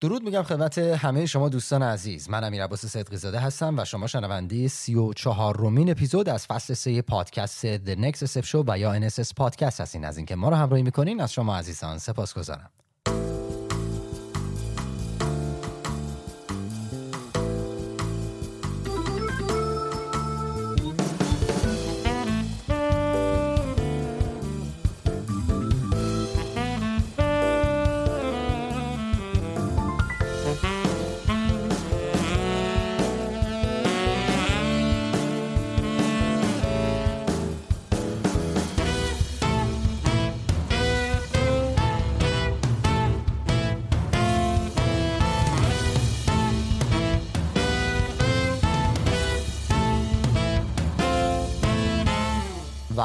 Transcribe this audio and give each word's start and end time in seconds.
درود 0.00 0.22
میگم 0.22 0.42
خدمت 0.42 0.78
همه 0.78 1.26
شما 1.26 1.48
دوستان 1.48 1.82
عزیز. 1.82 2.30
من 2.30 2.44
امیر 2.44 2.64
عباس 2.64 2.86
صدقی 2.86 3.16
زاده 3.16 3.38
هستم 3.38 3.78
و 3.78 3.84
شما 3.84 4.06
شنونده 4.06 4.68
سی 4.68 4.94
و 4.94 5.12
چهار 5.12 5.56
رومین 5.56 5.90
اپیزود 5.90 6.28
از 6.28 6.46
فصل 6.46 6.74
سه 6.74 7.02
پادکست 7.02 7.76
The 7.76 7.98
Next 7.98 8.18
Step 8.18 8.44
Show 8.44 8.64
و 8.66 8.78
یا 8.78 9.08
NSS 9.08 9.34
پادکست 9.36 9.80
هستین. 9.80 10.04
از 10.04 10.16
اینکه 10.16 10.36
ما 10.36 10.48
رو 10.48 10.56
همراهی 10.56 10.82
می‌کنین 10.82 11.20
از 11.20 11.32
شما 11.32 11.56
عزیزان 11.56 11.98
سپاس 11.98 12.32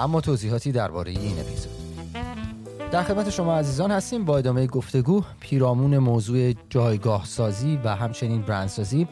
اما 0.03 0.21
توضیحاتی 0.21 0.71
درباره 0.71 1.11
این 1.11 1.39
اپیزود. 1.39 1.71
در 2.91 3.03
خدمت 3.03 3.29
شما 3.29 3.57
عزیزان 3.57 3.91
هستیم 3.91 4.25
با 4.25 4.37
ادامه 4.37 4.67
گفتگو 4.67 5.23
پیرامون 5.39 5.97
موضوع 5.97 6.53
جایگاه 6.69 7.25
سازی 7.25 7.79
و 7.83 7.95
همچنین 7.95 8.41
برندسازی 8.41 9.07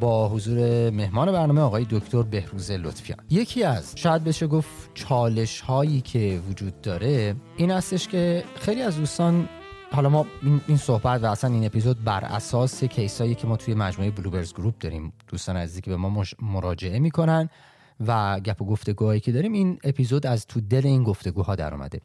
با 0.00 0.28
حضور 0.28 0.90
مهمان 0.90 1.32
برنامه 1.32 1.60
آقای 1.60 1.86
دکتر 1.90 2.22
بهروز 2.22 2.70
لطفیان. 2.70 3.18
یکی 3.30 3.64
از 3.64 3.92
شاید 3.96 4.24
بشه 4.24 4.46
گفت 4.46 4.90
چالش 4.94 5.60
هایی 5.60 6.00
که 6.00 6.40
وجود 6.50 6.80
داره 6.80 7.36
این 7.56 7.70
هستش 7.70 8.08
که 8.08 8.44
خیلی 8.60 8.82
از 8.82 8.96
دوستان 8.96 9.48
حالا 9.92 10.08
ما 10.08 10.26
این 10.42 10.76
صحبت 10.76 11.22
و 11.22 11.26
اصلا 11.26 11.54
این 11.54 11.66
اپیزود 11.66 12.04
بر 12.04 12.24
اساس 12.24 12.84
کیسایی 12.84 13.34
که 13.34 13.46
ما 13.46 13.56
توی 13.56 13.74
مجموعه 13.74 14.10
بلوبرز 14.10 14.52
گروپ 14.54 14.74
داریم 14.80 15.12
دوستان 15.28 15.56
عزیزی 15.56 15.80
که 15.80 15.90
به 15.90 15.96
ما 15.96 16.24
مراجعه 16.42 16.98
می‌کنن 16.98 17.48
و 18.06 18.40
گپ 18.40 18.62
و 18.62 18.64
گفتگوهایی 18.64 19.20
که 19.20 19.32
داریم 19.32 19.52
این 19.52 19.78
اپیزود 19.84 20.26
از 20.26 20.46
تو 20.46 20.60
دل 20.60 20.86
این 20.86 21.02
گفتگوها 21.02 21.54
در 21.54 21.74
اومده. 21.74 22.00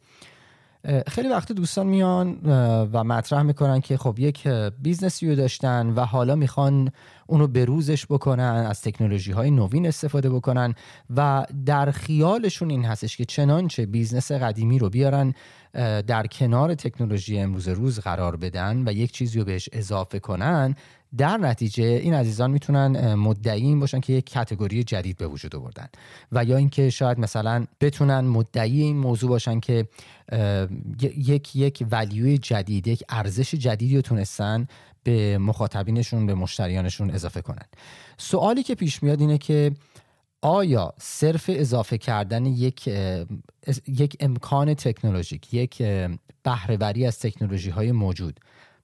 خیلی 1.06 1.28
وقتا 1.28 1.52
دوستان 1.52 1.86
میان 1.86 2.40
و 2.92 3.04
مطرح 3.04 3.42
می‌کنن 3.42 3.80
که 3.80 3.96
خب 3.96 4.18
یک 4.18 4.48
business 4.82 5.23
ی 5.23 5.28
رو 5.28 5.34
داشتن 5.34 5.86
و 5.90 6.00
حالا 6.00 6.34
می‌خوان 6.34 6.90
اونو 7.26 7.46
به‌روزش 7.46 8.06
بکنن 8.06 8.66
از 8.68 8.82
تکنولوژی 8.82 9.32
های 9.32 9.50
نوین 9.50 9.86
استفاده 9.86 10.30
بکنن 10.30 10.74
و 11.16 11.46
در 11.66 11.90
خیالشون 11.90 12.70
این 12.70 12.84
هستش 12.84 13.16
که 13.16 13.24
چنانچه 13.24 13.86
business 13.86 14.32
قدیمی 14.32 14.78
رو 14.78 14.90
بیارن 14.90 15.34
در 16.06 16.26
کنار 16.26 16.74
تکنولوژی 16.74 17.38
امروز 17.38 17.68
روز 17.68 18.00
قرار 18.00 18.36
بدن 18.36 18.88
و 18.88 18.92
یک 18.92 19.12
چیزی 19.12 19.38
رو 19.38 19.44
بهش 19.44 19.68
اضافه 19.72 20.18
کنن 20.18 20.74
در 21.16 21.36
نتیجه 21.36 21.84
این 21.84 22.14
عزیزان 22.14 22.50
می‌تونن 22.50 23.14
مدعی 23.14 23.62
این 23.62 23.80
باشن 23.80 24.00
که 24.00 24.12
یک 24.12 24.26
کتگوری 24.26 24.84
جدید 24.84 25.16
به 25.16 25.26
وجود 25.26 25.56
آوردن. 25.56 25.86
و 26.32 26.44
یا 26.44 26.56
اینکه 26.56 26.90
شاید 26.90 27.18
مثلا 27.18 27.66
بتونن 27.80 28.20
مدعی 28.20 28.82
این 28.82 28.96
موضوع 28.96 29.30
باشن 29.30 29.60
که 29.60 29.88
یک 31.16 31.56
یک 31.56 31.86
ولیوی 31.90 32.38
جدید 32.38 32.86
یک 32.86 33.02
ارزش 33.08 33.54
جدیدی 33.54 33.96
رو 33.96 34.02
تونستن 34.02 34.66
به 35.02 35.38
مخاطبینشون 35.38 36.26
به 36.26 36.34
مشتریانشون 36.34 37.10
اضافه 37.10 37.40
کنن. 37.40 37.66
سوالی 38.18 38.62
که 38.62 38.74
پیش 38.74 39.02
میاد 39.02 39.20
اینه 39.20 39.38
که 39.38 39.72
آیا 40.42 40.94
صرف 40.98 41.50
اضافه 41.52 41.98
کردن 41.98 42.46
یک 42.46 42.90
یک 43.86 44.16
امکان 44.20 44.74
تکنولوژیک 44.74 45.54
یک 45.54 45.82
بهره‌وری 46.42 47.06
از 47.06 47.18
تکنولوژی 47.18 47.70
های 47.70 47.92
موجود 47.92 48.40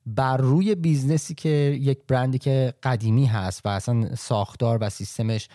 بر 0.06 0.36
روی 0.36 0.74
business 0.74 1.28
ی 1.28 1.34
که 1.34 1.48
یک 1.80 1.98
برندی 2.08 2.38
که 2.38 2.74
قدیمی 2.82 3.26
هست 3.26 3.60
و 3.64 3.68
اصلا 3.68 4.14
ساختار 4.16 4.78
و 4.80 4.90
سیستمش 4.90 5.48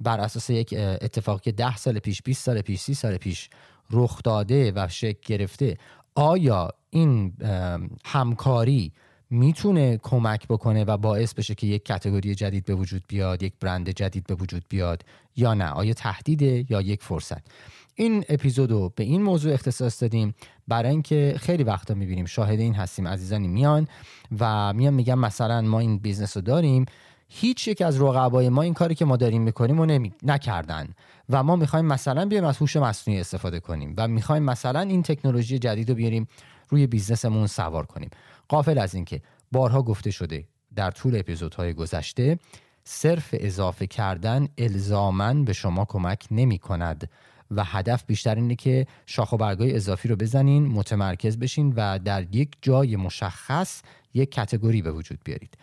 بر 0.00 0.20
اساس 0.20 0.50
یک 0.50 0.74
اتفاقی 0.78 1.40
که 1.40 1.52
ده 1.52 1.76
سال 1.76 1.98
پیش 1.98 2.22
20 2.22 2.44
سال 2.44 2.60
پیش 2.60 2.80
30 2.80 2.94
سال 2.94 3.16
پیش 3.16 3.50
رخ 3.90 4.22
داده 4.24 4.72
و 4.76 4.88
شکل 4.88 5.20
گرفته 5.26 5.76
آیا 6.14 6.70
این 6.90 7.32
همکاری 8.04 8.92
می‌تونه 9.30 9.98
کمک 10.02 10.48
بکنه 10.48 10.84
و 10.84 10.96
باعث 10.96 11.34
بشه 11.34 11.54
که 11.54 11.66
یک 11.66 11.84
category 11.84 12.34
جدید 12.34 12.64
به 12.64 12.74
وجود 12.74 13.02
بیاد 13.08 13.42
یک 13.42 13.52
برند 13.60 13.90
جدید 13.90 14.26
به 14.26 14.34
وجود 14.34 14.64
بیاد 14.68 15.02
یا 15.36 15.54
نه؟ 15.54 15.68
آیا 15.70 15.94
تهدیده 15.94 16.64
یا 16.68 16.80
یک 16.80 17.02
فرصت؟ 17.02 17.40
این 17.94 18.24
اپیزود 18.28 18.70
رو 18.70 18.92
به 18.96 19.04
این 19.04 19.22
موضوع 19.22 19.52
اختصاص 19.52 20.02
دادیم. 20.02 20.34
برای 20.68 20.90
اینکه 20.90 21.34
خیلی 21.38 21.62
وقتا 21.62 21.94
می‌بینیم 21.94 22.24
شاهد 22.24 22.60
این 22.60 22.74
هستیم 22.74 23.08
عزیزانی 23.08 23.48
میان 23.48 23.88
و 24.40 24.72
میان 24.72 24.94
میگن 24.94 25.14
مثلا 25.14 25.60
ما 25.60 25.80
این 25.80 25.98
business 25.98 26.36
رو 26.36 26.42
داریم. 26.42 26.84
هیچ 27.28 27.68
یک 27.68 27.82
از 27.82 28.02
رقبای 28.02 28.48
ما 28.48 28.62
این 28.62 28.74
کاری 28.74 28.94
که 28.94 29.04
ما 29.04 29.16
داریم 29.16 29.42
می‌کنیم 29.42 29.80
و 29.80 29.86
نمی... 29.86 30.12
نکردن 30.22 30.88
و 31.28 31.42
ما 31.42 31.56
می‌خوایم 31.56 31.84
مثلا 31.84 32.24
بیایم 32.24 32.44
از 32.44 32.56
هوش 32.56 32.76
مصنوعی 32.76 33.20
استفاده 33.20 33.60
کنیم 33.60 33.94
و 33.96 34.08
می‌خوایم 34.08 34.42
مثلا 34.42 34.80
این 34.80 35.02
تکنولوژی 35.02 35.58
جدید 35.58 35.88
رو 35.88 35.94
بیاریم 35.94 36.28
روی 36.68 36.86
business 36.86 37.30
مون 37.30 37.46
سوار 37.46 37.86
کنیم. 37.86 38.10
غافل 38.48 38.78
از 38.78 38.94
اینکه 38.94 39.22
بارها 39.52 39.82
گفته 39.82 40.10
شده 40.10 40.44
در 40.76 40.90
طول 40.90 41.16
اپیزودهای 41.16 41.72
گذشته 41.72 42.38
صرف 42.84 43.28
اضافه 43.32 43.86
کردن 43.86 44.48
الزاماً 44.58 45.44
به 45.44 45.52
شما 45.52 45.84
کمک 45.84 46.26
نمی 46.30 46.58
کند 46.58 47.10
و 47.56 47.64
هدف 47.64 48.04
بیشتر 48.06 48.34
اینه 48.34 48.54
که 48.54 48.86
شاخ 49.06 49.32
و 49.32 49.36
برگای 49.36 49.76
اضافی 49.76 50.08
رو 50.08 50.16
بزنین 50.16 50.66
متمرکز 50.66 51.38
بشین 51.38 51.72
و 51.76 51.98
در 51.98 52.34
یک 52.34 52.48
جای 52.62 52.96
مشخص 52.96 53.82
یک 54.14 54.30
کتگوری 54.30 54.82
به 54.82 54.92
وجود 54.92 55.18
بیارید. 55.24 55.58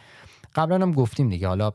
قبلا 0.56 0.76
هم 0.76 0.92
گفتیم 0.92 1.30
دیگه 1.30 1.48
حالا 1.48 1.72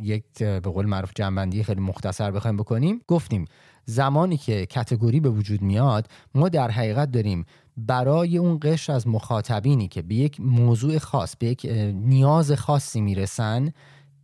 یک 0.00 0.24
به 0.38 0.60
قول 0.60 0.86
معروف 0.86 1.12
جنبندی 1.14 1.62
خیلی 1.62 1.80
مختصر 1.80 2.30
بخوایم 2.30 2.56
بکنیم. 2.56 3.00
گفتیم 3.08 3.44
زمانی 3.84 4.36
که 4.36 4.66
کتگوری 4.66 5.20
به 5.20 5.28
وجود 5.30 5.62
میاد 5.62 6.08
ما 6.34 6.48
در 6.48 6.70
حقیقت 6.70 7.10
داریم 7.10 7.44
برای 7.76 8.38
اون 8.38 8.58
قشر 8.62 8.92
از 8.92 9.08
مخاطبینی 9.08 9.88
که 9.88 10.02
به 10.02 10.14
یک 10.14 10.40
موضوع 10.40 10.98
خاص 10.98 11.36
به 11.36 11.46
یک 11.46 11.66
نیاز 11.94 12.52
خاصی 12.52 13.00
می‌رسن 13.00 13.72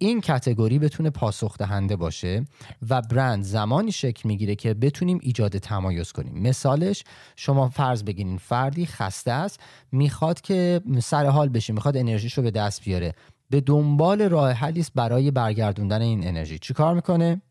این 0.02 0.20
کتگوری 0.20 0.78
بتونه 0.78 1.10
پاسخ 1.10 1.58
دهنده 1.58 1.96
باشه 1.96 2.44
و 2.88 3.02
برند 3.02 3.44
زمانی 3.44 3.92
شکل 3.92 4.28
می‌گیره 4.28 4.54
که 4.54 4.74
بتونیم 4.74 5.18
ایجاد 5.22 5.58
تمایز 5.58 6.12
کنیم. 6.12 6.42
مثالش 6.42 7.04
شما 7.36 7.68
فرض 7.68 8.04
بگیرین 8.04 8.38
فردی 8.38 8.86
خسته 8.86 9.32
است 9.32 9.60
می‌خواد 9.92 10.40
که 10.40 10.80
سر 11.02 11.26
حال 11.26 11.48
بشه 11.48 11.72
می‌خواد 11.72 11.96
انرژیش 11.96 12.32
رو 12.32 12.42
به 12.42 12.50
دست 12.50 12.84
بیاره. 12.84 13.14
به 13.50 13.60
دنبال 13.60 14.22
راه 14.22 14.52
حلی 14.52 14.80
است 14.80 14.92
برای 14.94 15.30
برگردوندن 15.30 16.02
این 16.02 16.28
انرژی. 16.28 16.58
چیکار 16.58 16.94
می‌کنه؟ 16.94 17.42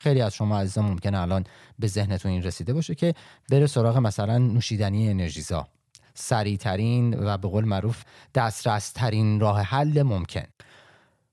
خیلی 0.00 0.20
از 0.20 0.34
شما 0.34 0.58
عزیزان 0.58 0.84
ممکنه 0.84 1.18
الان 1.18 1.44
به 1.78 1.86
ذهنتون 1.86 2.30
این 2.32 2.42
رسیده 2.42 2.72
باشه 2.72 2.94
که 2.94 3.14
بره 3.50 3.66
سراغ 3.66 3.96
مثلا 3.96 4.38
نوشیدنی 4.38 5.10
انرژیزا. 5.10 5.68
سریعترین 6.14 7.14
و 7.18 7.38
به 7.38 7.48
قول 7.48 7.64
معروف 7.64 8.02
دسترس 8.34 8.92
ترین 8.92 9.40
راه 9.40 9.60
حل 9.60 10.02
ممکن. 10.02 10.46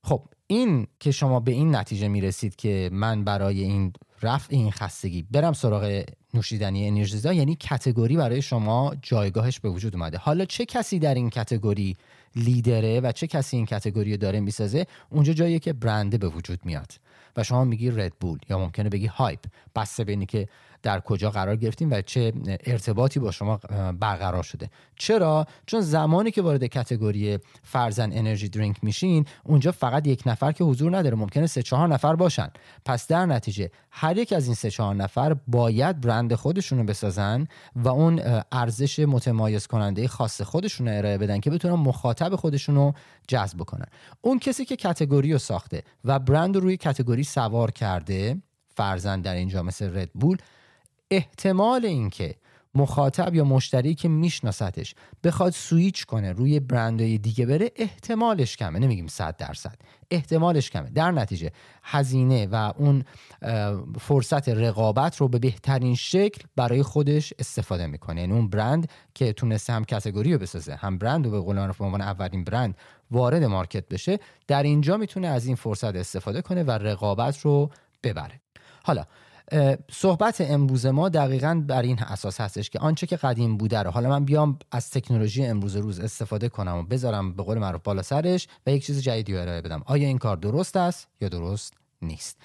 خب 0.04 0.22
این 0.46 0.86
که 1.00 1.10
شما 1.10 1.40
به 1.40 1.52
این 1.52 1.74
نتیجه 1.74 2.08
می‌رسید 2.08 2.56
که 2.56 2.90
من 2.92 3.24
برای 3.24 3.62
این 3.62 3.92
رفع 4.22 4.46
این 4.50 4.70
خستگی 4.70 5.26
برم 5.30 5.52
سراغ 5.52 6.04
نوشیدنی 6.34 6.88
انرژیزا 6.88 7.32
یعنی 7.32 7.56
کتگوری 7.56 8.16
برای 8.16 8.42
شما 8.42 8.94
جایگاهش 9.02 9.60
به 9.60 9.68
وجود 9.68 9.94
اومده. 9.96 10.18
حالا 10.18 10.44
چه 10.44 10.64
کسی 10.64 10.98
در 10.98 11.14
این 11.14 11.30
کتگوری 11.30 11.96
لیدره 12.36 13.00
و 13.00 13.12
چه 13.12 13.26
کسی 13.26 13.56
این 13.56 13.66
کتگوری 13.66 14.16
داره 14.16 14.40
می‌سازه؟ 14.40 14.86
اونجا 15.10 15.32
جاییه 15.32 15.58
که 15.58 15.72
برنده 15.72 16.18
به 16.18 16.28
وجود 16.28 16.58
میاد. 16.64 16.92
و 17.36 17.42
شما 17.42 17.64
میگی 17.64 17.90
ردبول 17.90 18.38
یا 18.50 18.58
ممکنه 18.58 18.88
بگی 18.88 19.06
هایپ 19.06 19.40
بسته 19.76 20.04
بینی 20.04 20.26
که 20.26 20.48
در 20.84 21.00
کجا 21.00 21.30
قرار 21.30 21.56
گرفتیم 21.56 21.90
و 21.90 22.02
چه 22.02 22.32
ارتباطی 22.66 23.20
با 23.20 23.30
شما 23.30 23.56
برقرار 24.00 24.42
شده. 24.42 24.70
چرا؟ 24.96 25.46
چون 25.66 25.80
زمانی 25.80 26.30
که 26.30 26.42
وارد 26.42 26.66
کتگوری 26.66 27.38
فرزن 27.62 28.12
انرژی 28.12 28.48
درینک 28.48 28.84
میشین 28.84 29.26
اونجا 29.44 29.72
فقط 29.72 30.06
یک 30.06 30.22
نفر 30.26 30.52
که 30.52 30.64
حضور 30.64 30.96
نداره 30.96 31.16
ممکنه 31.16 31.46
سه 31.46 31.62
چهار 31.62 31.88
نفر 31.88 32.16
باشن. 32.16 32.48
پس 32.84 33.06
در 33.06 33.26
نتیجه 33.26 33.70
هر 33.90 34.16
یک 34.16 34.32
از 34.32 34.46
این 34.46 34.54
سه 34.54 34.70
چهار 34.70 34.94
نفر 34.94 35.36
باید 35.46 36.00
برند 36.00 36.34
خودشون 36.34 36.78
رو 36.78 36.84
بسازن 36.84 37.46
و 37.76 37.88
اون 37.88 38.20
ارزش 38.52 38.98
متمایز 38.98 39.66
کننده 39.66 40.08
خاص 40.08 40.40
خودشون 40.42 40.88
رو 40.88 40.98
ارائه 40.98 41.18
بدن 41.18 41.40
که 41.40 41.50
بتونن 41.50 41.74
مخاطب 41.74 42.36
خودشون 42.36 42.74
رو 42.74 42.92
جذب 43.28 43.58
کنن 43.58 43.86
اون 44.20 44.38
کسی 44.38 44.64
که 44.64 44.76
کتگوری 44.76 45.32
رو 45.32 45.38
ساخته 45.38 45.82
و 46.04 46.18
برند 46.18 46.54
رو 46.54 46.60
روی 46.60 46.76
کتگوری 46.76 47.24
سوار 47.24 47.70
کرده 47.70 48.36
فرزن 48.76 49.20
در 49.20 49.34
اینجا 49.34 49.62
مثل 49.62 49.96
ردبول 49.98 50.38
احتمال 51.10 51.84
اینکه 51.86 52.34
مخاطب 52.76 53.34
یا 53.34 53.44
مشتری 53.44 53.94
که 53.94 54.08
میشناستش 54.08 54.94
بخواد 55.24 55.52
سویچ 55.52 56.04
کنه 56.04 56.32
روی 56.32 56.60
برندهای 56.60 57.18
دیگه 57.18 57.46
بره 57.46 57.70
احتمالش 57.76 58.56
کمه. 58.56 58.78
نمیگیم 58.78 59.06
صد 59.06 59.36
درصد. 59.36 59.74
احتمالش 60.10 60.70
کمه. 60.70 60.90
در 60.90 61.10
نتیجه 61.10 61.50
هزینه 61.82 62.46
و 62.46 62.72
اون 62.76 63.04
فرصت 64.00 64.48
رقابت 64.48 65.16
رو 65.16 65.28
به 65.28 65.38
بهترین 65.38 65.94
شکل 65.94 66.42
برای 66.56 66.82
خودش 66.82 67.32
استفاده 67.38 67.86
می‌کنه. 67.86 68.20
یعنی 68.20 68.32
اون 68.32 68.48
برند 68.48 68.90
که 69.14 69.32
تونسته 69.32 69.72
هم 69.72 69.84
کتگوری 69.84 70.32
رو 70.32 70.38
بسازه 70.38 70.74
هم 70.74 70.98
برند 70.98 71.24
رو 71.24 71.30
به 71.30 71.40
قول 71.40 71.66
به 71.66 71.84
عنوان 71.84 72.00
اولین 72.00 72.44
برند 72.44 72.76
وارد 73.10 73.44
مارکت 73.44 73.88
بشه 73.88 74.18
در 74.46 74.62
اینجا 74.62 74.96
می‌تونه 74.96 75.28
از 75.28 75.46
این 75.46 75.56
فرصت 75.56 75.96
استفاده 75.96 76.42
کنه 76.42 76.62
و 76.62 76.70
رقابت 76.70 77.40
رو 77.40 77.70
ببره. 78.02 78.40
حالا 78.82 79.04
صحبت 79.90 80.40
امروز 80.40 80.86
ما 80.86 81.08
دقیقا 81.08 81.64
بر 81.66 81.82
این 81.82 81.98
اساس 81.98 82.40
هستش 82.40 82.70
که 82.70 82.78
آنچه 82.78 83.06
که 83.06 83.16
قدیم 83.16 83.56
بوده 83.56 83.82
رو 83.82 83.90
حالا 83.90 84.08
من 84.08 84.24
بیام 84.24 84.58
از 84.72 84.90
تکنولوژی 84.90 85.44
امروز 85.44 85.76
روز 85.76 86.00
استفاده 86.00 86.48
کنم 86.48 86.76
و 86.76 86.82
بذارم 86.82 87.32
به 87.32 87.42
قول 87.42 87.58
معروف 87.58 87.82
بالا 87.82 88.02
سرش 88.02 88.48
و 88.66 88.70
یک 88.70 88.86
چیز 88.86 89.02
جدیدی 89.02 89.34
رو 89.34 89.40
ارائه 89.40 89.62
بدم. 89.62 89.82
آیا 89.86 90.08
این 90.08 90.18
کار 90.18 90.36
درست 90.36 90.76
است 90.76 91.08
یا 91.20 91.28
درست 91.28 91.74
نیست؟ 92.02 92.36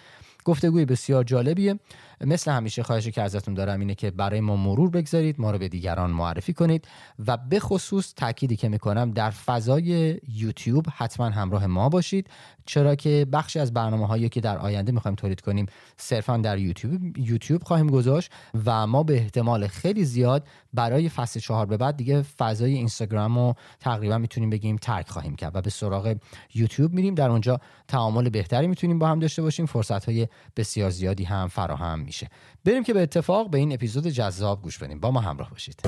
گفتگوی 0.45 0.85
بسیار 0.85 1.23
جالبیه. 1.23 1.79
مثل 2.21 2.51
همیشه 2.51 2.83
خواهشی 2.83 3.11
که 3.11 3.21
ازتون 3.21 3.53
دارم 3.53 3.79
اینه 3.79 3.95
که 3.95 4.11
برای 4.11 4.39
ما 4.39 4.55
مرور 4.55 4.89
بگذارید 4.89 5.41
ما 5.41 5.51
رو 5.51 5.57
به 5.57 5.67
دیگران 5.67 6.11
معرفی 6.11 6.53
کنید 6.53 6.87
و 7.27 7.37
به 7.37 7.59
خصوص 7.59 8.13
تأکیدی 8.13 8.55
که 8.55 8.69
می‌کنم 8.69 9.11
در 9.11 9.29
فضای 9.29 10.19
یوتیوب 10.27 10.85
حتما 10.95 11.29
همراه 11.29 11.67
ما 11.67 11.89
باشید. 11.89 12.27
چرا 12.65 12.95
که 12.95 13.27
بخشی 13.33 13.59
از 13.59 13.73
برنامه 13.73 14.07
هایی 14.07 14.29
که 14.29 14.41
در 14.41 14.57
آینده 14.57 14.91
می‌خوایم 14.91 15.15
تولید 15.15 15.41
کنیم 15.41 15.65
صرفا 15.97 16.37
در 16.37 16.57
یوتیوب 16.57 17.17
یوتیوب 17.17 17.63
خواهیم 17.63 17.87
گذاشت 17.87 18.31
و 18.65 18.87
ما 18.87 19.03
به 19.03 19.13
احتمال 19.13 19.67
خیلی 19.67 20.05
زیاد 20.05 20.47
برای 20.73 21.09
فصل 21.09 21.39
چهار 21.39 21.65
به 21.65 21.77
بعد 21.77 21.97
دیگه 21.97 22.21
فضای 22.21 22.73
اینستاگرام 22.73 23.37
رو 23.37 23.53
تقریبا 23.79 24.17
می‌تونیم 24.17 24.49
بگیم 24.49 24.75
ترک 24.75 25.09
خواهیم 25.09 25.35
کرد 25.35 25.55
و 25.55 25.61
به 25.61 25.69
سراغ 25.69 26.15
یوتیوب 26.55 26.93
میریم. 26.93 27.15
در 27.15 27.29
اونجا 27.29 27.59
تعامل 27.87 28.29
بهتری 28.29 28.67
می‌تونیم 28.67 28.99
با 28.99 29.07
هم 29.07 29.19
داشته 29.19 29.41
باشیم. 29.41 29.65
فرصت 29.65 30.05
های 30.05 30.27
بسیار 30.55 30.89
زیادی 30.89 31.23
هم 31.23 31.47
فراهم 31.47 32.08
میشه. 32.09 32.29
بریم 32.65 32.83
که 32.83 32.93
به 32.93 33.01
اتفاق 33.01 33.49
به 33.49 33.57
این 33.57 33.73
اپیزود 33.73 34.07
جذاب 34.07 34.61
گوش 34.61 34.77
بدیم. 34.77 34.99
با 34.99 35.11
ما 35.11 35.19
همراه 35.19 35.49
باشید. 35.49 35.81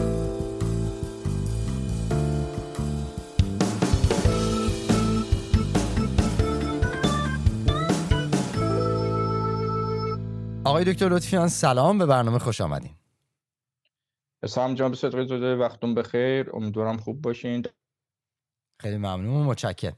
آقای 10.66 10.84
دکتر 10.84 11.10
لطفیان 11.10 11.48
سلام 11.48 11.98
به 11.98 12.06
برنامه 12.06 12.40
خوش 12.40 12.62
آمدین. 12.62 12.92
سلام 14.46 14.76
جان 14.76 14.92
به 14.92 15.26
زوده 15.26 15.56
وقتون 15.56 15.96
بخیر. 15.96 16.50
امیدوارم 16.54 16.98
خوب 16.98 17.22
باشین. 17.22 17.66
خیلی 18.80 18.98
ممنون 18.98 19.44
متشکرم. 19.44 19.98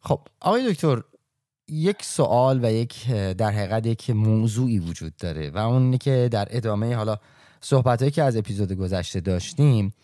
خب 0.00 0.20
آقای 0.40 0.72
دکتر 0.72 1.02
یک 1.68 2.02
سوال 2.02 2.64
و 2.64 2.72
یک 2.72 3.10
در 3.12 3.50
حقیقت 3.50 3.86
یک 3.86 4.10
موضوعی 4.10 4.78
وجود 4.78 5.16
داره 5.16 5.50
و 5.50 5.58
اون 5.58 5.98
که 5.98 6.28
در 6.32 6.48
ادامه 6.50 6.96
حالا 6.96 7.16
صحبت 7.60 8.12
که 8.12 8.22
از 8.22 8.36
اپیزود 8.36 8.72
گذشته 8.72 9.20
داشتیم 9.20 9.94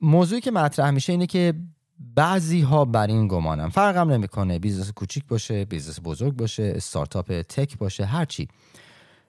موضوعی 0.00 0.40
که 0.40 0.50
مطرح 0.50 0.90
میشه 0.90 1.12
اینه 1.12 1.26
که 1.26 1.54
بعضی 2.14 2.60
ها 2.60 2.84
بر 2.84 3.06
این 3.06 3.28
گمانن 3.28 3.68
فرقم 3.68 4.10
نمی‌کنه 4.10 4.58
business 4.58 4.92
کوچیک 4.92 5.24
باشه 5.26 5.64
business 5.64 6.00
بزرگ 6.04 6.36
باشه 6.36 6.72
استارتاپ 6.76 7.42
تک 7.42 7.78
باشه 7.78 8.04
هرچی 8.04 8.48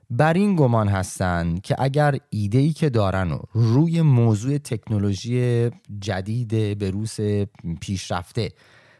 بر 0.09 0.33
این 0.33 0.55
گمان 0.55 0.87
هستن 0.87 1.57
که 1.63 1.75
اگر 1.79 2.17
ایده 2.29 2.57
ای 2.57 2.73
که 2.73 2.89
دارن 2.89 3.31
و 3.31 3.39
روی 3.53 4.01
موضوع 4.01 4.57
تکنولوژی 4.57 5.69
جدید 5.99 6.77
به 6.77 6.91
روز 6.91 7.19
پیشرفته 7.81 8.51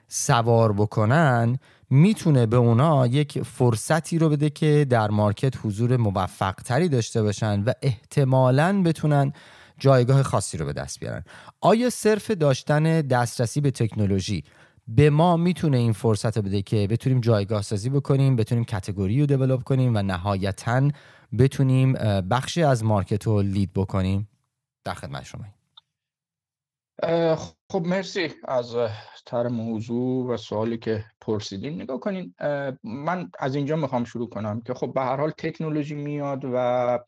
سوار 0.07 0.74
بکنن 0.74 1.60
می‌تونه 1.94 2.45
به 2.45 2.57
اونا 2.57 3.07
یک 3.07 3.42
فرصتی 3.42 4.19
رو 4.19 4.30
بده 4.30 4.50
که 4.50 4.86
در 4.90 5.10
مارکت 5.12 5.54
حضور 5.63 5.98
موفق 5.98 6.54
تری 6.54 6.90
داشته 6.90 7.24
باشن 7.24 7.63
و 7.63 7.72
احتمالا 7.81 8.81
بتونن 8.86 9.34
جایگاه 9.80 10.24
خاصی 10.24 10.57
رو 10.57 10.66
به 10.66 10.74
دست 10.74 11.00
بیارن. 11.00 11.24
آیا 11.62 11.90
صرف 11.90 12.31
داشتن 12.31 13.01
دسترسی 13.01 13.62
به 13.62 13.72
تکنولوژی 13.72 14.44
به 14.88 15.10
ما 15.10 15.38
می‌تونه 15.38 15.78
این 15.78 15.94
فرصت 15.94 16.38
رو 16.38 16.44
بده 16.44 16.62
که 16.62 16.88
بتونیم 16.90 17.19
جایگاه 17.19 17.62
سازی 17.62 17.90
بکنیم 17.90 18.36
بتونیم 18.36 18.63
کتگوری 18.63 19.19
رو 19.19 19.25
دیولپ 19.25 19.63
کنیم 19.63 19.95
و 19.95 20.01
نهایتا 20.01 20.90
بتونیم 21.40 21.94
بخشی 22.30 22.63
از 22.63 22.84
مارکت 22.84 23.24
رو 23.24 23.42
لید 23.42 23.74
بکنیم؟ 23.74 24.30
در 24.84 24.94
خدمت 24.94 25.24
شما. 25.24 25.44
خب 27.69 27.86
مرسی 27.86 28.30
از 28.45 28.75
تر 29.25 29.48
موضوع 29.48 30.34
و 30.34 30.38
سوالی 30.38 30.78
که 30.78 31.06
پرسیدین. 31.22 31.81
نگاه 31.81 32.00
کنین 32.00 32.36
من 32.84 33.31
از 33.40 33.56
اینجا 33.56 33.75
می‌خوام 33.75 34.04
شروع 34.04 34.30
کنم 34.30 34.62
که 34.62 34.74
خب 34.74 34.94
به 34.94 35.01
هر 35.01 35.18
حال 35.18 35.31
تکنولوژی 35.31 35.95
میاد 35.95 36.42
و 36.54 37.00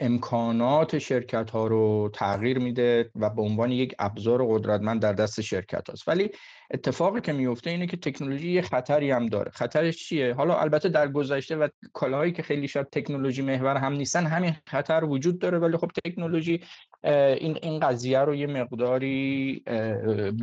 امکانات 0.00 0.98
شرکت 0.98 1.50
ها 1.50 1.66
رو 1.66 2.10
تغییر 2.14 2.58
میده 2.58 3.10
و 3.14 3.30
به 3.30 3.42
عنوان 3.42 3.72
یک 3.72 3.94
ابزار 3.98 4.46
قدرتمند 4.46 5.02
در 5.02 5.12
دست 5.12 5.40
شرکت 5.40 5.88
هاست. 5.90 6.08
ولی 6.08 6.30
اتفاقی 6.70 7.20
که 7.20 7.32
میفته 7.32 7.70
اینه 7.70 7.86
که 7.86 7.96
تکنولوژی 7.96 8.52
یه 8.52 8.62
خطری 8.62 9.10
هم 9.10 9.26
داره. 9.26 9.50
خطرش 9.50 10.08
چیه؟ 10.08 10.34
حالا 10.34 10.58
البته 10.58 10.88
در 10.88 11.08
گذشته 11.08 11.56
و 11.56 11.68
کالاهایی 11.92 12.32
که 12.32 12.42
خیلی 12.42 12.68
شاید 12.68 12.90
تکنولوژی 12.90 13.42
محور 13.42 13.76
هم 13.76 13.92
نیستن 13.92 14.26
همین 14.26 14.56
خطر 14.66 15.04
وجود 15.04 15.38
داره. 15.38 15.58
ولی 15.58 15.76
خب 15.76 15.90
تکنولوژی 16.04 16.60
این 17.04 17.58
این 17.62 17.80
قضیه 17.80 18.18
رو 18.18 18.34
یه 18.34 18.46
مقداری 18.46 19.64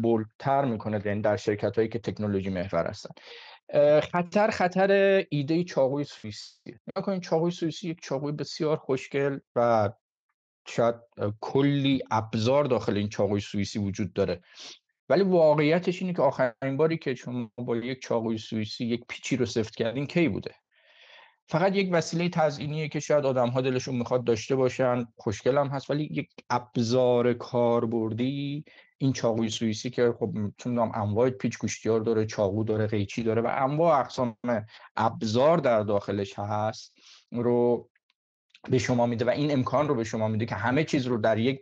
بولتر 0.01 0.65
می‌کنه 0.65 1.01
یعنی 1.05 1.21
در 1.21 1.37
شرکت 1.37 1.75
هایی 1.75 1.89
که 1.89 1.99
تکنولوژی 1.99 2.49
محور 2.49 2.87
هستن. 2.87 3.09
خطر 3.99 4.49
خطر 4.49 5.23
ایده 5.29 5.63
چاقوی 5.63 6.03
سوئیسی. 6.03 6.55
نگاه 6.65 7.05
کنید 7.05 7.21
چاقوی 7.21 7.51
سوئیسی 7.51 7.89
یک 7.89 8.01
چاقوی 8.01 8.31
بسیار 8.31 8.77
خوشگل 8.77 9.39
و 9.55 9.89
شاید 10.67 10.95
کلی 11.41 12.01
ابزار 12.11 12.65
داخل 12.65 12.97
این 12.97 13.09
چاقوی 13.09 13.39
سوئیسی 13.39 13.79
وجود 13.79 14.13
داره. 14.13 14.41
ولی 15.09 15.23
واقعیتش 15.23 16.01
اینه 16.01 16.13
که 16.13 16.21
آخرین 16.21 16.77
باری 16.77 16.97
که 16.97 17.15
شما 17.15 17.51
با 17.57 17.77
یک 17.77 18.01
چاقوی 18.01 18.37
سوئیسی 18.37 18.85
یک 18.85 19.01
پیچی 19.09 19.37
رو 19.37 19.45
سفت 19.45 19.75
کردین 19.75 20.07
کی 20.07 20.29
بوده؟ 20.29 20.55
فقط 21.49 21.75
یک 21.75 21.89
وسیله 21.91 22.29
تزئینیه 22.29 22.87
که 22.87 22.99
شاید 22.99 23.25
آدم 23.25 23.49
ها 23.49 23.61
دلشون 23.61 23.95
می‌خواد 23.95 24.23
داشته 24.23 24.55
باشن 24.55 25.05
خوشگل 25.15 25.57
هم 25.57 25.67
هست 25.67 25.89
ولی 25.89 26.03
یک 26.03 26.29
ابزار 26.49 27.33
کاربردی 27.33 28.65
این 28.97 29.13
چاقوی 29.13 29.49
سوئیسی 29.49 29.89
که 29.89 30.13
خب 30.19 30.33
چون 30.57 30.77
انواع 30.79 31.29
پیچ 31.29 31.57
گوشتیار 31.57 31.99
داره 31.99 32.25
چاقو 32.25 32.63
داره 32.63 32.87
قیچی 32.87 33.23
داره 33.23 33.41
و 33.41 33.47
انواع 33.57 33.99
اقسام 33.99 34.37
ابزار 34.95 35.57
در 35.57 35.83
داخلش 35.83 36.39
هست 36.39 36.93
رو 37.31 37.89
به 38.69 38.77
شما 38.77 39.05
میده 39.05 39.25
و 39.25 39.29
این 39.29 39.51
امکان 39.51 39.87
رو 39.87 39.95
به 39.95 40.03
شما 40.03 40.27
میده 40.27 40.45
که 40.45 40.55
همه 40.55 40.83
چیز 40.83 41.05
رو 41.05 41.17
در 41.17 41.37
یک 41.37 41.61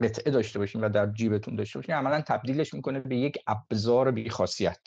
قطعه 0.00 0.32
داشته 0.32 0.58
باشین 0.58 0.84
و 0.84 0.88
در 0.88 1.12
جیبتون 1.12 1.56
داشته 1.56 1.78
باشین. 1.78 1.94
عملا 1.94 2.20
تبدیلش 2.20 2.74
می‌کنه 2.74 3.00
به 3.00 3.16
یک 3.16 3.38
ابزار 3.46 4.10
بی 4.10 4.30
خاصیت 4.30 4.80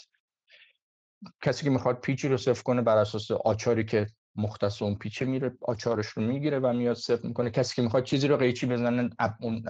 کسی 1.41 1.63
که 1.63 1.69
می‌خواد 1.69 1.99
پیچی 1.99 2.27
رو 2.27 2.37
صفر 2.37 2.63
کنه 2.63 2.81
بر 2.81 2.97
اساس 2.97 3.31
آچاری 3.31 3.85
که 3.85 4.07
مختص 4.35 4.81
اون 4.81 4.95
پیچه 4.95 5.25
میره 5.25 5.51
آچارش 5.61 6.07
رو 6.07 6.23
می‌گیره 6.23 6.59
و 6.59 6.73
میاد 6.73 6.95
صفر 6.95 7.27
می‌کنه. 7.27 7.49
کسی 7.49 7.75
که 7.75 7.81
می‌خواد 7.81 8.03
چیزی 8.03 8.27
رو 8.27 8.37
قیچی 8.37 8.65
بزنه 8.65 9.09
اون 9.41 9.63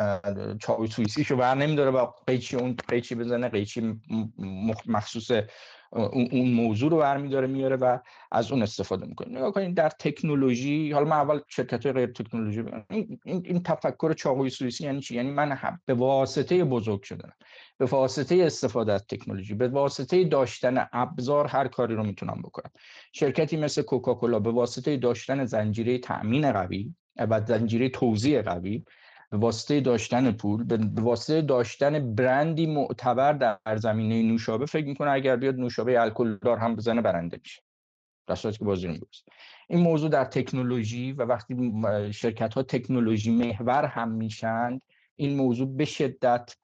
چاوی 0.57 0.87
سوئیسیشو 0.87 1.35
بر 1.35 1.55
نمیداره 1.55 1.91
و 1.91 2.07
قیچی 2.27 2.55
اون 2.55 2.75
قیچی 2.87 3.15
بزنه 3.15 3.49
قیچی 3.49 3.99
مخصوص 4.85 5.31
اون 5.91 6.51
موضوع 6.51 6.91
رو 6.91 6.97
برمیداره 6.97 7.47
میاره 7.47 7.75
و 7.75 7.97
از 8.31 8.51
اون 8.51 8.61
استفاده 8.61 9.05
می‌کنه. 9.05 9.37
نگاه 9.37 9.51
کنید 9.51 9.75
در 9.75 9.89
تکنولوژی 9.89 10.91
حالا 10.91 11.05
من 11.05 11.15
اول 11.15 11.39
شرکت 11.47 11.85
های 11.85 11.93
غیر 11.93 12.11
تکنولوژی 12.11 12.63
این, 12.89 13.19
این, 13.25 13.41
این 13.45 13.63
تفکر 13.63 14.13
چاقوی 14.13 14.49
سوئیسی 14.49 14.83
یعنی 14.83 15.01
چی؟ 15.01 15.15
یعنی 15.15 15.31
من 15.31 15.57
به 15.85 15.93
واسطه 15.93 16.63
بزرگ 16.63 17.03
شدن 17.03 17.31
به 17.79 17.85
واسطه 17.85 18.43
استفاده 18.43 18.93
از 18.93 19.07
تکنولوژی 19.07 19.53
به 19.53 19.67
واسطه 19.67 20.23
داشتن 20.23 20.87
ابزار 20.91 21.47
هر 21.47 21.67
کاری 21.67 21.95
رو 21.95 22.03
می‌تونم 22.03 22.41
بکنم. 22.41 22.71
شرکتی 23.13 23.57
مثل 23.57 23.81
کوکاکولا 23.81 24.39
به 24.39 24.51
واسطه 24.51 24.97
داشتن 24.97 25.45
زنجیره 25.45 25.97
تأمین 25.97 26.51
قوی 26.51 26.95
و 27.17 27.41
زنجیره 27.45 27.89
توزیع 27.89 28.41
قوی 28.41 28.83
به 29.31 29.37
واسطه 29.37 29.81
داشتن 29.81 30.31
پول 30.31 30.63
به 30.63 31.01
واسطه 31.01 31.41
داشتن 31.41 32.15
برندی 32.15 32.65
معتبر 32.65 33.33
در 33.33 33.77
زمینه 33.77 34.23
نوشابه 34.31 34.65
فکر 34.65 34.85
می‌کنه 34.85 35.11
اگر 35.11 35.35
بیاد 35.35 35.55
نوشابه 35.55 36.01
الکل 36.01 36.37
دار 36.41 36.57
هم 36.57 36.75
بزنه 36.75 37.01
برنده 37.01 37.39
میشه. 37.43 37.61
در 38.27 38.35
که 38.35 38.65
بازی 38.65 38.99
این 39.69 39.79
موضوع 39.79 40.09
در 40.09 40.25
تکنولوژی 40.25 41.11
و 41.11 41.21
وقتی 41.21 41.73
شرکت 42.11 42.53
ها 42.53 42.63
تکنولوژی 42.63 43.31
محور 43.31 43.85
هم 43.85 44.11
میشند 44.11 44.81
این 45.15 45.37
موضوع 45.37 45.77
به 45.77 45.85
شدت 45.85 46.55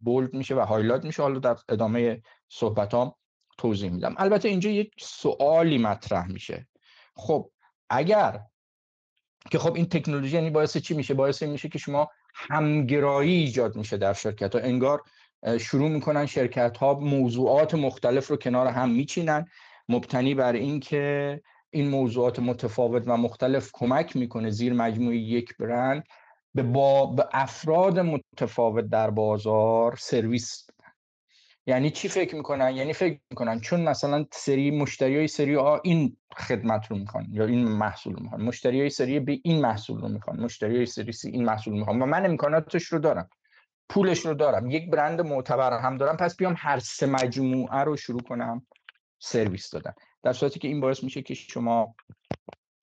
bold 0.00 0.34
میشه 0.34 0.54
و 0.54 0.60
highlight 0.60 1.04
میشه. 1.04 1.22
حالا 1.22 1.38
در 1.38 1.56
ادامه 1.68 2.22
صحبت 2.48 2.94
ها 2.94 3.18
توضیح 3.58 3.90
میدم. 3.90 4.14
البته 4.18 4.48
اینجا 4.48 4.70
یک 4.70 4.92
سوالی 4.98 5.78
مطرح 5.78 6.26
میشه. 6.26 6.68
خب 7.16 7.50
اگر 7.90 8.40
که 9.50 9.58
خب 9.58 9.74
این 9.74 9.86
تکنولوژی 9.86 10.36
یعنی 10.36 10.50
باعث 10.50 10.76
چی 10.76 10.94
میشه؟ 10.94 11.14
باعث 11.14 11.42
میشه 11.42 11.68
که 11.68 11.78
شما 11.78 12.10
همگرایی 12.34 13.34
ایجاد 13.34 13.76
میشه 13.76 13.96
در 13.96 14.12
شرکت 14.12 14.54
ها. 14.54 14.60
انگار 14.60 15.02
شروع 15.60 15.88
می‌کنن 15.88 16.26
شرکت 16.26 16.76
ها 16.76 16.94
موضوعات 16.94 17.74
مختلف 17.74 18.28
رو 18.28 18.36
کنار 18.36 18.66
هم 18.66 18.90
میچینن. 18.90 19.46
مبتنی 19.88 20.34
بر 20.34 20.52
اینکه 20.52 21.40
این 21.70 21.88
موضوعات 21.88 22.38
متفاوت 22.38 23.02
و 23.06 23.16
مختلف 23.16 23.70
کمک 23.72 24.16
می‌کنه 24.16 24.50
زیر 24.50 24.72
مجموعه 24.72 25.16
یک 25.16 25.56
برند 25.56 26.04
به, 26.58 26.64
با... 26.64 27.06
به 27.06 27.28
افراد 27.32 27.98
متفاوت 27.98 28.84
در 28.84 29.10
بازار 29.10 29.96
سرویس 29.96 30.66
یعنی 31.66 31.90
چی 31.90 32.08
فکر 32.08 32.34
می‌کنن؟ 32.34 32.76
یعنی 32.76 32.92
فکر 32.92 33.20
می‌کنن 33.30 33.60
چون 33.60 33.80
مثلا 33.80 34.26
سری 34.32 34.70
مشتری 34.70 35.16
های 35.16 35.28
سری 35.28 35.56
آ 35.56 35.78
این 35.84 36.16
خدمت 36.36 36.86
رو 36.90 36.98
می‌خوان 36.98 37.26
یا 37.30 37.44
این 37.44 37.68
محصول 37.68 38.14
رو 38.14 38.22
می‌خوان. 38.22 38.42
مشتری 38.42 38.80
های 38.80 38.90
سری 38.90 39.20
B 39.20 39.40
این 39.44 39.60
محصول 39.60 40.00
رو 40.00 40.08
می‌خوان. 40.08 40.40
مشتری 40.40 40.76
های 40.76 40.86
سری 40.86 41.12
C 41.12 41.24
این 41.24 41.44
محصول 41.44 41.72
رو 41.72 41.78
می‌خوان. 41.78 42.02
و 42.02 42.06
من 42.06 42.24
امکاناتش 42.24 42.84
رو 42.84 42.98
دارم. 42.98 43.30
پولش 43.88 44.26
رو 44.26 44.34
دارم. 44.34 44.70
یک 44.70 44.90
برند 44.90 45.20
معتبر 45.20 45.80
هم 45.80 45.96
دارم. 45.96 46.16
پس 46.16 46.36
بیام 46.36 46.54
هر 46.58 46.78
سه 46.78 47.06
مجموعه 47.06 47.78
رو 47.78 47.96
شروع 47.96 48.20
کنم 48.20 48.66
سرویس 49.18 49.70
دادن. 49.70 49.92
در 50.22 50.32
صورتی 50.32 50.60
که 50.60 50.68
این 50.68 50.80
باعث 50.80 51.04
میشه 51.04 51.22
که 51.22 51.34
شما 51.34 51.94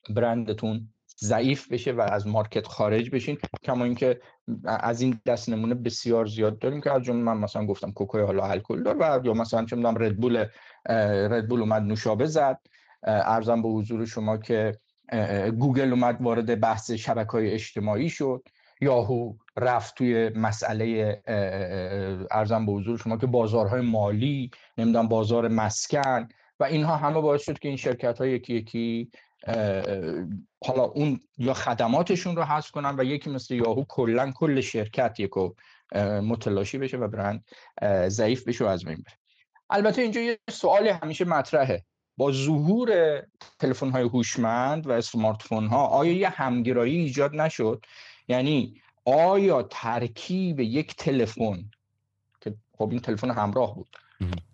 برندتون 0.10 0.94
ضعیف 1.20 1.72
بشه 1.72 1.92
و 1.92 2.02
از 2.02 2.28
market 2.28 2.68
خارج 2.68 3.10
بشین. 3.10 3.38
کما 3.64 3.84
اینکه 3.84 4.20
از 4.66 5.02
این 5.02 5.20
دست 5.26 5.50
نمونه 5.50 5.76
بسیار 5.76 6.26
زیاد 6.26 6.60
داریم 6.60 6.82
که 6.82 6.92
از 6.92 7.02
جمله 7.02 7.22
من 7.22 7.38
مثلا 7.38 7.66
گفتم 7.66 7.92
کوکای 7.92 8.22
حالا 8.22 8.46
الکل 8.46 8.84
دار 8.84 8.98
و 9.00 9.26
یا 9.26 9.34
مثلا 9.34 9.66
چه 9.66 9.76
می‌دونم 9.76 9.98
ردبول 9.98 10.46
ردبول 11.30 11.60
اومد 11.60 11.82
نوشابه 11.82 12.26
زد. 12.26 12.60
عرضم 13.04 13.62
به 13.62 13.70
حضور 13.70 14.06
شما 14.06 14.38
که 14.38 14.78
گوگل 15.60 15.90
اومد 15.90 16.22
وارد 16.22 16.60
بحث 16.60 16.92
شبکه 16.92 17.32
های 17.32 17.52
اجتماعی 17.52 18.10
شد. 18.10 18.44
یاهو 18.82 19.34
رفت 19.58 19.96
توی 19.96 20.30
مسئله 20.30 21.22
ارزم 22.32 22.66
به 22.66 22.72
حضور 22.72 22.98
شما 22.98 23.18
که 23.18 23.28
بازارهای 23.28 23.82
مالی 23.82 24.52
نمی‌دونم 24.78 25.08
بازار 25.08 25.48
مسکن 25.48 26.28
و 26.60 26.64
اینها 26.64 26.96
همه 26.96 27.22
باعث 27.22 27.42
شد 27.42 27.60
که 27.60 27.68
این 27.68 27.78
شرکت 27.78 28.18
های 28.18 28.32
یکی 28.32 28.54
یکی 28.54 29.10
حالا 30.66 30.84
اون 30.84 31.20
یا 31.38 31.54
خدماتشون 31.54 32.36
رو 32.36 32.44
حذف 32.44 32.72
کنن 32.72 32.96
و 33.00 33.04
یکی 33.04 33.30
مثل 33.30 33.54
یاهو 33.54 33.84
کلا 33.88 34.32
کل 34.32 34.62
شرکت 34.62 35.20
یکو 35.20 35.54
متلاشی 36.22 36.78
بشه 36.78 36.98
و 36.98 37.08
برند 37.08 37.46
ضعیف 38.08 38.48
بشه 38.48 38.66
و 38.66 38.68
از 38.68 38.86
بین 38.86 38.96
بره. 38.96 39.16
البته 39.70 40.02
اینجا 40.02 40.22
یه 40.22 40.40
سوال 40.50 40.88
همیشه 40.88 41.25
مطرحه. 41.25 41.86
با 42.18 42.32
ظهور 42.32 43.22
تلفن 43.60 43.90
های 43.90 44.04
هوشمند 44.04 44.88
و 44.88 44.92
اسمارت 44.92 45.42
فون 45.42 45.68
ها 45.68 45.86
آیا 45.86 46.14
یه 46.14 46.30
همگرایی 46.30 46.98
ایجاد 46.98 47.36
نشد؟ 47.36 47.86
یعنی 48.28 48.82
آیا 49.06 49.64
ترکیب 49.64 50.60
یک 50.60 50.96
تلفن 50.96 51.72
که 52.42 52.56
خب 52.78 52.90
این 52.92 53.00
تلفن 53.00 53.32
همراه 53.32 53.75
بود 53.75 53.98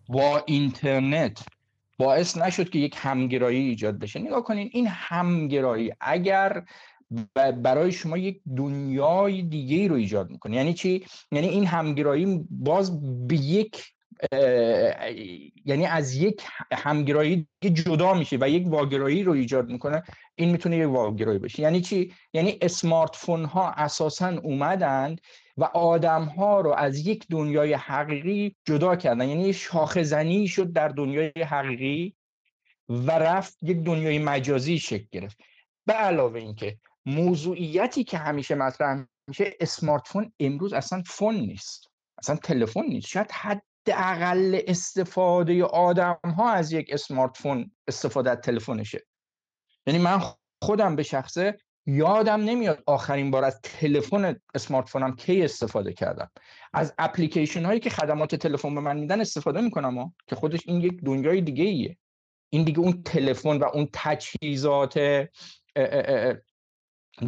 با 0.07 0.43
اینترنت 0.45 1.45
باعث 2.01 2.37
نشد 2.37 2.69
که 2.69 2.79
یک 2.79 2.95
همگرایی 2.97 3.59
ایجاد 3.69 3.99
بشه. 3.99 4.19
نگاه 4.19 4.43
کنین 4.43 4.69
این 4.73 4.87
همگرایی 4.87 5.91
اگر 5.99 6.63
برای 7.35 7.91
شما 7.91 8.17
یک 8.17 8.41
دنیای 8.57 9.41
دیگه 9.41 9.87
رو 9.87 9.95
ایجاد 9.95 10.29
می‌کنه. 10.29 10.55
یعنی 10.55 10.73
چی؟ 10.73 11.05
یعنی 11.31 11.47
این 11.47 11.65
همگرایی 11.65 12.45
باز 12.49 13.01
به 13.27 13.35
یک 13.35 13.93
یعنی 15.65 15.85
از 15.85 16.15
یک 16.15 16.43
همگرایی 16.71 17.47
جدا 17.61 18.13
میشه 18.13 18.37
و 18.41 18.49
یک 18.49 18.67
واگرایی 18.67 19.23
رو 19.23 19.31
ایجاد 19.31 19.69
می‌کنه 19.69 20.03
این 20.35 20.49
می‌تونه 20.51 20.77
یک 20.77 20.89
واگرایی 20.89 21.39
بشه. 21.39 21.59
یعنی 21.59 21.81
چی؟ 21.81 22.13
یعنی 22.33 22.57
smartphone 22.61 23.45
ها 23.45 23.71
اساسا 23.71 24.39
اومدند 24.43 25.21
و 25.57 25.63
آدم 25.63 26.23
ها 26.23 26.61
رو 26.61 26.73
از 26.73 27.07
یک 27.07 27.25
دنیای 27.29 27.73
حقیقی 27.73 28.55
جدا 28.65 28.95
کردن. 28.95 29.29
یعنی 29.29 29.53
شاخه 29.53 30.03
زنی 30.03 30.47
شد 30.47 30.73
در 30.73 30.87
دنیای 30.87 31.31
حقیقی 31.47 32.15
و 32.89 33.11
رفت 33.11 33.57
یک 33.61 33.77
دنیای 33.77 34.19
مجازی 34.19 34.79
شکل 34.79 35.05
گرفت. 35.11 35.37
به 35.85 35.93
علاوه 35.93 36.39
اینکه 36.39 36.77
موضوعیتی 37.05 38.03
که 38.03 38.17
همیشه 38.17 38.55
مطرح 38.55 39.05
میشه 39.27 39.53
smartphone 39.59 40.33
امروز 40.39 40.73
اصلا 40.73 41.03
phone 41.05 41.35
نیست. 41.35 41.87
اصلا 42.17 42.35
تلفن 42.35 42.85
نیست. 42.85 43.07
شاید 43.07 43.31
حد 43.31 43.63
اقل 43.87 44.59
استفاده 44.67 45.63
آدم 45.63 46.19
ها 46.37 46.51
از 46.51 46.71
یک 46.71 46.89
smartphone 46.93 47.71
استفاده 47.87 48.31
از 48.31 48.37
تلفنشه. 48.37 49.05
یعنی 49.87 49.99
من 49.99 50.21
خودم 50.63 50.95
به 50.95 51.03
شخصه 51.03 51.57
یادم 51.85 52.41
نمیاد 52.41 52.83
آخرین 52.85 53.31
بار 53.31 53.43
از 53.43 53.61
تلفن 53.61 54.39
اسمارت 54.55 54.89
فونم 54.89 55.15
کی 55.15 55.43
استفاده 55.43 55.93
کردم. 55.93 56.31
از 56.73 56.93
اپلیکیشن 56.97 57.65
هایی 57.65 57.79
که 57.79 57.89
خدمات 57.89 58.35
تلفن 58.35 58.75
به 58.75 58.81
من 58.81 58.97
میدن 58.97 59.21
استفاده 59.21 59.61
می‌کنم 59.61 59.97
ها. 59.97 60.13
که 60.27 60.35
خودش 60.35 60.59
این 60.65 60.81
یک 60.81 61.03
دنیای 61.03 61.41
دیگه 61.41 61.63
ایه 61.63 61.97
این 62.49 62.63
دیگه 62.63 62.79
اون 62.79 63.03
تلفن 63.03 63.57
و 63.57 63.63
اون 63.63 63.89
تجهیزات 63.93 65.27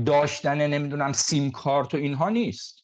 داشتن 0.06 0.68
نمی‌دونم 0.68 1.14
سیم 1.14 1.52
کارت 1.52 1.94
و 1.94 1.98
اینها 1.98 2.30
نیست. 2.30 2.83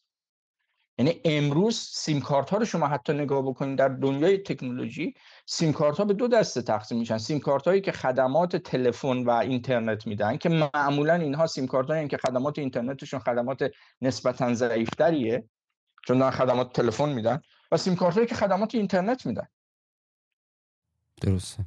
یعنی 0.99 1.21
امروز 1.25 1.75
سیم 1.77 2.21
کارت 2.21 2.49
ها 2.49 2.57
رو 2.57 2.65
شما 2.65 2.87
حتی 2.87 3.13
نگاه 3.13 3.41
بکنید 3.41 3.77
در 3.77 3.87
دنیای 3.87 4.37
تکنولوژی 4.37 5.13
سیم 5.45 5.73
کارت 5.73 5.97
ها 5.97 6.05
به 6.05 6.13
دو 6.13 6.27
دسته 6.27 6.61
تقسیم 6.61 6.99
میشن. 6.99 7.17
سیم 7.17 7.39
کارت 7.39 7.67
هایی 7.67 7.81
که 7.81 7.91
خدمات 7.91 8.55
تلفن 8.55 9.23
و 9.23 9.29
اینترنت 9.29 10.07
میدن 10.07 10.37
که 10.37 10.69
معمولا 10.73 11.13
اینها 11.13 11.47
سیم 11.47 11.67
کارت 11.67 11.87
هایی 11.87 12.07
که 12.07 12.17
خدمات 12.17 12.59
اینترنتشون 12.59 13.19
خدمات 13.19 13.71
نسبتا 14.01 14.53
ضعیفتریه 14.53 15.49
چون 16.07 16.19
دارن 16.19 16.31
خدمات 16.31 16.73
تلفن 16.73 17.09
میدن 17.09 17.41
و 17.71 17.77
سیم 17.77 17.95
کارت 17.95 18.15
هایی 18.15 18.27
که 18.27 18.35
خدمات 18.35 18.75
اینترنت 18.75 19.25
میدن. 19.25 19.47
درسته. 21.21 21.65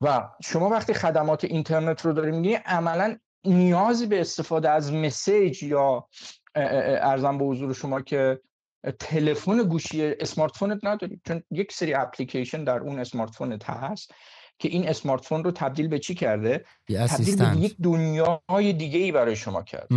و 0.00 0.28
شما 0.42 0.68
وقتی 0.68 0.94
خدمات 0.94 1.44
اینترنت 1.44 2.00
رو 2.00 2.12
داریم 2.12 2.34
میگی 2.34 2.54
عملا 2.54 3.18
نیازی 3.44 4.06
به 4.06 4.20
استفاده 4.20 4.70
از 4.70 4.92
مسیج 4.92 5.62
یا 5.62 6.08
ارزم 6.54 7.38
به 7.38 7.44
حضور 7.44 7.72
شما 7.74 8.00
که 8.00 8.40
تلفن 8.92 9.62
گوشی 9.62 10.04
smartphone 10.04 10.56
ت 10.56 10.80
نداری 10.82 11.20
چون 11.26 11.42
یک 11.50 11.72
سری 11.72 11.94
اپلیکیشن 11.94 12.64
در 12.64 12.78
اون 12.78 12.98
smartphone 12.98 13.30
ت 13.30 13.70
هست 13.70 14.14
که 14.58 14.68
این 14.68 14.88
smartphone 14.88 15.44
رو 15.44 15.50
تبدیل 15.50 15.88
به 15.88 15.98
چی 15.98 16.14
کرده؟ 16.14 16.64
تبدیل 16.88 17.36
به 17.36 17.56
یک 17.60 17.76
دنیای 17.82 18.72
دیگه 18.72 18.98
ای 18.98 19.12
برای 19.12 19.36
شما 19.36 19.62
کرد 19.62 19.88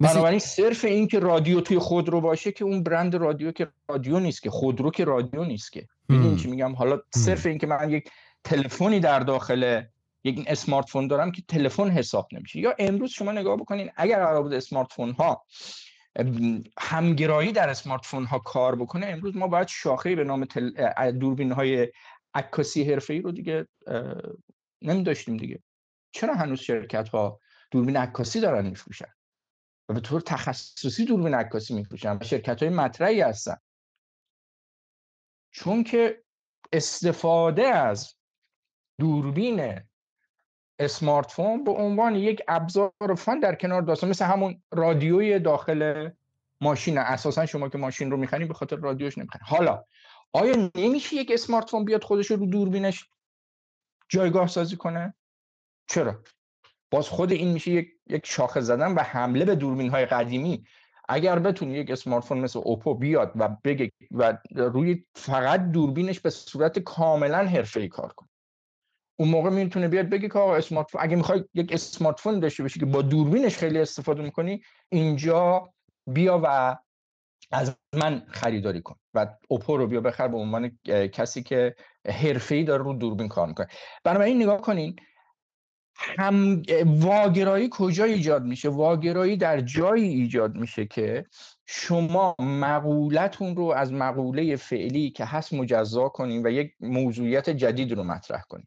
بنابراین 0.00 0.38
صرف 0.38 0.84
این 0.84 1.08
که 1.08 1.18
رادیو 1.18 1.60
توی 1.60 1.78
خودرو 1.78 2.20
باشه 2.20 2.52
که 2.52 2.64
اون 2.64 2.82
برند 2.82 3.14
رادیو 3.14 3.52
که 3.52 3.68
رادیو 3.88 4.20
نیست 4.20 4.42
که 4.42 4.50
خودرو 4.50 4.90
که 4.90 5.04
رادیو 5.04 5.44
نیست 5.44 5.72
که. 5.72 5.86
می‌دونی 6.08 6.36
چی 6.36 6.48
میگم؟ 6.48 6.74
حالا 6.74 7.00
صرف 7.14 7.46
این 7.46 7.58
که 7.58 7.66
من 7.66 7.90
یک 7.90 8.10
تلفنی 8.44 9.00
در 9.00 9.20
داخل 9.20 9.82
یک 10.24 10.44
smartphone 10.46 11.06
دارم 11.06 11.32
که 11.32 11.42
تلفن 11.48 11.90
حساب 11.90 12.28
نمیشه. 12.32 12.58
یا 12.58 12.74
امروز 12.78 13.10
شما 13.10 13.32
نگاه 13.32 13.56
بکنین 13.56 13.90
اگر 13.96 14.24
قرار 14.24 14.42
بود 14.42 14.54
smartphone 14.54 15.10
ها 15.10 15.44
همگرایی 16.78 17.52
در 17.52 17.68
اسمارت 17.68 18.06
فون 18.06 18.24
ها 18.24 18.38
کار 18.38 18.76
بکنه 18.76 19.06
امروز 19.06 19.36
ما 19.36 19.46
باید 19.46 19.68
شاخه 19.68 20.16
به 20.16 20.24
نام 20.24 20.44
تل... 20.44 21.10
دوربین 21.10 21.52
های 21.52 21.92
عکاسی 22.34 22.84
حرفه 22.84 23.14
ای 23.14 23.20
رو 23.20 23.32
دیگه 23.32 23.68
نمی 24.82 25.02
داشتیم 25.02 25.36
دیگه. 25.36 25.62
چرا 26.10 26.34
هنوز 26.34 26.60
شرکت 26.60 27.08
ها 27.08 27.40
دوربین 27.70 27.96
عکاسی 27.96 28.40
دارن 28.40 28.66
میفروشن؟ 28.66 29.12
و 29.88 29.94
به 29.94 30.00
طور 30.00 30.20
تخصصی 30.20 31.04
دوربین 31.04 31.34
عکاسی 31.34 31.74
میفروشن 31.74 32.18
و 32.20 32.24
شرکت 32.24 32.62
های 32.62 32.72
مطرحی 32.72 33.20
هستن. 33.20 33.56
چون 35.50 35.84
که 35.84 36.24
استفاده 36.72 37.66
از 37.66 38.14
دوربین 39.00 39.80
اسمارت 40.78 41.30
فون 41.30 41.64
به 41.64 41.70
عنوان 41.70 42.16
یک 42.16 42.42
ابزار 42.48 42.92
فن 43.16 43.40
در 43.40 43.54
کنار 43.54 43.82
داستان 43.82 44.10
مثل 44.10 44.24
همون 44.24 44.62
رادیوی 44.72 45.38
داخل 45.38 46.10
ماشین. 46.60 46.98
اساسا 46.98 47.46
شما 47.46 47.68
که 47.68 47.78
ماشین 47.78 48.10
رو 48.10 48.16
می‌خرین 48.16 48.48
به 48.48 48.54
خاطر 48.54 48.76
رادیوش 48.76 49.18
نمی‌خرین 49.18 49.46
حالا 49.46 49.84
آیا 50.32 50.70
نمیشه 50.74 51.16
یک 51.16 51.30
smartphone 51.34 51.84
بیاد 51.84 52.04
خودش 52.04 52.30
رو 52.30 52.46
دوربینش 52.46 53.04
جایگاه 54.08 54.46
سازی 54.46 54.76
کنه؟ 54.76 55.14
چرا؟ 55.88 56.22
باز 56.90 57.08
خود 57.08 57.32
این 57.32 57.52
میشه 57.52 57.70
یک 57.70 57.88
یک 58.06 58.26
شاخه 58.26 58.60
زدن 58.60 58.94
و 58.94 59.00
حمله 59.00 59.44
به 59.44 59.54
دوربین 59.54 59.90
های 59.90 60.06
قدیمی. 60.06 60.64
اگر 61.08 61.38
بتونی 61.38 61.74
یک 61.74 61.90
smartphone 61.90 62.38
مثل 62.38 62.60
اوپو 62.64 62.94
بیاد 62.94 63.32
و 63.36 63.56
بگه 63.64 63.92
و 64.10 64.38
روی 64.54 65.04
فقط 65.14 65.70
دوربینش 65.70 66.20
به 66.20 66.30
صورت 66.30 66.78
کاملا 66.78 67.38
حرفه‌ای 67.38 67.88
کار 67.88 68.12
کنه. 68.12 68.27
اون 69.20 69.28
موقع 69.28 69.50
می‌تونه 69.50 69.88
بیاد 69.88 70.08
بگه 70.08 70.28
که 70.28 70.38
آقا 70.38 70.56
smartphone 70.56 71.00
اگه 71.04 71.16
می‌خوای 71.16 71.44
یک 71.54 71.72
smartphone 71.72 72.40
داشته 72.40 72.62
باشی 72.62 72.80
که 72.80 72.86
با 72.86 73.02
دوربینش 73.02 73.56
خیلی 73.56 73.78
استفاده 73.78 74.22
می‌کنی 74.22 74.62
اینجا 74.88 75.72
بیا 76.06 76.40
و 76.44 76.76
از 77.50 77.76
من 77.94 78.22
خریداری 78.28 78.82
کن 78.82 78.96
و 79.14 79.26
اوپو 79.48 79.76
رو 79.76 79.86
بیا 79.86 80.00
بخر 80.00 80.28
به 80.28 80.36
عنوان 80.36 80.78
کسی 81.12 81.42
که 81.42 81.74
ای 82.50 82.64
داره 82.64 82.82
رو 82.82 82.94
دوربین 82.94 83.28
کار 83.28 83.46
می‌کنه. 83.46 83.66
بنابراین 84.04 84.42
نگاه 84.42 84.60
کنین 84.60 84.96
هم 86.18 86.62
واگرایی 86.86 87.68
کجا 87.72 88.04
ایجاد 88.04 88.44
میشه؟ 88.44 88.68
واگرایی 88.68 89.36
در 89.36 89.60
جایی 89.60 90.08
ایجاد 90.08 90.54
میشه 90.54 90.86
که 90.86 91.26
شما 91.66 92.36
مقولتون 92.38 93.56
رو 93.56 93.64
از 93.64 93.92
مقوله 93.92 94.56
فعلی 94.56 95.10
که 95.10 95.24
هست 95.24 95.52
مجزا 95.52 96.08
کنین 96.08 96.46
و 96.46 96.50
یک 96.50 96.72
موضوعیت 96.80 97.50
جدید 97.50 97.92
رو 97.92 98.04
مطرح 98.04 98.42
کنین. 98.48 98.66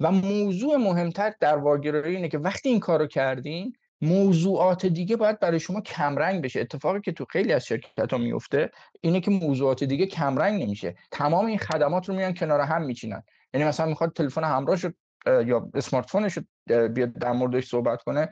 و 0.00 0.10
موضوع 0.12 0.76
مهمتر 0.76 1.32
در 1.40 1.56
واگرایی 1.56 2.16
اینه 2.16 2.28
که 2.28 2.38
وقتی 2.38 2.68
این 2.68 2.80
کارو 2.80 3.06
کردین 3.06 3.72
موضوعات 4.02 4.86
دیگه 4.86 5.16
باید 5.16 5.40
برای 5.40 5.60
شما 5.60 5.80
کمرنگ 5.80 6.42
بشه. 6.44 6.60
اتفاقی 6.60 7.00
که 7.00 7.12
تو 7.12 7.24
خیلی 7.24 7.52
از 7.52 7.66
شرکت 7.66 8.12
ها 8.12 8.18
میفته 8.18 8.70
اینه 9.00 9.20
که 9.20 9.30
موضوعات 9.30 9.84
دیگه 9.84 10.06
کمرنگ 10.06 10.62
نمیشه. 10.62 10.94
تمام 11.10 11.46
این 11.46 11.58
خدمات 11.58 12.08
رو 12.08 12.14
میان 12.14 12.34
کنار 12.34 12.60
هم 12.60 12.82
میچینن. 12.82 13.22
یعنی 13.54 13.66
مثلا 13.66 13.86
می‌خواد 13.86 14.12
تلفن 14.12 14.44
همراه 14.44 14.76
شد 14.76 14.94
یا 15.26 15.70
smartphone 15.74 16.10
ش 16.10 16.38
بیاد 16.66 17.12
در 17.12 17.32
موردش 17.32 17.68
صحبت 17.68 18.02
کنه 18.02 18.28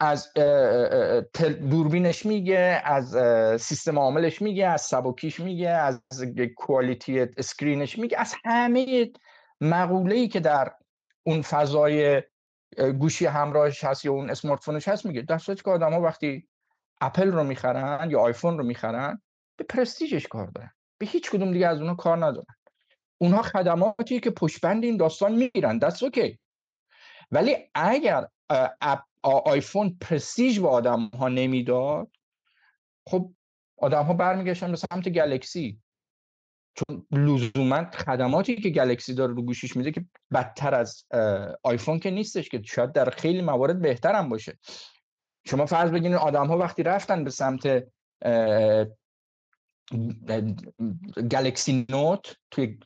از 0.00 0.32
دوربینش 1.70 2.26
میگه 2.26 2.82
از 2.84 3.16
سیستم 3.62 3.98
عاملش 3.98 4.42
میگه 4.42 4.66
از 4.66 4.80
سبکیش 4.80 5.40
میگه 5.40 5.68
از 5.68 6.00
quality 6.56 7.20
screen 7.20 7.78
ش 7.78 7.98
میگه 7.98 8.18
از 8.18 8.34
همه 8.44 9.10
مقوله 9.60 10.14
ای 10.14 10.28
که 10.28 10.40
در 10.40 10.72
اون 11.26 11.42
فضای 11.42 12.22
گوشی 12.98 13.26
همراهش 13.26 13.84
هست 13.84 14.04
یا 14.04 14.12
اون 14.12 14.30
smartphone 14.30 14.64
ش 14.64 14.88
هست 14.88 15.06
میگه 15.06 15.22
در 15.22 15.38
صورتی 15.38 15.62
که 15.62 15.70
آدم 15.70 15.92
ها 15.92 16.00
وقتی 16.00 16.48
اپل 17.00 17.32
رو 17.32 17.44
می‌خرن 17.44 18.10
یا 18.10 18.20
آیفون 18.20 18.58
رو 18.58 18.64
می‌خرن 18.64 19.22
به 19.56 19.64
پرستیجش 19.64 20.26
کار 20.28 20.46
دارن. 20.46 20.70
به 20.98 21.06
هیچ 21.06 21.30
کدوم 21.30 21.52
دیگه 21.52 21.66
از 21.66 21.80
اونها 21.80 21.94
کار 21.94 22.16
ندارن. 22.16 22.54
اونها 23.18 23.42
خدماتی 23.42 24.20
که 24.20 24.30
پشتبند 24.30 24.84
این 24.84 24.96
داستان 24.96 25.34
می‌گیرن. 25.34 25.78
درست 25.78 26.02
OK 26.02 26.38
ولی 27.30 27.56
اگر 27.74 28.26
آیفون 29.22 29.96
پرستیج 30.00 30.60
به 30.60 30.68
آدم 30.68 31.06
ها 31.08 31.28
نمی‌داد 31.28 32.08
خب 33.06 33.32
آدم 33.78 34.02
ها 34.02 34.12
برمیگشتن 34.12 34.70
به 34.70 34.76
سمت 34.76 35.08
گلکسی 35.08 35.80
چون 36.76 37.06
لزوما 37.12 37.90
خدماتی 37.90 38.56
که 38.56 38.70
گلکسی 38.70 39.14
داره 39.14 39.34
رو 39.34 39.42
گوشیش 39.42 39.76
میده 39.76 39.90
که 39.90 40.04
بدتر 40.32 40.74
از 40.74 41.04
آیفون 41.62 41.98
که 41.98 42.10
نیستش 42.10 42.48
که 42.48 42.62
شاید 42.64 42.92
در 42.92 43.10
خیلی 43.10 43.42
موارد 43.42 43.82
بهتر 43.82 44.14
هم 44.14 44.28
باشه. 44.28 44.58
شما 45.46 45.66
فرض 45.66 45.90
بگیرید 45.90 46.16
آدم 46.16 46.46
ها 46.46 46.58
وقتی 46.58 46.82
رفتن 46.82 47.24
به 47.24 47.30
سمت 47.30 47.84
گلکسی 51.30 51.86
نوت 51.88 52.36
توی 52.50 52.78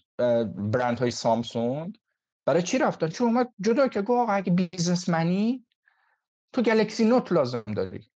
برند 0.57 0.99
های 0.99 1.11
سامسونگ 1.11 1.99
برای 2.47 2.63
چی 2.63 2.79
رفتن؟ 2.79 3.09
چون 3.09 3.27
اومد 3.27 3.49
جدا 3.61 3.89
که 3.89 4.03
گفت 4.03 4.31
اگه 4.31 4.53
بیزنسمنی 4.53 5.67
تو 6.53 6.63
گلکسی 6.63 7.05
نوت 7.05 7.33
لازم 7.33 7.65
داری. 7.77 8.10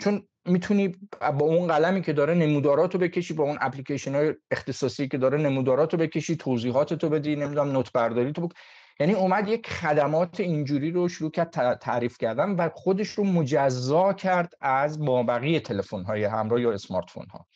چون 0.00 0.22
می‌تونی 0.44 0.94
با 1.20 1.46
اون 1.46 1.66
قلمی 1.66 2.02
که 2.02 2.12
داره 2.12 2.34
نموداراتو 2.34 2.98
بکشی 2.98 3.34
با 3.34 3.44
اون 3.44 3.58
اپلیکیشن 3.60 4.14
های 4.14 4.34
اختصاصی 4.50 5.08
که 5.08 5.18
داره 5.18 5.38
نموداراتو 5.38 5.96
بکشی 5.96 6.36
توضیحاتتو 6.36 7.08
بدی 7.08 7.36
نمی‌دونم 7.36 7.72
نوت 7.72 7.92
برداری 7.92 8.32
تو 8.32 8.48
بک... 8.48 8.56
یعنی 9.00 9.12
اومد 9.12 9.48
یک 9.48 9.66
خدمات 9.66 10.40
اینجوری 10.40 10.90
رو 10.90 11.08
شروع 11.08 11.30
کرد 11.30 11.78
تعریف 11.78 12.18
کردن 12.18 12.50
و 12.50 12.68
خودش 12.74 13.08
رو 13.08 13.24
مجزا 13.24 14.12
کرد 14.12 14.52
از 14.60 15.04
با 15.04 15.22
بقیه 15.22 15.60
تلفن 15.60 16.02
های 16.02 16.24
همراه 16.24 16.60
یا 16.60 16.72
اسمارت 16.72 17.10
فون 17.10 17.26
ها 17.32 17.46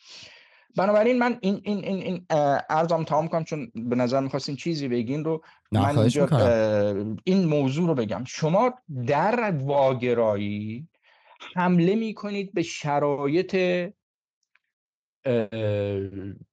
بنابراین 0.77 1.19
من 1.19 1.37
این 1.41 1.61
این 1.63 1.83
این 1.83 2.01
این 2.01 2.25
ارزم 2.69 3.03
تمام 3.03 3.27
کنم 3.27 3.43
چون 3.43 3.71
به 3.75 3.95
نظر 3.95 4.19
می‌خواستین 4.19 4.55
چیزی 4.55 4.87
بگین 4.87 5.23
رو 5.23 5.43
من 5.71 5.97
اینجا 5.97 6.27
این 7.23 7.45
موضوع 7.45 7.87
رو 7.87 7.95
بگم. 7.95 8.23
شما 8.27 8.73
در 9.07 9.53
واگرایی 9.63 10.87
حمله 11.55 11.95
می‌کنید 11.95 12.53
به 12.53 12.61
شرایط 12.63 13.55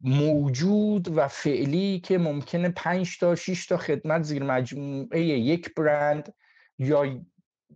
موجود 0.01 1.17
و 1.17 1.29
فعلی 1.29 2.01
که 2.01 2.19
ممکنه 2.19 2.69
5 2.69 3.19
تا 3.19 3.35
6 3.35 3.67
تا 3.67 3.77
خدمت 3.77 4.23
زیر 4.23 4.43
مجموعه 4.43 5.21
یک 5.21 5.75
برند 5.75 6.35
یا 6.79 7.21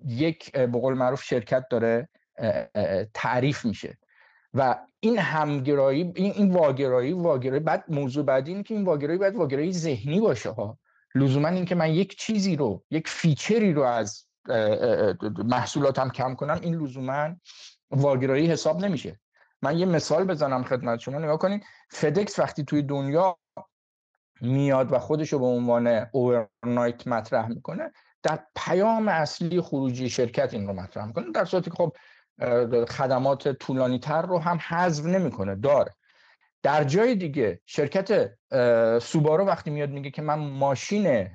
یک 0.06 0.52
به 0.52 0.66
قول 0.66 0.94
معروف 0.94 1.22
شرکت 1.22 1.64
داره 1.70 2.08
تعریف 3.14 3.64
میشه. 3.64 3.98
و 4.54 4.78
این 5.00 5.18
همگرایی 5.18 6.12
این 6.14 6.32
این 6.32 6.50
واگرایی 6.50 7.12
واگرایی 7.12 7.62
بعد 7.62 7.84
موضوع 7.88 8.24
بعدی 8.24 8.50
اینه 8.50 8.62
که 8.62 8.74
این 8.74 8.84
واگرایی 8.84 9.18
باید 9.18 9.36
واگرایی 9.36 9.72
ذهنی 9.72 10.20
باشه 10.20 10.50
ها. 10.50 10.78
لزوما 11.14 11.48
اینکه 11.48 11.74
من 11.74 11.90
یک 11.90 12.18
چیزی 12.18 12.56
رو 12.56 12.84
یک 12.90 13.08
فیچری 13.08 13.72
رو 13.72 13.82
از 13.82 14.25
محصولاتم 15.44 16.10
کم 16.10 16.34
کنم 16.34 16.58
این 16.62 16.74
لزوما 16.74 17.36
واگرایی 17.90 18.46
حساب 18.46 18.84
نمیشه. 18.84 19.20
من 19.62 19.78
یه 19.78 19.86
مثال 19.86 20.24
بزنم 20.24 20.64
خدمت 20.64 20.98
شما 20.98 21.18
نگاه 21.18 21.38
کنید 21.38 21.64
فدکس 21.90 22.38
وقتی 22.38 22.64
توی 22.64 22.82
دنیا 22.82 23.38
میاد 24.40 24.92
و 24.92 24.98
خودش 24.98 25.32
رو 25.32 25.38
به 25.38 25.46
عنوان 25.46 26.06
اوورنایت 26.12 27.06
مطرح 27.06 27.48
می‌کنه 27.48 27.92
در 28.22 28.38
پیام 28.56 29.08
اصلی 29.08 29.60
خروجی 29.60 30.10
شرکت 30.10 30.54
این 30.54 30.66
رو 30.66 30.72
مطرح 30.72 31.06
می‌کنه 31.06 31.32
در 31.32 31.44
صورتی 31.44 31.70
که 31.70 31.76
خب 31.76 31.96
خدمات 32.88 33.48
طولانی 33.48 33.98
تر 33.98 34.22
رو 34.22 34.38
هم 34.38 34.58
حذف 34.68 35.04
نمی‌کنه 35.04 35.54
داره. 35.54 35.94
در 36.62 36.84
جای 36.84 37.14
دیگه 37.14 37.60
شرکت 37.66 38.32
سوبارو 39.02 39.44
وقتی 39.44 39.70
میاد 39.70 39.90
میگه 39.90 40.10
که 40.10 40.22
من 40.22 40.38
ماشین 40.38 41.30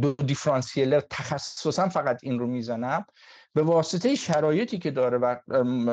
دو 0.00 0.12
دیفرانسیلر 0.12 1.00
تخصصا 1.10 1.88
فقط 1.88 2.18
این 2.22 2.38
رو 2.38 2.46
می‌زنم. 2.46 3.06
به 3.54 3.62
واسطه 3.62 4.14
شرایطی 4.14 4.78
که 4.78 4.90
داره 4.90 5.18
و 5.18 5.36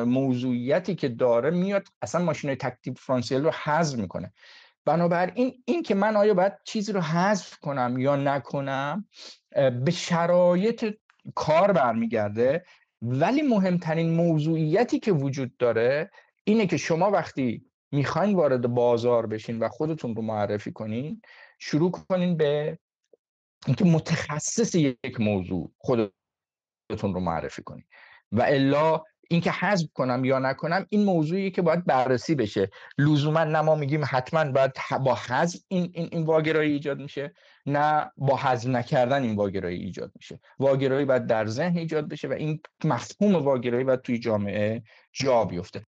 موضوعیتی 0.05 0.95
که 0.95 1.09
داره 1.09 1.49
میاد 1.49 1.87
اصلا 2.01 2.25
ماشین 2.25 2.55
تک 2.55 2.77
دیفرانسیلر 2.83 3.43
رو 3.43 3.51
حذف 3.63 3.97
می‌کنه. 3.97 4.33
بنابراین 4.85 5.63
این 5.65 5.83
که 5.83 5.95
من 5.95 6.15
آیا 6.15 6.33
باید 6.33 6.53
چیزی 6.63 6.91
رو 6.91 7.01
حذف 7.01 7.59
کنم 7.59 7.95
یا 7.99 8.15
نکنم 8.15 9.07
به 9.85 9.91
شرایط 9.91 10.95
کار 11.35 11.71
برمیگرده. 11.71 12.65
ولی 13.01 13.41
مهمترین 13.41 14.09
موضوعیتی 14.09 14.99
که 14.99 15.11
وجود 15.11 15.57
داره 15.57 16.11
اینه 16.43 16.67
که 16.67 16.77
شما 16.77 17.11
وقتی 17.11 17.65
می‌خواین 17.91 18.35
وارد 18.35 18.67
بازار 18.67 19.27
بشین 19.27 19.59
و 19.59 19.69
خودتون 19.69 20.15
رو 20.15 20.21
معرفی 20.21 20.71
کنین 20.71 21.21
شروع 21.59 21.91
کنین 21.91 22.37
به 22.37 22.79
اینکه 23.67 23.85
متخصص 23.85 24.75
یک 24.75 25.19
موضوع 25.19 25.71
خودتون 25.77 27.13
رو 27.13 27.19
معرفی 27.19 27.63
کنین 27.63 27.83
و 28.31 28.41
الا 28.41 29.03
اینکه 29.31 29.51
حذف 29.51 29.87
کنم 29.93 30.25
یا 30.25 30.39
نکنم 30.39 30.85
این 30.89 31.03
موضوعی 31.03 31.51
که 31.51 31.61
باید 31.61 31.85
بررسی 31.85 32.35
بشه. 32.35 32.69
لزوما 32.97 33.43
نه 33.43 33.61
ما 33.61 33.75
میگیم 33.75 34.01
حتما 34.09 34.51
باید 34.51 34.71
با 35.03 35.15
حذف 35.15 35.59
این 35.67 35.91
این 35.93 36.09
این 36.11 36.23
واگرایی 36.23 36.71
ایجاد 36.73 36.99
میشه 36.99 37.33
نه 37.65 38.11
با 38.17 38.37
حذف 38.37 38.67
نکردن 38.67 39.23
این 39.23 39.35
واگرایی 39.35 39.79
ایجاد 39.79 40.11
میشه. 40.15 40.39
واگرایی 40.59 41.05
باید 41.05 41.25
در 41.25 41.45
ذهن 41.45 41.77
ایجاد 41.77 42.07
بشه 42.07 42.27
و 42.27 42.31
این 42.33 42.61
مفهوم 42.83 43.35
واگرایی 43.35 43.83
باید 43.83 44.01
توی 44.01 44.19
جامعه 44.19 44.83
جا 45.13 45.45
بیفته. 45.45 45.85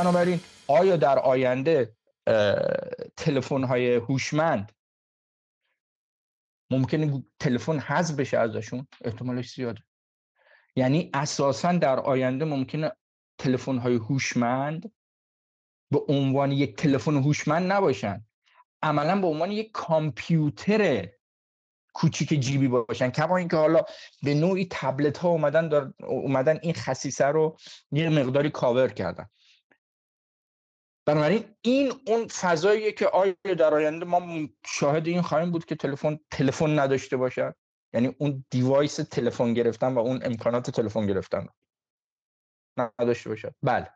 بنابراین 0.00 0.40
آیا 0.66 0.96
در 0.96 1.18
آینده 1.18 1.96
تلفن 3.16 3.64
های 3.64 3.94
هوشمند 3.94 4.72
ممکنه 6.70 7.24
تلفن 7.40 7.78
حذف 7.78 8.14
بشه 8.14 8.38
ازشون؟ 8.38 8.86
احتمالش 9.04 9.54
زیاده. 9.54 9.82
یعنی 10.76 11.10
اساسا 11.14 11.72
در 11.72 12.00
آینده 12.00 12.44
ممکنه 12.44 12.92
تلفن 13.38 13.78
های 13.78 13.94
هوشمند 13.94 14.92
به 15.90 16.00
عنوان 16.08 16.52
یک 16.52 16.76
تلفن 16.76 17.14
هوشمند 17.14 17.72
نباشن. 17.72 18.26
عملا 18.82 19.20
به 19.20 19.26
عنوان 19.26 19.50
یک 19.50 19.70
کامپیوتر 19.72 21.08
کوچیک 21.94 22.28
جیبی 22.28 22.68
باشن. 22.68 23.10
کما 23.10 23.36
اینکه 23.36 23.56
حالا 23.56 23.82
به 24.22 24.34
نوعی 24.34 24.68
تبلت 24.70 25.18
ها 25.18 25.28
اومدن 25.28 25.92
اومدن 26.00 26.58
این 26.62 26.74
خصیصه 26.74 27.26
رو 27.26 27.56
یه 27.92 28.08
مقداری 28.08 28.50
کاور 28.50 28.88
کردن. 28.88 29.26
بنابراین 31.14 31.44
این 31.62 31.92
اون 32.06 32.28
فضاییه 32.28 32.92
که 32.92 33.06
آیا 33.06 33.34
در 33.58 33.74
آینده 33.74 34.04
ما 34.04 34.48
شاهد 34.66 35.06
این 35.06 35.22
خواهیم 35.22 35.50
بود 35.50 35.64
که 35.64 35.74
تلفن 35.74 36.18
تلفن 36.30 36.78
نداشته 36.78 37.16
باشد 37.16 37.54
یعنی 37.92 38.14
اون 38.18 38.44
دیوایس 38.50 38.96
تلفن 38.96 39.54
گرفتن 39.54 39.94
و 39.94 39.98
اون 39.98 40.20
امکانات 40.22 40.70
تلفن 40.70 41.06
گرفتن 41.06 41.46
نداشته 43.00 43.30
باشد 43.30 43.54
بله. 43.62 43.90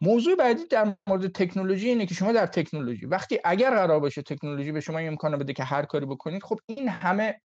موضوع 0.00 0.36
بعدی 0.36 0.66
در 0.66 0.96
مورد 1.06 1.32
تکنولوژی 1.32 1.88
اینه 1.88 2.06
که 2.06 2.14
شما 2.14 2.32
در 2.32 2.46
تکنولوژی 2.46 3.06
وقتی 3.06 3.40
اگر 3.44 3.70
قرار 3.70 4.00
باشه 4.00 4.22
تکنولوژی 4.22 4.72
به 4.72 4.80
شما 4.80 4.98
امکان 4.98 5.38
بده 5.38 5.52
که 5.52 5.64
هر 5.64 5.84
کاری 5.84 6.06
بکنید 6.06 6.42
خب 6.42 6.58
این 6.66 6.88
همه 6.88 7.40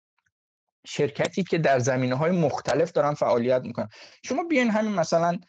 شرکتی 0.87 1.43
که 1.43 1.57
در 1.57 1.79
زمینه 1.79 2.15
های 2.15 2.31
مختلف 2.31 2.91
دارن 2.91 3.13
فعالیت 3.13 3.61
می‌کنن. 3.61 3.89
شما 4.23 4.43
بیاین 4.43 4.69
همین 4.69 4.91
مثلا 4.91 5.39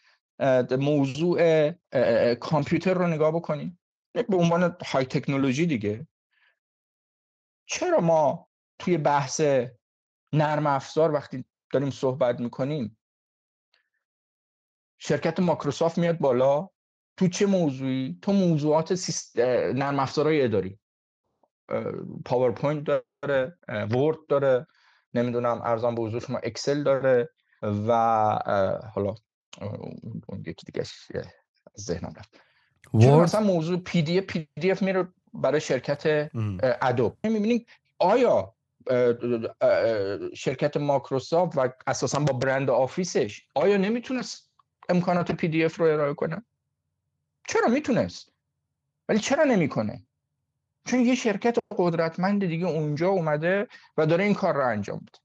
موضوع 0.78 1.70
کامپیوتر 2.34 2.94
رو 2.94 3.06
نگاه 3.06 3.32
بکنید 3.32 3.78
به 4.12 4.36
عنوان 4.36 4.76
های 4.86 5.04
تکنولوژی 5.04 5.66
دیگه. 5.66 6.06
چرا 7.66 8.00
ما 8.00 8.48
توی 8.78 8.98
بحث 8.98 9.40
نرم 10.32 10.66
افزار 10.66 11.12
وقتی 11.12 11.44
داریم 11.72 11.90
صحبت 11.90 12.40
می‌کنیم 12.40 12.98
شرکت 14.98 15.40
مایکروسافت 15.40 15.98
میاد 15.98 16.18
بالا؟ 16.18 16.68
تو 17.16 17.28
چه 17.28 17.46
موضوعی؟ 17.46 18.18
تو 18.22 18.32
موضوعات 18.32 19.10
نرم 19.74 19.98
افزارهای 20.00 20.42
اداری. 20.42 20.78
پاورپوینت 22.24 23.04
داره 23.22 23.58
ورد 23.68 24.18
داره 24.28 24.66
نمی‌دونم 25.14 25.62
عرضم 25.64 25.94
به 25.94 26.02
حضور 26.02 26.20
شما 26.20 26.38
اکسل 26.38 26.82
داره 26.82 27.30
و 27.62 27.92
حالا 28.94 29.14
اون 29.60 30.42
یکی 30.46 30.66
دیگه 30.66 30.84
ذهنم 31.80 32.14
رفت. 32.16 32.40
مثلا 32.94 33.40
موضوع 33.40 33.78
PD 33.78 34.20
PDF 34.20 34.82
میره 34.82 35.08
برای 35.34 35.60
شرکت 35.60 36.30
ادوب 36.82 37.16
می‌بینید 37.24 37.66
آیا 37.98 38.54
شرکت 40.34 40.76
مایکروسافت 40.76 41.58
و 41.58 41.68
اساسا 41.86 42.18
با 42.18 42.32
برند 42.32 42.70
آفیسش 42.70 43.42
آیا 43.54 43.76
نمی‌تونست 43.76 44.50
امکانات 44.88 45.32
PDF 45.32 45.80
رو 45.80 45.86
ارائه 45.86 46.14
کنه؟ 46.14 46.42
چرا 47.48 47.68
می‌تونست؟ 47.68 48.32
ولی 49.08 49.18
چرا 49.18 49.44
نمی‌کنه؟ 49.44 50.02
چون 50.84 51.00
یه 51.00 51.14
شرکت 51.14 51.58
قدرتمند 51.76 52.46
دیگه 52.46 52.66
اونجا 52.66 53.08
اومده 53.08 53.68
و 53.96 54.06
داره 54.06 54.24
این 54.24 54.34
کار 54.34 54.54
رو 54.54 54.66
انجام 54.66 54.98
بده 54.98 55.18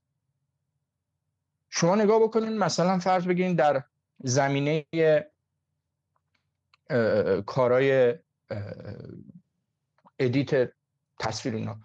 شما 1.70 1.94
نگاه 1.94 2.22
بکنید 2.22 2.52
مثلا 2.52 2.98
فرض 2.98 3.26
بگیرید 3.26 3.56
در 3.56 3.82
زمینه 4.18 4.86
کارای 7.46 8.14
ادیت 10.18 10.72
تصویر 11.18 11.54
اینا. 11.54 11.80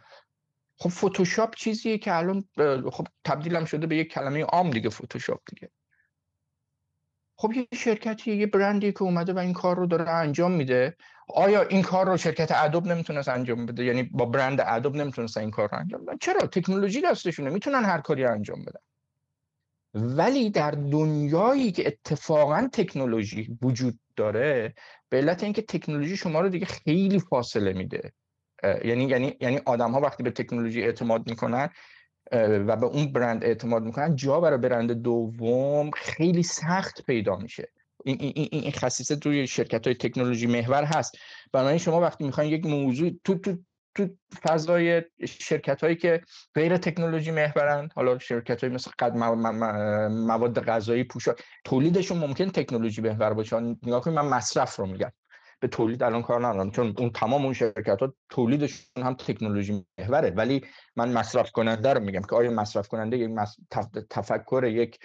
خب 0.75 0.89
فتوشاپ 0.89 1.55
چیزیه 1.55 1.97
که 1.97 2.15
الان 2.15 2.43
خب 2.91 3.07
تبدیلم 3.25 3.65
شده 3.65 3.87
به 3.87 3.95
یک 3.95 4.11
کلمه 4.11 4.43
عام 4.43 4.69
دیگه 4.69 4.89
فتوشاپ 4.89 5.41
دیگه. 5.49 5.71
خب 7.35 7.53
یه 7.53 7.67
شرکتی 7.73 8.35
یه 8.35 8.47
برندی 8.47 8.91
که 8.91 9.03
اومده 9.03 9.33
و 9.33 9.39
این 9.39 9.53
کار 9.53 9.75
رو 9.77 9.87
داره 9.87 10.09
انجام 10.09 10.51
میده. 10.51 10.97
آیا 11.27 11.61
این 11.61 11.81
کار 11.81 12.09
رو 12.09 12.17
شرکت 12.17 12.51
ادوب 12.51 12.87
نمی‌تونست 12.87 13.29
انجام 13.29 13.65
بده؟ 13.65 13.83
یعنی 13.83 14.03
با 14.03 14.25
برند 14.25 14.61
ادوب 14.65 14.95
نمی‌تونست 14.95 15.37
این 15.37 15.51
کار 15.51 15.69
رو 15.71 15.77
انجام 15.77 16.05
بدن 16.05 16.17
چرا؟ 16.17 16.47
تکنولوژی 16.47 17.01
دستشونه 17.01 17.49
می‌تونن 17.49 17.85
هر 17.85 18.01
کاری 18.01 18.25
انجام 18.25 18.61
بدن. 18.61 18.79
ولی 19.93 20.49
در 20.49 20.71
دنیایی 20.71 21.71
که 21.71 21.87
اتفاقا 21.87 22.69
تکنولوژی 22.73 23.57
وجود 23.61 23.99
داره 24.15 24.73
به 25.09 25.17
علت 25.17 25.43
اینکه 25.43 25.61
تکنولوژی 25.61 26.17
شما 26.17 26.41
رو 26.41 26.49
دیگه 26.49 26.65
خیلی 26.65 27.19
فاصله 27.19 27.73
میده. 27.73 28.13
یعنی 28.83 29.03
یعنی 29.03 29.37
یعنی 29.41 29.59
آدم 29.65 29.91
ها 29.91 30.01
وقتی 30.01 30.23
به 30.23 30.31
تکنولوژی 30.31 30.81
اعتماد 30.81 31.29
می‌کنن 31.29 31.69
و 32.67 32.75
به 32.75 32.85
اون 32.85 33.11
برند 33.11 33.43
اعتماد 33.43 33.83
می‌کنن 33.83 34.15
جا 34.15 34.39
برای 34.39 34.57
برند 34.57 34.91
دوم 34.91 35.91
خیلی 35.91 36.43
سخت 36.43 37.05
پیدا 37.05 37.35
میشه. 37.35 37.71
این, 38.05 38.17
این, 38.19 38.49
این 38.51 38.71
خصیصه 38.71 39.15
توی 39.15 39.47
شرکت 39.47 39.87
های 39.87 39.95
تکنولوژی 39.95 40.47
محور 40.47 40.83
هست. 40.83 41.17
بنابراین 41.53 41.77
شما 41.77 42.01
وقتی 42.01 42.23
می‌خواین 42.23 42.51
یک 42.53 42.65
موضوع 42.65 43.11
تو 43.23 43.35
تو 43.35 43.57
تو 43.95 44.07
فضای 44.43 45.03
شرکت 45.27 45.83
هایی 45.83 45.95
که 45.95 46.21
غیر 46.55 46.77
تکنولوژی 46.77 47.31
محورن 47.31 47.89
حالا 47.95 48.19
شرکت 48.19 48.63
های 48.63 48.73
مثل 48.73 48.91
قد 48.99 49.17
مواد 50.11 50.63
غذایی 50.65 51.03
پوشاک 51.03 51.43
تولیدشون 51.63 52.17
ممکن 52.17 52.49
تکنولوژی 52.49 53.01
محور 53.01 53.33
باشه. 53.33 53.59
نگاه 53.59 54.01
کنید 54.01 54.19
من 54.19 54.25
مصرف 54.25 54.75
رو 54.75 54.85
میگم. 54.85 55.11
به 55.61 55.67
تولید 55.67 56.03
الان 56.03 56.21
کار 56.21 56.47
ندارم 56.47 56.71
چون 56.71 56.95
اون 56.97 57.09
تمام 57.09 57.43
اون 57.43 57.53
شرکت 57.53 57.99
ها 57.99 58.13
تولیدشون 58.29 59.03
هم 59.03 59.13
تکنولوژی 59.13 59.85
محوره. 59.97 60.29
ولی 60.29 60.61
من 60.95 61.11
مصرف 61.11 61.51
کننده 61.51 61.93
رو 61.93 61.99
میگم 61.99 62.21
که 62.21 62.35
آیا 62.35 62.51
مصرف 62.51 62.87
کننده 62.87 63.17
یک 63.17 63.31
تفکر 64.09 64.63
یک 64.63 64.99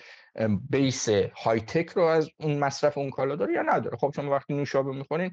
بیس 0.70 1.08
های 1.44 1.60
تک 1.60 1.88
رو 1.88 2.02
از 2.02 2.30
اون 2.40 2.58
مصرف 2.58 2.98
اون 2.98 3.10
کالا 3.10 3.36
داره 3.36 3.54
یا 3.54 3.62
نداره؟ 3.62 3.96
خب 3.96 4.12
شما 4.16 4.30
وقتی 4.30 4.54
نوشابه 4.54 4.92
می‌خورین 4.92 5.30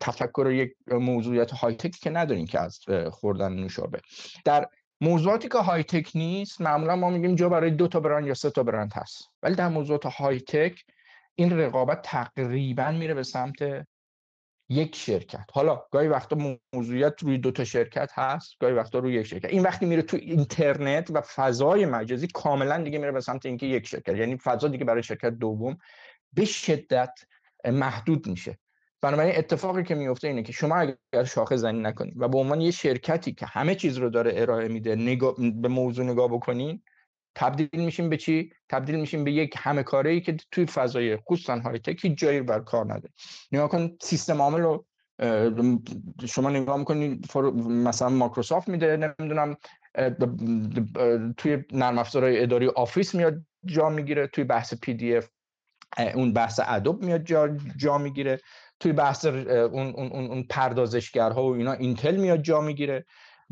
تفکر 0.00 0.50
یک 0.50 0.72
موضوعیت 0.90 1.50
های 1.50 1.74
تک 1.74 1.90
که 1.90 2.10
ندارین 2.10 2.46
که 2.46 2.60
از 2.60 2.80
خوردن 3.10 3.52
نوشابه. 3.52 4.00
در 4.44 4.68
موضوعاتی 5.00 5.48
که 5.48 5.58
های 5.58 5.82
تک 5.82 6.10
نیست 6.14 6.60
معمولا 6.60 6.96
ما 6.96 7.10
میگیم 7.10 7.34
جا 7.34 7.48
برای 7.48 7.70
دو 7.70 7.88
تا 7.88 8.00
برند 8.00 8.26
یا 8.26 8.34
سه 8.34 8.50
تا 8.50 8.62
برند 8.62 8.92
هست. 8.94 9.30
ولی 9.42 9.54
در 9.54 9.68
موضوعات 9.68 10.06
های 10.06 10.40
تک 10.40 10.84
این 11.34 11.58
رقابت 11.58 12.02
تقریبا 12.02 12.90
میره 12.90 13.14
به 13.14 13.22
سمت 13.22 13.86
یک 14.74 14.96
شرکت. 14.96 15.46
حالا 15.52 15.82
گاهی 15.90 16.08
وقتا 16.08 16.58
موضوعیت 16.72 17.22
روی 17.22 17.38
دو 17.38 17.50
تا 17.50 17.64
شرکت 17.64 18.10
هست 18.14 18.56
گاهی 18.60 18.74
وقتا 18.74 18.98
روی 18.98 19.14
یک 19.14 19.26
شرکت. 19.26 19.48
این 19.50 19.62
وقتی 19.62 19.86
میره 19.86 20.02
تو 20.02 20.16
اینترنت 20.16 21.10
و 21.10 21.20
فضای 21.20 21.86
مجازی 21.86 22.26
کاملا 22.26 22.82
دیگه 22.82 22.98
میره 22.98 23.12
به 23.12 23.20
سمت 23.20 23.46
اینکه 23.46 23.66
یک 23.66 23.86
شرکت. 23.86 24.16
یعنی 24.16 24.36
فضا 24.36 24.68
دیگه 24.68 24.84
برای 24.84 25.02
شرکت 25.02 25.30
دوم 25.30 25.76
به 26.32 26.44
شدت 26.44 27.12
محدود 27.64 28.26
میشه. 28.26 28.58
بنابراین 29.02 29.36
اتفاقی 29.36 29.82
که 29.82 29.94
میفته 29.94 30.28
اینه 30.28 30.42
که 30.42 30.52
شما 30.52 30.76
اگر 30.76 31.24
شاخه 31.24 31.56
زنی 31.56 31.80
نکنید 31.80 32.14
و 32.16 32.28
به 32.28 32.38
عنوان 32.38 32.60
یه 32.60 32.70
شرکتی 32.70 33.32
که 33.32 33.46
همه 33.46 33.74
چیز 33.74 33.98
رو 33.98 34.10
داره 34.10 34.32
ارائه 34.34 34.68
میده 34.68 34.96
نگاه 34.96 35.34
به 35.62 35.68
موضوع 35.68 36.04
نگاه 36.04 36.28
بکنین 36.28 36.82
تبدیل 37.34 37.84
میشیم 37.84 38.08
به 38.08 38.16
چی؟ 38.16 38.52
تبدیل 38.68 39.00
میشیم 39.00 39.24
به 39.24 39.32
یک 39.32 39.54
همه 39.58 39.82
کاره 39.82 40.10
ای 40.10 40.20
که 40.20 40.36
توی 40.50 40.66
فضای 40.66 41.16
خصوصا 41.16 41.58
high 41.58 41.78
tech 41.78 42.04
هیچ 42.04 42.18
جایی 42.18 42.40
بر 42.40 42.60
کار 42.60 42.84
نداره 42.84 43.12
نگاه 43.52 43.68
کن 43.68 43.90
سیستم 44.00 44.42
عامل 44.42 44.60
رو 44.60 44.86
شما 46.26 46.50
نگاه 46.50 46.76
می‌کنید 46.76 47.36
مثلا 47.66 48.08
مایکروسافت 48.08 48.68
میده 48.68 48.96
نمی‌دونم 48.96 49.56
توی 51.36 51.64
نرم 51.72 51.98
افزارهای 51.98 52.42
اداری 52.42 52.66
آفیس 52.66 53.14
میاد 53.14 53.42
جا 53.64 53.88
می‌گیره 53.88 54.26
توی 54.26 54.44
بحث 54.44 54.74
PDF 54.74 55.28
اون 56.14 56.32
بحث 56.32 56.60
ادوب 56.64 57.04
میاد 57.04 57.24
جا, 57.24 57.48
جا 57.76 57.98
می‌گیره 57.98 58.40
توی 58.80 58.92
بحث 58.92 59.24
اون, 59.24 59.94
اون, 59.94 60.12
اون 60.12 60.42
پردازشگرها 60.42 61.44
و 61.44 61.54
اینا 61.54 61.72
اینتل 61.72 62.16
میاد 62.16 62.42
جا 62.42 62.60
می‌گیره. 62.60 63.04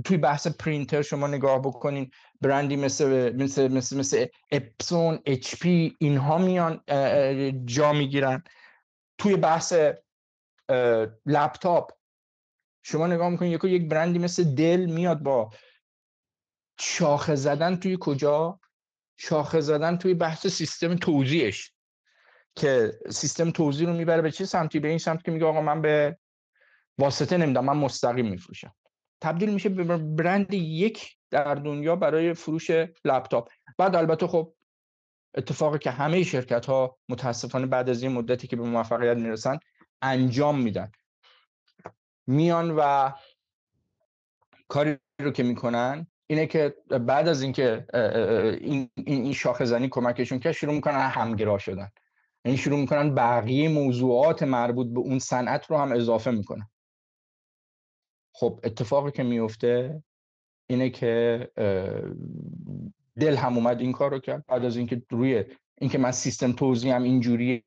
توی 0.04 0.16
بحث 0.16 0.46
پرینتر 0.46 1.02
شما 1.02 1.26
نگاه 1.26 1.62
بکنین 1.62 2.10
برندی 2.40 2.76
مثل 2.76 3.36
مثل 3.36 3.72
مثل, 3.72 3.96
مثل 3.96 4.26
اپسون 4.52 5.18
HP 5.26 5.96
اینها 6.00 6.38
میان 6.38 6.80
جا 7.64 7.92
می‌گیرن. 7.92 8.44
توی 9.18 9.36
بحث 9.36 9.72
لپتاپ 11.26 11.90
شما 12.82 13.06
نگاه 13.06 13.28
می‌کنین 13.28 13.52
یک 13.52 13.64
یک 13.64 13.88
برندی 13.88 14.18
مثل 14.18 14.54
دل 14.54 14.86
میاد 14.86 15.22
با 15.22 15.50
شاخه 16.80 17.34
زدن 17.34 17.76
توی 17.76 17.96
کجا؟ 18.00 18.60
شاخه 19.16 19.60
زدن 19.60 19.96
توی 19.96 20.14
بحث 20.14 20.46
سیستم 20.46 20.96
توزیعش 20.96 21.72
که 22.54 22.98
سیستم 23.10 23.50
توزیع 23.50 23.86
رو 23.86 23.92
می‌بره 23.94 24.22
به 24.22 24.30
چه 24.30 24.44
سمتی؟ 24.44 24.80
به 24.80 24.88
این 24.88 24.98
سمت 24.98 25.24
که 25.24 25.30
میگه 25.30 25.46
آقا 25.46 25.60
من 25.60 25.82
به 25.82 26.18
واسطه 26.98 27.36
نمیدم 27.36 27.64
من 27.64 27.76
مستقیم 27.76 28.30
میفروشم. 28.30 28.74
تبدیل 29.22 29.54
میشه 29.54 29.68
به 29.68 29.96
برند 29.96 30.54
یک 30.54 31.16
در 31.30 31.54
دنیا 31.54 31.96
برای 31.96 32.34
فروش 32.34 32.70
لپتاپ. 33.04 33.48
بعد 33.78 33.96
البته 33.96 34.26
خب 34.26 34.54
اتفاقی 35.34 35.78
که 35.78 35.90
همه 35.90 36.22
شرکت 36.22 36.66
ها 36.66 36.98
متاسفانه 37.08 37.66
بعد 37.66 37.90
از 37.90 38.02
این 38.02 38.12
مدتی 38.12 38.46
که 38.46 38.56
به 38.56 38.62
موفقیت 38.62 39.16
می‌رسن 39.16 39.58
انجام 40.02 40.60
میدن. 40.60 40.92
میان 42.26 42.70
و 42.70 43.12
کاری 44.68 44.96
رو 45.20 45.30
که 45.30 45.42
می‌کنن 45.42 46.06
اینه 46.26 46.46
که 46.46 46.76
بعد 46.88 47.28
از 47.28 47.42
اینکه 47.42 47.86
این 48.60 48.90
این 48.96 49.32
شاخه 49.32 49.64
زنی 49.64 49.88
کمکشون 49.88 50.38
که 50.38 50.52
شروع 50.52 50.74
می‌کنن 50.74 51.00
همگرا 51.00 51.58
شدن. 51.58 51.76
این 51.76 51.90
یعنی 52.44 52.56
شروع 52.56 52.78
می‌کنن 52.80 53.14
بقیه 53.14 53.68
موضوعات 53.68 54.42
مربوط 54.42 54.86
به 54.86 55.00
اون 55.00 55.18
صنعت 55.18 55.66
رو 55.66 55.76
هم 55.78 55.92
اضافه 55.92 56.30
می‌کنن. 56.30 56.68
خب 58.34 58.60
اتفاقی 58.64 59.10
که 59.10 59.22
میفته 59.22 60.02
اینه 60.70 60.90
که 60.90 61.48
دل 63.20 63.36
هم 63.36 63.56
اومد 63.56 63.80
این 63.80 63.92
کار 63.92 64.10
رو 64.10 64.18
کرد. 64.18 64.46
بعد 64.46 64.64
از 64.64 64.76
اینکه 64.76 65.02
روی 65.10 65.44
اینکه 65.78 65.98
من 65.98 66.12
سیستم 66.12 66.52
توضیح 66.52 66.94
هم 66.94 67.02
اینجوریه 67.02 67.62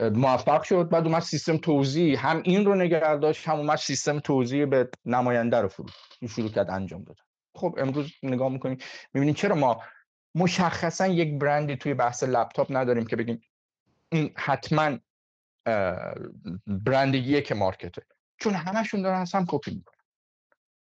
موفق 0.00 0.62
شد. 0.62 0.88
بعد 0.88 1.06
اومد 1.06 1.22
سیستم 1.22 1.56
توضیح 1.56 2.26
هم 2.26 2.42
این 2.44 2.64
رو 2.64 2.74
نگه 2.74 3.16
داشت 3.16 3.48
هم 3.48 3.56
اومد 3.56 3.76
سیستم 3.76 4.18
توضیح 4.18 4.64
به 4.66 4.90
نماینده 5.04 5.56
رو 5.56 5.68
فرو 5.68 5.86
شروع 6.28 6.48
کرد 6.48 6.70
انجام 6.70 7.02
داد. 7.02 7.16
خب 7.54 7.74
امروز 7.78 8.12
نگاه 8.22 8.48
می‌کنیم 8.48 8.78
می‌بینیم 9.14 9.34
چرا 9.34 9.54
ما 9.54 9.82
مشخصا 10.34 11.06
یک 11.06 11.38
برندی 11.38 11.76
توی 11.76 11.94
بحث 11.94 12.22
لپتاپ 12.22 12.66
نداریم 12.70 13.06
که 13.06 13.16
بگیم 13.16 13.40
این 14.12 14.32
حتما 14.36 14.98
برند 16.66 17.14
یک 17.14 17.52
مارکته. 17.52 18.02
چون 18.38 18.54
همشون 18.54 19.02
دارن 19.02 19.20
از 19.20 19.34
هم 19.34 19.44
کپی 19.48 19.70
می‌کنن. 19.70 19.98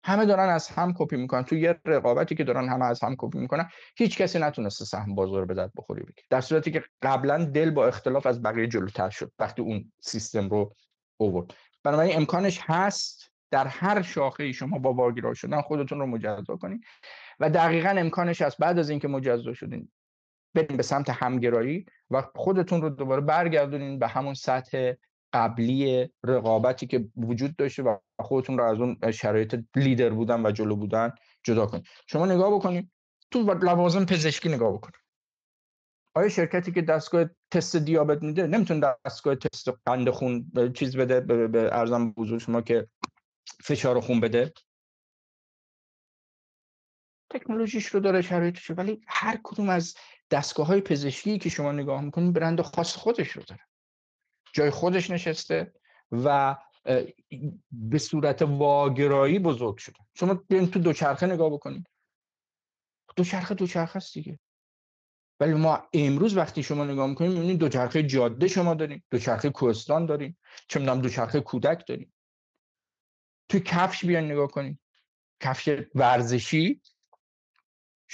همه 0.04 0.26
دارن 0.26 0.48
از 0.48 0.68
هم 0.68 0.94
کپی 0.96 1.16
می‌کنن. 1.16 1.42
تو 1.42 1.56
یه 1.56 1.80
رقابتی 1.84 2.34
که 2.34 2.44
دارن 2.44 2.68
همه 2.68 2.84
از 2.84 3.04
هم 3.04 3.14
کپی 3.18 3.38
می‌کنن 3.38 3.68
هیچ 3.96 4.18
کسی 4.18 4.38
نتونسته 4.38 4.84
سهم 4.84 5.14
بازار 5.14 5.44
به 5.44 5.54
دست 5.54 5.72
بخوری 5.76 6.02
بگه 6.02 6.22
در 6.30 6.40
صورتی 6.40 6.70
که 6.70 6.84
قبلا 7.02 7.44
دل 7.44 7.70
با 7.70 7.86
اختلاف 7.86 8.26
از 8.26 8.42
بقیه 8.42 8.66
جلوتر 8.66 9.10
شد 9.10 9.32
وقتی 9.38 9.62
اون 9.62 9.92
سیستم 10.00 10.48
رو 10.48 10.74
اوورد 11.16 11.54
بنابراین 11.82 12.16
امکانش 12.16 12.60
هست 12.62 13.32
در 13.50 13.66
هر 13.66 14.02
شاخه 14.02 14.52
شما 14.52 14.78
با 14.78 14.92
واگیرا 14.92 15.34
شدن 15.34 15.60
خودتون 15.60 15.98
رو 15.98 16.06
مجزا 16.06 16.56
کنید 16.56 16.80
و 17.40 17.50
دقیقا 17.50 17.88
امکانش 17.88 18.42
هست 18.42 18.58
بعد 18.58 18.78
از 18.78 18.90
اینکه 18.90 19.08
مجزا 19.08 19.54
شدین 19.54 19.92
بریم 20.54 20.76
به 20.76 20.82
سمت 20.82 21.10
همگرایی 21.10 21.86
و 22.10 22.22
خودتون 22.34 22.82
رو 22.82 22.90
دوباره 22.90 23.20
برگردونین 23.20 23.98
به 23.98 24.08
همون 24.08 24.34
سطح 24.34 24.92
قبلی 25.32 26.08
رقابتی 26.24 26.86
که 26.86 27.08
وجود 27.16 27.56
داشته 27.56 27.82
و 27.82 27.96
خودتون 28.20 28.58
رو 28.58 28.64
از 28.64 28.80
اون 28.80 29.10
شرایط 29.10 29.64
لیدر 29.76 30.10
بودن 30.10 30.46
و 30.46 30.52
جلو 30.52 30.76
بودن 30.76 31.12
جدا 31.42 31.66
کنید. 31.66 31.86
شما 32.06 32.26
نگاه 32.26 32.54
بکنید 32.54 32.90
تو 33.30 33.54
لوازم 33.54 34.04
پزشکی 34.04 34.48
نگاه 34.48 34.72
بکنید. 34.72 35.02
آیا 36.14 36.28
شرکتی 36.28 36.72
که 36.72 36.82
دستگاه 36.82 37.24
تست 37.50 37.76
دیابت 37.76 38.22
میده 38.22 38.46
نمی‌تونه 38.46 38.94
دستگاه 39.04 39.34
تست 39.34 39.68
قند 39.86 40.10
خون 40.10 40.50
چیز 40.74 40.96
بده 40.96 41.20
به 41.48 41.68
ارزم 41.72 42.12
بزرگ 42.12 42.40
شما 42.40 42.60
که 42.60 42.88
فشار 43.64 44.00
خون 44.00 44.20
بده؟ 44.20 44.52
تکنولوژیش 47.30 47.86
رو 47.86 48.00
داره 48.00 48.22
شرایطش 48.22 48.70
ولی 48.70 49.00
هر 49.08 49.40
کدوم 49.42 49.68
از 49.68 49.94
دستگاه 50.30 50.66
های 50.66 50.80
پزشکی 50.80 51.38
که 51.38 51.48
شما 51.48 51.72
نگاه 51.72 52.00
می‌کنید 52.00 52.32
برند 52.32 52.60
خاص 52.60 52.96
خودش 52.96 53.28
رو 53.28 53.42
داره. 53.42 53.60
جای 54.52 54.70
خودش 54.70 55.10
نشسته 55.10 55.72
و 56.12 56.56
به 57.72 57.98
صورت 57.98 58.42
واگرایی 58.42 59.38
بزرگ 59.38 59.76
شده. 59.76 59.98
شما 60.14 60.34
بیاین 60.34 60.70
تو 60.70 60.78
دوچرخه 60.78 61.26
نگاه 61.26 61.50
بکنید. 61.50 61.86
دوچرخه 63.16 63.54
دوچرخه 63.54 63.96
است 63.96 64.14
دیگه. 64.14 64.38
ولی 65.40 65.54
ما 65.54 65.88
امروز 65.92 66.36
وقتی 66.36 66.62
شما 66.62 66.84
نگاه 66.84 67.06
می‌کنیم 67.06 67.32
می‌بینید 67.32 67.58
دوچرخه 67.58 68.02
جاده 68.02 68.48
شما 68.48 68.74
داریم 68.74 69.04
دوچرخه 69.10 69.50
کوهستان 69.50 70.06
داریم 70.06 70.38
چه 70.68 70.80
می‌دونم 70.80 71.00
دوچرخه 71.00 71.40
کودک 71.40 71.84
داریم. 71.88 72.12
توی 73.48 73.60
کفش 73.60 74.04
بیان 74.04 74.24
نگاه 74.24 74.48
کنید. 74.48 74.78
کفش 75.40 75.82
ورزشی 75.94 76.80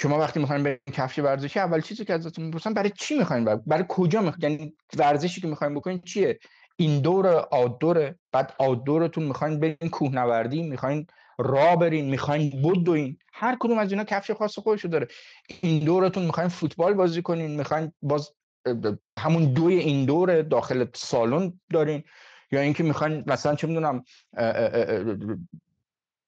شما 0.00 0.18
وقتی 0.18 0.40
می‌خواین 0.40 0.62
به 0.62 0.80
کفش 0.92 1.18
ورزشی 1.18 1.60
اول 1.60 1.80
چیزی 1.80 2.04
که 2.04 2.14
ازتون 2.14 2.44
می‌پرسن 2.44 2.74
برای 2.74 2.90
چی 2.90 3.18
می‌خواین 3.18 3.44
برای, 3.44 3.84
کجا 3.88 4.20
می‌خواین؟ 4.22 4.52
یعنی 4.52 4.76
ورزشی 4.96 5.40
که 5.40 5.46
می‌خواین 5.46 5.74
بکنین 5.74 6.00
چیه؟ 6.00 6.38
ایندور 6.76 7.46
آوتدور 7.50 8.14
بعد 8.32 8.54
آوتدورتون 8.58 9.24
می‌خواین 9.24 9.60
برین 9.60 9.90
کوهنوردی 9.92 10.62
می‌خواین 10.62 11.06
را 11.38 11.76
برین 11.76 12.10
می‌خواین 12.10 12.62
بدوین 12.62 13.18
هر 13.32 13.56
کدوم 13.60 13.78
از 13.78 13.92
اینا 13.92 14.04
کفش 14.04 14.30
خاص 14.30 14.58
خودشو 14.58 14.88
داره. 14.88 15.08
ایندورتون 15.62 16.24
می‌خواین 16.24 16.48
فوتبال 16.48 16.94
بازی 16.94 17.22
کنین 17.22 17.56
می‌خواین 17.56 17.92
باز 18.02 18.30
همون 19.18 19.52
دوی 19.52 19.78
ایندور 19.78 20.42
داخل 20.42 20.86
سالن 20.94 21.60
دارین. 21.72 22.04
یا 22.52 22.60
اینکه 22.60 22.82
می‌خواین 22.82 23.24
مثلا 23.26 23.54
چه 23.54 23.66
می‌دونم 23.66 24.04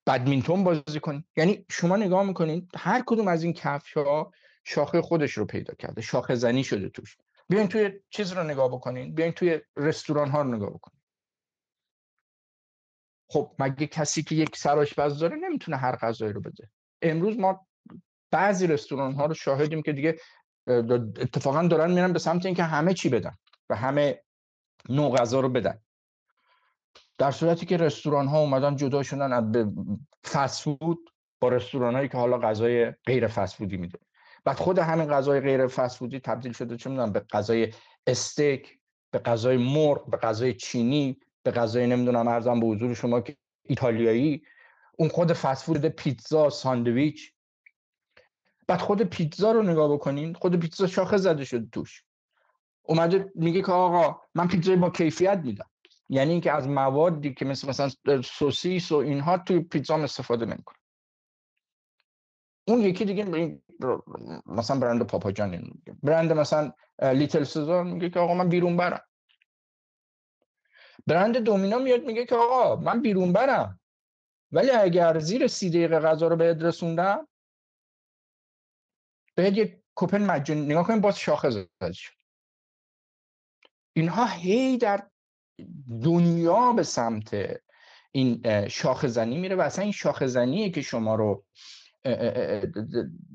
بدمینتون 0.06 0.64
بازی 0.64 1.00
کنید. 1.00 1.24
یعنی 1.36 1.64
شما 1.70 1.96
نگاه 1.96 2.22
می‌کنید 2.22 2.70
هر 2.76 3.02
کدوم 3.06 3.28
از 3.28 3.42
این 3.42 3.52
کفش 3.52 3.96
ها 3.96 4.32
شاخه 4.64 5.02
خودش 5.02 5.32
رو 5.32 5.44
پیدا 5.44 5.74
کرده 5.74 6.00
شاخه 6.00 6.34
زنی 6.34 6.64
شده 6.64 6.88
توش. 6.88 7.16
بیاین 7.48 7.68
توی 7.68 8.00
چیز 8.10 8.32
رو 8.32 8.44
نگاه 8.44 8.68
بکنین 8.68 9.14
بیاین 9.14 9.32
توی 9.32 9.60
رستوران 9.76 10.30
ها 10.30 10.42
رو 10.42 10.54
نگاه 10.54 10.70
بکنین. 10.70 11.00
خب 13.30 13.54
مگه 13.58 13.86
کسی 13.86 14.22
که 14.22 14.34
یک 14.34 14.56
سرآشپز 14.56 15.18
داره 15.18 15.36
نمی‌تونه 15.36 15.76
هر 15.76 15.96
غذایی 15.96 16.32
رو 16.32 16.40
بده؟ 16.40 16.70
امروز 17.02 17.38
ما 17.38 17.66
بعضی 18.30 18.66
رستوران 18.66 19.12
ها 19.12 19.26
رو 19.26 19.34
شاهدیم 19.34 19.82
که 19.82 19.92
دیگه 19.92 20.16
اتفاقا 20.66 21.66
دارن 21.66 21.92
میرن 21.92 22.12
به 22.12 22.18
سمت 22.18 22.46
اینکه 22.46 22.62
همه 22.62 22.94
چی 22.94 23.08
بدن 23.08 23.36
و 23.70 23.76
همه 23.76 24.22
نوع 24.88 25.16
غذا 25.16 25.40
رو 25.40 25.48
بدن. 25.48 25.80
در 27.20 27.30
صورتی 27.30 27.66
که 27.66 27.76
رستوران 27.76 28.26
ها 28.26 28.40
اومدن 28.40 28.76
جدا 28.76 29.02
شدن 29.02 29.54
از 30.34 30.60
فود 30.60 31.10
با 31.40 31.48
رستوران 31.48 31.94
هایی 31.94 32.08
که 32.08 32.18
حالا 32.18 32.38
غذای 32.38 32.90
غیر 32.90 33.26
فسفودی 33.26 33.76
میده. 33.76 33.98
بعد 34.44 34.56
خود 34.56 34.78
همین 34.78 35.06
غذای 35.06 35.40
غیر 35.40 35.66
فسفودی 35.66 36.20
تبدیل 36.20 36.52
شده 36.52 36.76
چه 36.76 36.90
می‌دونم 36.90 37.12
به 37.12 37.20
غذای 37.20 37.72
استیک 38.06 38.78
به 39.10 39.18
غذای 39.18 39.56
مرغ 39.56 40.10
به 40.10 40.16
غذای 40.16 40.54
چینی 40.54 41.20
به 41.42 41.50
غذای 41.50 41.86
نمی‌دونم 41.86 42.28
ارزم 42.28 42.60
به 42.60 42.66
حضور 42.66 42.94
شما 42.94 43.20
که 43.20 43.36
ایتالیایی. 43.62 44.42
اون 44.98 45.08
خود 45.08 45.32
فسفود 45.32 45.86
پیتزا 45.86 46.50
ساندویچ. 46.50 47.32
بعد 48.66 48.80
خود 48.80 49.02
پیتزا 49.02 49.52
رو 49.52 49.62
نگاه 49.62 49.92
بکنین 49.92 50.34
خود 50.34 50.60
پیتزا 50.60 50.86
شاخه 50.86 51.16
زده 51.16 51.44
شده 51.44 51.68
توش. 51.72 52.04
اومده 52.82 53.32
میگه 53.34 53.62
که 53.62 53.72
آقا 53.72 54.20
من 54.34 54.48
پیتزای 54.48 54.76
با 54.76 54.90
کیفیت 54.90 55.40
میدم. 55.44 55.70
یعنی 56.12 56.32
اینکه 56.32 56.52
از 56.52 56.68
موادی 56.68 57.34
که 57.34 57.44
مثل 57.44 57.68
مثلا 57.68 57.90
سوسیس 58.22 58.92
و 58.92 58.96
اینها 58.96 59.38
توی 59.38 59.60
پیتزا 59.60 59.96
استفاده 59.96 60.46
نمی‌کنه. 60.46 60.76
اون 62.68 62.80
یکی 62.80 63.04
دیگه 63.04 63.24
مثلا 64.46 64.78
برند 64.78 65.02
پاپاجان 65.02 65.50
میگه. 65.50 65.96
برند 66.02 66.32
مثلا 66.32 66.72
لیتل 67.02 67.44
سزار 67.44 67.84
میگه 67.84 68.10
که 68.10 68.20
آقا 68.20 68.34
من 68.34 68.48
بیرون 68.48 68.76
برم. 68.76 69.04
برند 71.06 71.36
دومینا 71.36 71.78
میاد 71.78 72.04
میگه 72.04 72.26
که 72.26 72.34
آقا 72.34 72.76
من 72.76 73.02
بیرون 73.02 73.32
برم. 73.32 73.80
ولی 74.52 74.70
اگر 74.70 75.18
زیر 75.18 75.46
سی 75.46 75.70
دقیقه 75.70 76.00
غذا 76.00 76.28
رو 76.28 76.36
بهت 76.36 76.62
رسوندم 76.62 77.28
بهت 79.34 79.56
یک 79.56 79.82
کوپن 79.94 80.26
مجانی 80.26 80.60
نگاه 80.60 80.86
کنیم 80.86 81.00
باز 81.00 81.18
شاخه 81.18 81.50
زده 81.50 81.92
اینها 83.92 84.26
هی 84.26 84.78
در 84.78 85.10
دنیا 86.04 86.72
به 86.72 86.82
سمت 86.82 87.36
این 88.12 88.42
شاخ 88.68 89.06
زنی 89.06 89.38
میره 89.38 89.56
و 89.56 89.60
اصلا 89.60 89.82
این 89.82 89.92
شاخ 89.92 90.26
زنیه 90.26 90.70
که 90.70 90.82
شما 90.82 91.14
رو 91.14 91.44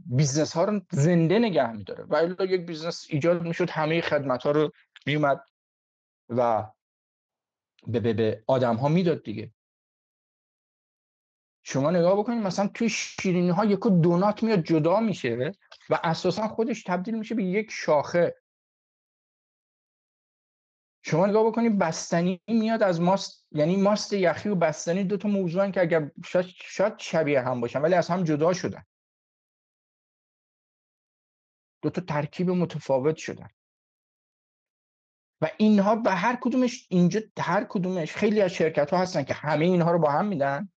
business 0.06 0.54
ها 0.53 0.63
رو 0.63 0.81
زنده 0.91 1.39
نگه 1.39 1.71
میداره. 1.71 2.03
و 2.03 2.15
الا 2.15 2.45
یک 2.45 2.61
business 2.65 3.08
ایجاد 3.09 3.41
می‌شد 3.41 3.69
همه 3.69 4.01
خدمت 4.01 4.43
ها 4.43 4.51
رو 4.51 4.71
میومد 5.05 5.43
و 6.29 6.71
به, 7.88 7.99
به, 7.99 8.13
به 8.13 8.43
آدم 8.47 8.75
ها 8.75 8.88
می‌داد 8.88 9.23
دیگه. 9.23 9.51
شما 11.63 11.91
نگاه 11.91 12.19
بکنید 12.19 12.43
مثلا 12.43 12.67
توی 12.67 12.89
شیرینی 12.89 13.49
ها 13.49 13.65
یک 13.65 13.79
دونات 13.79 14.43
میاد 14.43 14.59
جدا 14.59 14.99
میشه 14.99 15.51
و 15.89 15.99
اساسا 16.03 16.47
خودش 16.47 16.83
تبدیل 16.83 17.17
میشه 17.17 17.35
به 17.35 17.43
یک 17.43 17.71
شاخه. 17.71 18.35
شما 21.08 21.26
نگاه 21.26 21.48
بکنید 21.48 21.78
بستنی 21.78 22.41
میاد 22.48 22.84
از 22.84 23.02
ماست 23.02 23.48
یعنی 23.52 23.76
ماست 23.76 24.13
یخی 24.13 24.50
و 24.50 24.56
بستنی 24.56 25.04
دو 25.04 25.18
تا 25.18 25.30
موضوعن 25.30 25.72
که 25.72 25.82
اگر 25.82 26.12
شاید, 26.26 26.46
شاید 26.48 27.00
شبیه 27.00 27.41
هم 27.41 27.62
باشن 27.62 27.82
ولی 27.82 27.96
از 27.96 28.08
هم 28.08 28.24
جدا 28.24 28.54
شدن. 28.54 28.84
دو 31.82 31.89
تا 31.89 32.02
ترکیب 32.02 32.50
متفاوت 32.50 33.15
شدن. 33.15 33.48
و 35.41 35.50
اینها 35.58 35.96
به 35.96 36.12
هر 36.12 36.38
کدومش 36.41 36.88
اینجا 36.89 37.22
هر 37.39 37.63
کدومش 37.63 38.15
خیلی 38.15 38.41
از 38.41 38.52
شرکت 38.52 38.91
ها 38.91 38.98
هستن 38.98 39.24
که 39.24 39.34
همه 39.34 39.65
اینها 39.65 39.91
رو 39.91 40.00
با 40.00 40.12
هم 40.12 40.26
میدن. 40.26 40.70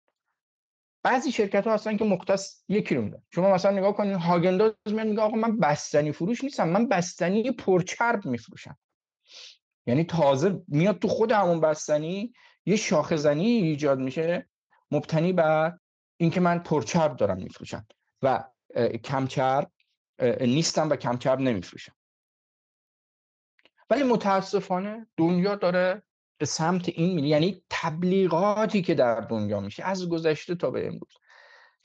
بعضی 1.03 1.31
شرکت 1.31 1.67
ها 1.67 1.73
هستن 1.73 1.97
که 1.97 2.05
مختص 2.05 2.63
یکی 2.69 2.95
رو 2.95 3.01
میدن. 3.01 3.21
شما 3.29 3.53
مثلا 3.53 3.71
نگاه 3.71 3.93
کنید 3.93 4.15
هاگنداز 4.15 4.73
میگه 4.87 5.21
آقا 5.21 5.37
من 5.37 5.57
بستنی 5.57 6.11
فروش 6.11 6.43
نیستم 6.43 6.69
من 6.69 6.87
بستنی 6.87 7.51
پرچرب 7.51 8.25
میفروشم. 8.25 8.77
یعنی 9.87 10.03
تازه 10.03 10.63
میاد 10.67 10.99
تو 10.99 11.07
خود 11.07 11.31
همون 11.31 11.61
بستنی 11.61 12.33
یه 12.65 12.75
شاخه 12.75 13.15
زنی 13.15 13.45
ایجاد 13.45 13.99
میشه 13.99 14.49
مبتنی 14.91 15.33
بر 15.33 15.79
اینکه 16.17 16.39
من 16.39 16.59
پرچرب 16.59 17.15
دارم 17.15 17.37
میفروشم 17.37 17.87
و 18.21 18.43
کمچرب 19.03 19.71
نیستم 20.41 20.89
و 20.89 20.95
کمچرب 20.95 21.39
نمیفروشم. 21.39 21.95
ولی 23.89 24.03
متاسفانه 24.03 25.07
دنیا 25.17 25.55
داره 25.55 26.03
به 26.37 26.45
سمت 26.45 26.89
این 26.89 27.15
میره 27.15 27.27
یعنی 27.27 27.63
تبلیغاتی 27.69 28.81
که 28.81 28.93
در 28.95 29.21
دنیا 29.21 29.59
میشه 29.59 29.83
از 29.83 30.09
گذشته 30.09 30.55
تا 30.55 30.71
به 30.71 30.87
امروز. 30.87 31.13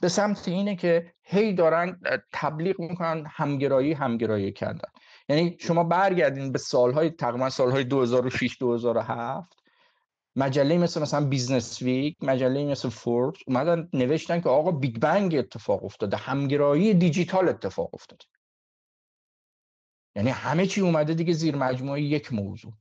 به 0.00 0.08
سمت 0.08 0.48
اینه 0.48 0.76
که 0.76 1.14
هی 1.22 1.54
دارن 1.54 2.00
تبلیغ 2.32 2.80
می‌کنن 2.80 3.26
همگرایی 3.30 3.92
همگرایی 3.92 4.52
کردن. 4.52 4.88
یعنی 5.28 5.56
شما 5.60 5.84
برگردین 5.84 6.52
به 6.52 6.58
سالهای 6.58 7.10
تقریبا 7.10 7.50
سالهای 7.50 7.84
2006 7.84 8.56
2007 8.60 9.52
مجله 10.36 10.78
مثل 10.78 11.02
مثلا 11.02 11.26
Business 11.26 11.82
Week 11.82 12.16
مجله 12.22 12.64
مثل 12.64 12.88
فوربس 12.88 13.38
اومدن 13.46 13.88
نوشتن 13.92 14.40
که 14.40 14.48
آقا 14.48 14.70
big 14.70 14.98
bang 14.98 15.34
اتفاق 15.34 15.84
افتاده 15.84 16.16
همگرایی 16.16 16.94
دیجیتال 16.94 17.48
اتفاق 17.48 17.94
افتاده. 17.94 18.24
یعنی 20.16 20.30
همه 20.30 20.66
چی 20.66 20.80
اومده 20.80 21.14
دیگه 21.14 21.32
زیر 21.32 21.56
مجموعه 21.56 22.00
یک 22.00 22.32
موضوع. 22.32 22.72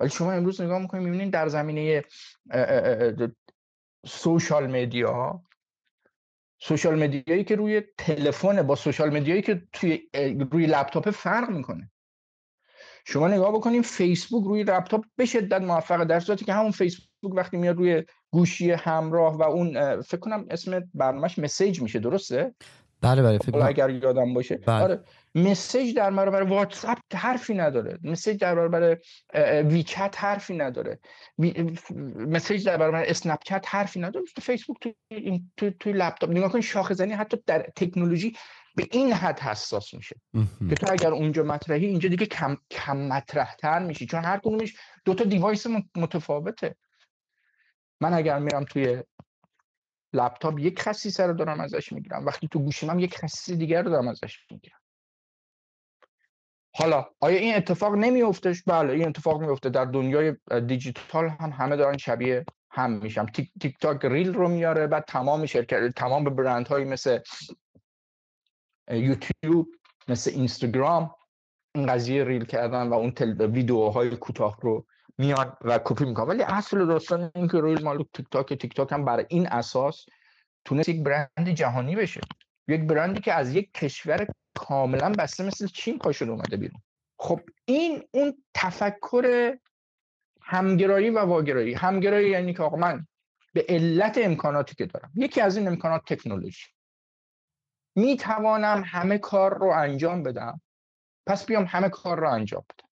ولی 0.00 0.10
شما 0.10 0.32
امروز 0.32 0.60
نگاه 0.60 0.78
می‌کنید 0.78 1.04
می‌بینید 1.04 1.32
در 1.32 1.48
زمینه 1.48 2.04
social 4.06 4.66
media 4.66 5.42
social 6.66 7.02
media 7.02 7.32
یی 7.32 7.44
که 7.44 7.56
روی 7.56 7.82
تلفن 7.98 8.62
با 8.62 8.74
social 8.74 9.16
media 9.16 9.35
یی 9.35 9.42
که 9.42 9.62
توی 9.72 10.08
روی 10.52 10.66
لپتاپ 10.66 11.10
فرق 11.10 11.50
می‌کنه. 11.50 11.90
شما 13.06 13.28
نگاه 13.28 13.52
بکنیم 13.52 13.82
فیسبوک 13.82 14.44
روی 14.44 14.62
لپتاپ 14.62 15.04
به 15.16 15.24
شدت 15.24 15.60
موفقه 15.60 16.04
در 16.04 16.20
صورتی 16.20 16.44
که 16.44 16.52
همون 16.52 16.70
فیسبوک 16.70 17.34
وقتی 17.34 17.56
میاد 17.56 17.76
روی 17.76 18.04
گوشی 18.30 18.70
همراه 18.70 19.36
و 19.36 19.42
اون 19.42 20.00
فکر 20.00 20.20
کنم 20.20 20.46
اسم 20.50 20.90
برنامهش 20.94 21.38
مسیج 21.38 21.82
میشه 21.82 21.98
درسته؟ 21.98 22.54
بله 23.00 23.22
بله 23.22 23.38
فکر 23.38 23.58
اگر 23.58 23.90
یادم 23.90 24.34
باشه. 24.34 24.56
بله. 24.56 24.82
آره. 24.82 25.00
مسیج 25.34 25.96
در 25.96 26.10
برابر 26.10 26.42
واتساپ 26.42 26.98
حرفی 27.14 27.54
نداره. 27.54 27.98
مسیج 28.02 28.40
در 28.40 28.54
برابر 28.54 28.98
ویچت 29.62 30.14
حرفی 30.18 30.56
نداره. 30.56 30.98
مسیج 32.16 32.66
در 32.66 32.76
برابر 32.76 33.04
اسنپ 33.06 33.38
چت 33.44 33.64
حرفی 33.68 34.00
نداره. 34.00 34.26
فیسبوک 34.42 34.76
توی 34.80 35.42
تو 35.56 35.70
توی 35.70 35.92
لپتاپ 35.92 36.30
نگاه 36.30 36.52
کن 36.52 36.60
شاخه 36.60 36.94
زنی 36.94 37.12
حتی 37.12 37.38
در 37.46 37.66
تکنولوژی 37.76 38.36
به 38.76 38.88
این 38.92 39.12
حد 39.12 39.40
حساس 39.40 39.94
میشه. 39.94 40.16
که 40.68 40.74
تو 40.74 40.92
اگر 40.92 41.10
اونجا 41.10 41.42
مطرحی 41.42 41.86
اینجا 41.86 42.08
دیگه 42.08 42.26
کم 42.26 42.56
کم 42.70 42.96
مطرح 42.96 43.54
تر 43.54 43.78
میشی. 43.78 44.06
چون 44.06 44.24
هر 44.24 44.38
کدومش 44.38 44.76
دو 45.04 45.14
تا 45.14 45.24
device 45.24 45.66
متفاوته. 45.96 46.76
من 48.00 48.14
اگر 48.14 48.38
میرم 48.38 48.64
توی 48.64 49.02
لپتاپ 50.12 50.58
یک 50.58 50.80
خصیصه 50.80 51.26
رو 51.26 51.34
دارم 51.34 51.60
ازش 51.60 51.92
می‌گیرم. 51.92 52.26
وقتی 52.26 52.48
تو 52.48 52.58
گوشیم 52.58 52.90
هم 52.90 52.98
یک 52.98 53.18
خصیصه 53.18 53.56
دیگر 53.56 53.82
رو 53.82 53.90
دارم 53.90 54.08
ازش 54.08 54.38
می‌گیرم. 54.50 54.78
حالا 56.76 57.06
آیا 57.20 57.38
این 57.38 57.54
اتفاق 57.54 57.94
نمیافتش؟ 57.94 58.62
بله 58.66 58.92
این 58.92 59.08
اتفاق 59.08 59.40
میفته. 59.40 59.70
در 59.70 59.84
دنیای 59.84 60.36
دیجیتال 60.66 61.28
هم 61.28 61.50
همه 61.50 61.76
دارن 61.76 61.96
شبیه 61.96 62.44
هم 62.70 62.90
میشن 62.90 63.26
تیک, 63.26 63.50
تیک 63.60 63.78
تاک 63.78 64.04
reel 64.04 64.34
رو 64.34 64.48
میاره 64.48 64.86
بعد 64.86 65.04
تمام 65.04 65.46
شرکت 65.46 65.94
تمام 65.94 66.24
برند 66.24 66.68
هایی 66.68 66.84
مثل 66.84 67.18
یوتیوب 68.90 69.68
مثل 70.08 70.30
اینستاگرام 70.30 71.14
این 71.74 71.86
قضیه 71.86 72.24
reel 72.24 72.44
کردن 72.44 72.88
و 72.88 72.94
اون 72.94 73.12
ویدیوهای 73.38 74.16
کوتاه 74.16 74.58
رو 74.62 74.86
میاد 75.18 75.58
و 75.60 75.78
کپی 75.84 76.04
می‌کنن. 76.04 76.26
ولی 76.26 76.42
اصل 76.42 76.86
داستان 76.86 77.30
این 77.34 77.48
که 77.48 77.58
روی 77.58 77.74
مال 77.82 78.04
تیک 78.12 78.26
تاک 78.30 78.54
تیک 78.54 78.74
تاک 78.74 78.92
هم 78.92 79.04
برای 79.04 79.26
این 79.28 79.46
اساس 79.46 80.06
تونست 80.64 80.88
یک 80.88 81.02
برند 81.02 81.48
جهانی 81.54 81.96
بشه. 81.96 82.20
یک 82.68 82.80
برندی 82.80 83.20
که 83.20 83.32
از 83.32 83.54
یک 83.54 83.72
کشور 83.72 84.26
کاملا 84.54 85.12
بسته 85.18 85.44
مثل 85.44 85.66
چین 85.66 85.98
پاشون 85.98 86.30
اومده 86.30 86.56
بیرون. 86.56 86.82
خب 87.18 87.40
این 87.64 88.08
اون 88.10 88.44
تفکر 88.54 89.56
همگرایی 90.42 91.10
و 91.10 91.18
واگرایی. 91.18 91.74
همگرایی 91.74 92.30
یعنی 92.30 92.54
که 92.54 92.62
آقا 92.62 92.76
من 92.76 93.06
به 93.52 93.66
علت 93.68 94.18
امکاناتی 94.18 94.74
که 94.74 94.86
دارم 94.86 95.12
یکی 95.14 95.40
از 95.40 95.56
این 95.56 95.68
امکانات 95.68 96.04
تکنولوژی. 96.12 96.66
می 97.96 98.16
توانم 98.16 98.82
همه 98.86 99.18
کار 99.18 99.58
رو 99.58 99.66
انجام 99.66 100.22
بدم 100.22 100.60
پس 101.26 101.46
بیام 101.46 101.64
همه 101.64 101.88
کار 101.88 102.20
رو 102.20 102.30
انجام 102.30 102.64
بدم. 102.68 102.88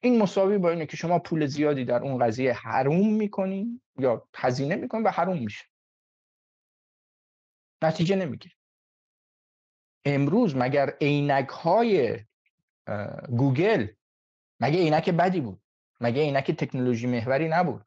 این 0.00 0.22
مساوی 0.22 0.58
با 0.58 0.70
اینه 0.70 0.86
که 0.86 0.96
شما 0.96 1.18
پول 1.18 1.46
زیادی 1.46 1.84
در 1.84 2.02
اون 2.02 2.26
قضیه 2.26 2.52
حروم 2.52 3.14
می‌کنین 3.14 3.82
یا 3.98 4.28
هزینه 4.34 4.76
می‌کنین 4.76 5.04
و 5.04 5.08
حروم 5.08 5.38
میشه. 5.38 5.64
نتیجه 7.82 8.16
نمی‌گیره 8.16 8.54
امروز 10.04 10.56
مگر 10.56 10.96
عینک 11.00 11.48
های 11.48 12.20
گوگل 13.28 13.86
مگه 14.60 14.78
عینک 14.78 15.10
بدی 15.10 15.40
بود؟ 15.40 15.62
مگه 16.00 16.22
عینک 16.22 16.50
تکنولوژی 16.50 17.06
محوری 17.06 17.48
نبود؟ 17.48 17.84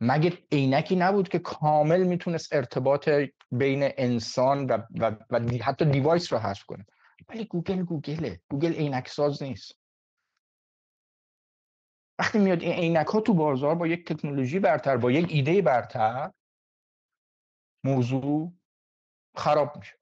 مگه 0.00 0.38
عینکی 0.52 0.96
نبود 0.96 1.28
که 1.28 1.38
کامل 1.38 2.02
می‌تونست 2.02 2.52
ارتباط 2.52 3.08
بین 3.52 3.80
انسان 3.82 4.66
و, 4.66 4.78
و, 5.00 5.16
و 5.30 5.38
حتی 5.62 5.84
device 5.84 6.32
رو 6.32 6.38
حذف 6.38 6.64
کنه؟ 6.64 6.86
ولی 7.28 7.44
گوگل 7.44 7.82
گوگله. 7.82 8.40
گوگل 8.50 8.72
عینک 8.72 9.08
ساز 9.08 9.42
نیست. 9.42 9.78
وقتی 12.18 12.38
میاد 12.38 12.62
این 12.62 12.72
عینک 12.72 13.06
ها 13.06 13.20
تو 13.20 13.34
بازار 13.34 13.74
با 13.74 13.86
یک 13.86 14.06
تکنولوژی 14.06 14.58
برتر 14.58 14.96
با 14.96 15.10
یک 15.10 15.26
ایده 15.28 15.62
برتر 15.62 16.32
موضوع 17.84 18.52
خراب 19.36 19.76
میشه. 19.76 19.98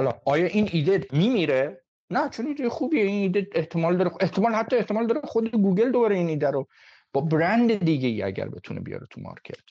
حالا 0.00 0.20
آیا 0.26 0.46
این 0.46 0.68
ایده 0.72 1.06
میمیره؟ 1.12 1.84
نه 2.10 2.28
چون 2.28 2.46
ایده 2.46 2.68
خوبیه 2.68 3.02
این 3.02 3.22
ایده 3.22 3.48
احتمال 3.54 3.96
داره 3.96 4.10
احتمال 4.20 4.54
حتی 4.54 4.76
احتمال 4.76 5.06
داره 5.06 5.20
خود 5.24 5.50
گوگل 5.50 5.92
دوباره 5.92 6.16
این 6.16 6.28
ایده 6.28 6.50
رو 6.50 6.68
با 7.12 7.20
برند 7.20 7.84
دیگه 7.84 8.08
ای 8.08 8.22
اگر 8.22 8.48
بتونه 8.48 8.80
بیاره 8.80 9.06
تو 9.10 9.20
market 9.20 9.64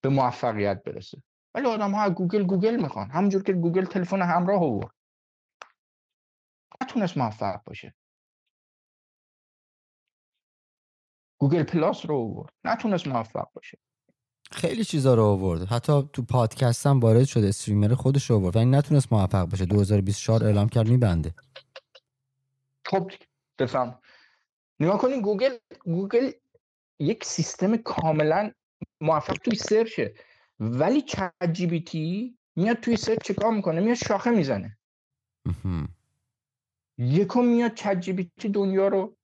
به 0.00 0.08
موفقیت 0.08 0.82
برسه. 0.82 1.22
ولی 1.54 1.66
آدم 1.66 1.90
ها 1.90 2.10
گوگل 2.10 2.44
گوگل 2.44 2.76
می‌خوان. 2.76 3.10
همونجور 3.10 3.42
که 3.42 3.52
گوگل 3.52 3.84
تلفن 3.84 4.22
همراه 4.22 4.62
آورد 4.62 4.94
نتونست 6.82 7.16
موفق 7.16 7.64
باشه. 7.66 7.94
Google 11.38 11.62
Plus 11.62 12.06
رو 12.06 12.16
آورد 12.16 12.52
نتونست 12.64 13.06
موفق 13.06 13.48
باشه. 13.54 13.78
خیلی 14.52 14.84
چیزا 14.84 15.14
رو 15.14 15.24
آورد. 15.24 15.64
حتی 15.64 16.08
تو 16.12 16.22
پادکست 16.22 16.86
هم 16.86 17.00
وارد 17.00 17.24
شده 17.24 17.48
streamer 17.48 17.94
خودش 17.94 18.30
رو 18.30 18.36
آورد. 18.36 18.56
ولی 18.56 18.64
نتونست 18.64 19.12
موفق 19.12 19.44
باشه 19.44 19.66
2024 19.66 20.44
اعلام 20.44 20.68
کرد 20.68 20.88
میبنده. 20.88 21.34
خب 22.86 23.10
بفهم. 23.58 23.98
نگاه 24.80 24.98
کنین 24.98 25.20
گوگل 25.20 25.56
گوگل 25.84 26.30
یک 26.98 27.24
سیستم 27.24 27.76
کاملا 27.76 28.50
موفق 29.00 29.34
توی 29.34 29.56
search 29.56 30.00
ه. 30.00 30.14
ولی 30.60 31.02
ChatGPT 31.02 32.38
میاد 32.56 32.76
توی 32.76 32.96
search 32.96 33.26
چیکار 33.26 33.52
می‌کنه؟ 33.52 33.80
میاد 33.80 33.96
شاخه 33.96 34.30
می‌زنه. 34.30 34.78
یکم 36.98 37.44
میاد 37.44 37.74
ChatGPT 37.74 38.48
دنیا 38.48 38.88
رو 38.88 39.16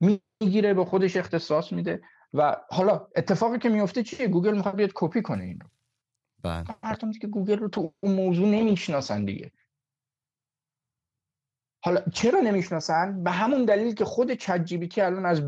می‌گیره 0.00 0.74
به 0.74 0.84
خودش 0.84 1.16
اختصاص 1.16 1.72
میده. 1.72 2.02
و 2.34 2.56
حالا 2.70 3.08
اتفاقی 3.16 3.58
که 3.58 3.68
میفته 3.68 4.02
چیه؟ 4.02 4.28
گوگل 4.28 4.56
می‌خواد 4.56 4.76
بیاد 4.76 4.90
کپی 4.94 5.22
کنه 5.22 5.44
این 5.44 5.60
رو. 5.60 5.68
بله. 6.42 6.64
مردم 6.82 7.12
که 7.12 7.26
گوگل 7.26 7.58
رو 7.58 7.68
تو 7.68 7.92
اون 8.00 8.14
موضوع 8.14 8.48
نمی‌شناسن 8.48 9.24
دیگه. 9.24 9.52
حالا 11.84 12.00
چرا 12.12 12.40
نمی‌شناسن؟ 12.40 13.24
به 13.24 13.30
همون 13.30 13.64
دلیل 13.64 13.94
که 13.94 14.04
خود 14.04 14.32
Chat 14.32 14.64
G 14.64 14.88
الان 15.00 15.26
از 15.26 15.42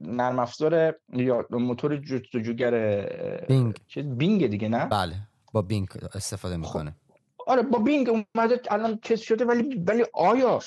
نرم 0.00 0.38
افزار 0.38 1.00
یا 1.12 1.46
موتور 1.50 1.96
جستجوگر 1.96 3.06
بینگ. 3.48 3.76
چیز 3.86 4.06
بینگ 4.06 4.46
دیگه 4.46 4.68
نه؟ 4.68 4.86
بله. 4.86 5.14
با 5.52 5.62
بینگ 5.62 5.88
استفاده 6.14 6.56
می‌کنه. 6.56 6.96
خب. 7.08 7.14
آره 7.46 7.62
با 7.62 7.78
بینگ 7.78 8.08
اومده 8.08 8.60
الان 8.70 8.98
چیز 9.02 9.20
شده 9.20 9.44
ولی 9.44 9.84
ولی 9.88 10.04
آیا 10.12 10.60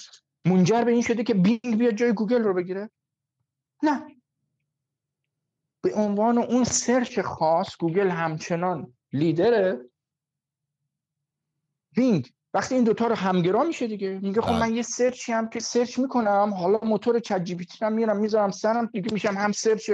منجر 0.45 0.84
به 0.84 0.91
این 0.91 1.01
شده 1.01 1.23
که 1.23 1.34
بینگ 1.34 1.78
بیاد 1.78 1.93
جای 1.93 2.13
گوگل 2.13 2.43
رو 2.43 2.54
بگیره. 2.54 2.89
نه. 3.84 4.14
به 5.86 5.93
عنوان 5.93 6.38
اون 6.38 6.63
search 6.63 7.19
خاص 7.19 7.78
گوگل 7.80 8.08
همچنان 8.08 8.93
لیدره. 9.13 9.89
بینگ 11.95 12.32
وقتی 12.54 12.76
این 12.76 12.84
دوتا 12.84 13.08
رو 13.08 13.15
همگرا 13.15 13.63
میشه 13.63 13.88
دیگه. 13.88 14.19
میگه 14.19 14.41
خب 14.41 14.52
من 14.52 14.60
بله. 14.60 14.71
یه 14.71 14.82
search 14.81 15.24
ی 15.24 15.31
هم 15.32 15.50
که 15.50 15.60
search 15.60 15.99
می‌کنم 16.00 16.54
حالا 16.58 16.80
موتور 16.84 17.19
Chat 17.19 17.43
GP 17.43 17.65
هم 17.82 17.93
میرم 17.93 18.17
می‌ذارم 18.17 18.52
سرم 18.52 18.86
دیگه 18.86 19.13
میشم 19.13 19.34
هم 19.38 19.52
search 19.51 19.91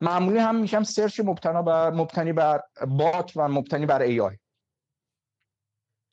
معمولی 0.00 0.38
هم 0.38 0.56
میشم 0.56 0.82
search 0.82 1.20
مبتنا 1.20 1.62
بر 1.62 1.90
مبتنی 1.90 2.32
بر 2.32 2.60
bot 2.88 3.32
و 3.36 3.48
مبتنی 3.48 3.86
بر 3.86 4.02
AI 4.02 4.36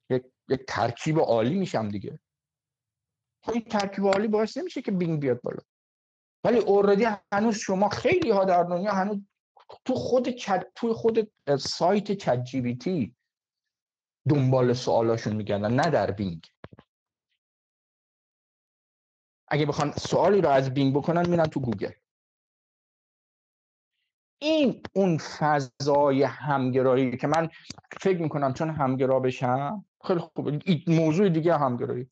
یک 0.10 0.24
یک 0.50 0.62
ترکیب 0.68 1.20
عالی 1.20 1.56
میشم 1.56 1.90
دیگه. 1.90 2.20
خب 3.42 3.52
این 3.52 3.64
ترکیب 3.64 4.06
عالی 4.06 4.28
باعث 4.28 4.58
نمیشه 4.58 4.82
که 4.82 4.92
بینگ 4.92 5.20
بیاد 5.20 5.42
بالا. 5.42 5.60
ولی 6.44 6.58
already 6.58 7.08
هنوز 7.32 7.56
شما 7.56 7.90
خیلی 7.90 8.32
ها 8.32 8.46
در 8.46 8.64
دنیا 8.64 8.92
هنوز 8.92 9.18
تو 9.86 9.96
خود 9.96 10.30
چت 10.30 10.68
تو 10.76 10.94
خود 10.94 11.32
سایت 11.60 12.12
ChatGPT 12.12 13.16
دنبال 14.30 14.74
سوالاشون 14.74 15.36
میگردن 15.36 15.74
نه 15.74 15.90
در 15.90 16.12
بینگ. 16.12 16.46
اگه 19.48 19.66
بخوان 19.66 19.92
سوالی 19.92 20.42
رو 20.42 20.50
از 20.50 20.74
بینگ 20.74 20.96
بکنن 20.96 21.30
میرن 21.30 21.46
تو 21.46 21.60
گوگل. 21.60 21.92
این 24.42 24.84
اون 24.94 25.18
فضای 25.18 26.24
همگرایی 26.24 27.18
که 27.18 27.28
من 27.28 27.50
فکر 28.02 28.22
می‌کنم 28.22 28.54
چون 28.54 28.70
همگرا 28.70 29.20
بشم 29.20 29.86
خیلی 30.08 30.20
خوبه 30.20 30.60
موضوع 30.88 31.30
دیگه 31.30 31.58
همگرایی. 31.58 32.10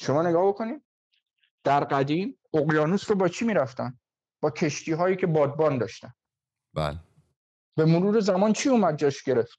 شما 0.00 0.22
نگاه 0.22 0.48
بکنید 0.48 0.89
در 1.64 1.84
قدیم 1.84 2.38
اقیانوس 2.54 3.10
رو 3.10 3.16
با 3.16 3.28
چی 3.28 3.44
می‌رفتن؟ 3.44 3.98
با 4.40 4.50
کشتی 4.50 4.92
هایی 4.92 5.16
که 5.16 5.26
بادبان 5.26 5.78
داشتن. 5.78 6.12
بله. 6.74 6.98
به 7.76 7.84
مرور 7.84 8.20
زمان 8.20 8.52
چی 8.52 8.68
اومد 8.68 8.96
جاش 8.96 9.22
گرفت؟ 9.22 9.58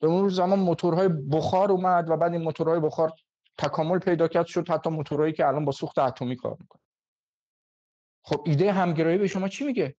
به 0.00 0.06
اون 0.06 0.28
زمان 0.28 0.58
موتورهای 0.58 1.08
بخار 1.08 1.72
اومد 1.72 2.10
و 2.10 2.16
بعد 2.16 2.32
این 2.32 2.42
موتورهای 2.42 2.80
بخار 2.80 3.12
تکامل 3.58 3.98
پیدا 3.98 4.28
کرد 4.28 4.46
شد 4.46 4.68
حتی 4.68 4.90
موتورهایی 4.90 5.32
که 5.32 5.46
الان 5.46 5.64
با 5.64 5.72
سوخت 5.72 5.98
اتمی 5.98 6.36
کار 6.36 6.56
می‌کنه 6.60 6.82
خب 8.22 8.42
ایده 8.46 8.72
همگرایی 8.72 9.18
به 9.18 9.26
شما 9.26 9.48
چی 9.48 9.64
میگه؟ 9.64 9.96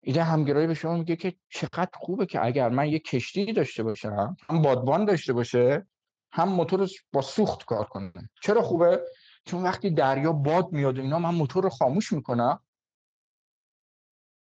ایده 0.00 0.22
همگرایی 0.22 0.66
به 0.66 0.74
شما 0.74 0.96
میگه 0.96 1.16
که 1.16 1.34
چقدر 1.48 1.90
خوبه 1.94 2.26
که 2.26 2.44
اگر 2.44 2.68
من 2.68 2.88
یه 2.88 2.98
کشتی 2.98 3.52
داشته 3.52 3.82
باشم 3.82 4.36
هم 4.48 4.62
بادبان 4.62 5.04
داشته 5.04 5.32
باشه 5.32 5.86
هم 6.32 6.48
موتور 6.48 6.88
با 7.12 7.22
سوخت 7.22 7.64
کار 7.64 7.84
کنه. 7.84 8.12
چرا 8.42 8.62
خوبه؟ 8.62 9.00
چون 9.46 9.62
وقتی 9.62 9.90
دریا 9.90 10.32
باد 10.32 10.72
میاد 10.72 10.98
و 10.98 11.02
اینا 11.02 11.18
من 11.18 11.34
موتور 11.34 11.62
رو 11.64 11.70
خاموش 11.70 12.12
می‌کنم 12.12 12.60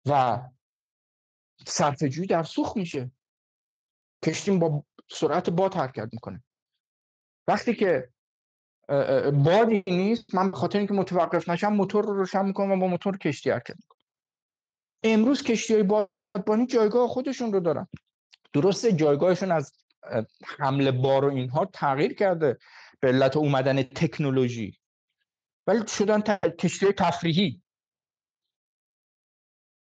و 0.06 0.42
صرفه 1.66 2.08
در 2.08 2.42
سوخت 2.42 2.76
میشه. 2.76 3.10
کشتیم 4.24 4.58
با 4.58 4.84
سرعت 5.10 5.50
باد 5.50 5.74
حرکت 5.74 6.08
می‌کنه. 6.12 6.44
وقتی 7.48 7.74
که 7.74 8.08
بادی 9.44 9.82
نیست 9.86 10.34
من 10.34 10.50
به 10.50 10.56
خاطر 10.56 10.78
اینکه 10.78 10.94
متوقف 10.94 11.48
نشم 11.48 11.72
موتور 11.72 12.04
رو 12.04 12.14
روشن 12.14 12.44
می‌کنم 12.44 12.70
و 12.70 12.76
با 12.76 12.86
موتور 12.86 13.18
کشتی 13.18 13.50
حرکت 13.50 13.76
می‌کنم. 13.76 14.00
امروز 15.02 15.42
کشتی 15.42 15.74
های 15.74 15.82
بادبانی 15.82 16.66
جایگاه 16.66 17.08
خودشون 17.08 17.52
رو 17.52 17.60
دارن. 17.60 17.88
درسته 18.52 18.92
جایگاهشون 18.92 19.52
از 19.52 19.72
حمله 20.58 20.92
بار 20.92 21.24
و 21.24 21.28
اینها 21.28 21.64
تغییر 21.64 22.14
کرده. 22.14 22.58
به 23.00 23.08
علت 23.08 23.36
اومدن 23.36 23.82
تکنولوژی. 23.82 24.78
ولی 25.66 25.88
شدن 25.88 26.20
کشتی 26.58 26.92
تفریحی. 26.92 27.62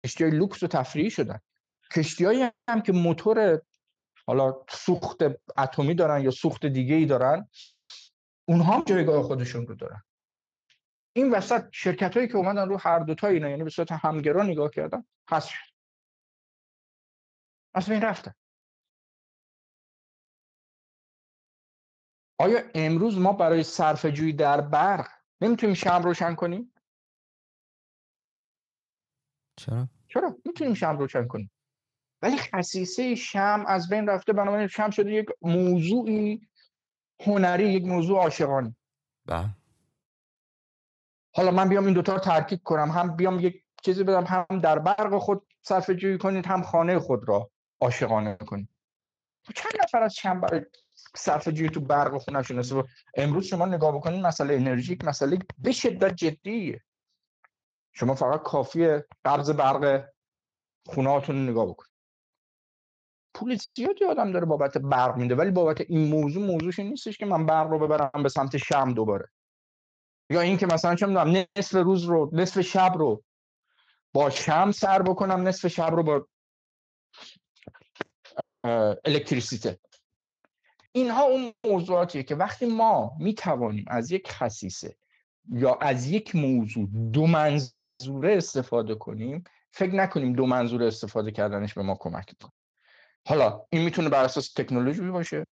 کشتی 0.06 0.30
لوکس 0.30 0.64
و 0.64 0.68
تفریحی 0.68 1.10
شدن. 1.10 1.40
کشتی 1.96 2.50
هم 2.70 2.82
که 2.82 2.92
موتور 2.92 3.62
حالا 4.28 4.66
سوخت 4.70 5.18
اتمی 5.58 5.96
دارن 5.96 6.24
یا 6.24 6.32
سوخت 6.32 6.66
دیگه 6.66 6.96
ای 6.96 7.06
دارن 7.06 7.50
اونها 8.48 8.74
هم 8.74 8.84
جایگاه 8.84 9.24
خودشون 9.24 9.68
رو 9.68 9.76
دارن. 9.76 10.04
این 11.14 11.32
وسط 11.32 11.70
شرکت 11.72 12.18
هایی 12.18 12.28
که 12.28 12.36
اومدن 12.36 12.70
رو 12.70 12.78
هر 12.78 13.00
دوتا 13.00 13.28
اینا 13.28 13.50
یعنی 13.50 13.64
به 13.64 13.70
صورت 13.70 13.92
همگرا 13.92 14.44
نگاه 14.44 14.70
کردن 14.70 15.06
هست 15.30 15.48
شد. 15.48 15.70
از 17.74 17.90
این 17.90 18.02
رفتن 18.02 18.34
آیا 22.40 22.60
امروز 22.76 23.18
ما 23.18 23.34
برای 23.34 23.64
صرف 23.64 24.06
جویی 24.06 24.34
در 24.34 24.62
برق 24.62 25.08
نمی‌تونیم 25.42 25.76
شم 25.76 26.02
روشن 26.04 26.36
کنیم؟ 26.36 26.74
چرا؟ 29.56 29.88
چرا؟ 30.08 30.36
می‌تونیم 30.46 30.74
شم 30.74 30.98
روشن 30.98 31.28
کنیم 31.28 31.52
ولی 32.22 32.38
خصیصه 32.38 33.16
شم 33.16 33.64
از 33.68 33.90
بین 33.90 34.08
رفته 34.08 34.34
بنابراین 34.34 34.68
شم 34.68 34.90
شده 34.90 35.12
یک 35.12 35.26
موضوعی 35.42 36.50
هنری 37.20 37.74
یک 37.74 37.86
موضوع 37.86 38.20
عاشقانه 38.20 38.76
بله 39.26 39.50
حالا 41.36 41.52
من 41.52 41.70
بیام 41.70 41.86
این 41.86 41.94
دوتا 41.94 42.14
رو 42.14 42.20
ترکیب 42.20 42.60
کنم 42.64 42.92
هم 42.92 43.16
بیام 43.16 43.40
یک 43.40 43.64
چیزی 43.84 44.04
بدم 44.04 44.24
هم 44.24 44.60
در 44.60 44.80
برق 44.80 45.18
خود 45.18 45.48
صرف 45.62 45.90
جویی 45.90 46.18
کنید 46.18 46.46
هم 46.46 46.64
خانه 46.64 47.00
خود 47.00 47.30
را 47.30 47.52
عاشقانه 47.82 48.36
کنید 48.36 48.70
خب 49.44 49.54
چند 49.54 49.72
نفر 49.84 50.04
از 50.04 50.16
شم 50.16 50.42
برای 50.42 50.66
جویی 51.50 51.70
تو 51.70 51.80
برق 51.80 52.18
خونهشون 52.18 52.64
امروز 53.16 53.46
شما 53.46 53.66
نگاه 53.66 53.96
بکنید 53.96 54.26
مسئله 54.26 54.54
انرژی 54.54 54.94
یک 54.94 55.06
مسئله 55.06 55.40
به 55.58 55.72
شدت 55.72 56.16
جدیه 56.16 56.82
شما 57.94 58.16
فقط 58.16 58.44
کافیه 58.44 59.06
قرض 59.24 59.50
برق 59.50 60.10
خونهاتون 60.86 61.50
نگاه 61.50 61.66
بکنید 61.66 61.90
پول 63.34 63.58
زیادی 63.76 64.06
آدم 64.06 64.32
داره 64.32 64.46
بابت 64.46 64.78
برق 64.78 65.18
میده 65.18 65.36
ولی 65.36 65.52
بابت 65.52 65.82
این 65.82 66.08
موضوع 66.08 66.44
موضوعش 66.44 66.80
نیستش 66.80 67.18
که 67.18 67.26
من 67.26 67.46
برق 67.46 67.68
رو 67.68 67.80
ببرم 67.80 68.24
به 68.24 68.30
سمت 68.30 68.58
شم 68.58 68.94
دوباره. 68.94 69.30
یا 70.30 70.42
اینکه 70.42 70.66
مثلا 70.66 70.96
چه 70.96 71.06
می‌دونم 71.06 71.46
نصف 71.58 71.76
روز 71.76 72.04
رو 72.04 72.30
نصف 72.34 72.62
شب 72.62 72.94
رو 72.98 73.24
با 74.14 74.30
شم 74.30 74.72
سر 74.72 75.02
بکنم 75.02 75.48
نصف 75.48 75.68
شب 75.68 75.90
رو 75.96 76.04
با 76.04 76.28
الکتریسیته. 79.06 79.80
اینها 80.92 81.24
اون 81.24 81.54
موضوعاتیه 81.66 82.24
که 82.24 82.36
وقتی 82.36 82.66
ما 82.66 83.12
می‌توانیم 83.20 83.86
از 83.88 84.12
یک 84.12 84.32
خصیصه 84.32 84.98
یا 85.52 85.76
از 85.76 86.08
یک 86.08 86.36
موضوع 86.36 86.90
دو 87.14 87.28
منظوره 87.28 88.38
استفاده 88.38 88.96
کنیم 88.96 89.44
فکر 89.72 89.96
نکنیم 89.96 90.34
دو 90.34 90.46
منظوره 90.46 90.88
استفاده 90.88 91.32
کردنش 91.32 91.74
به 91.74 91.82
ما 91.82 91.96
کمک 92.00 92.36
کنه 92.42 92.52
حالا 93.28 93.66
این 93.70 93.84
می‌تونه 93.84 94.10
بر 94.10 94.24
اساس 94.24 94.54
تکنولوژی 94.54 95.02
باشه 95.02 95.46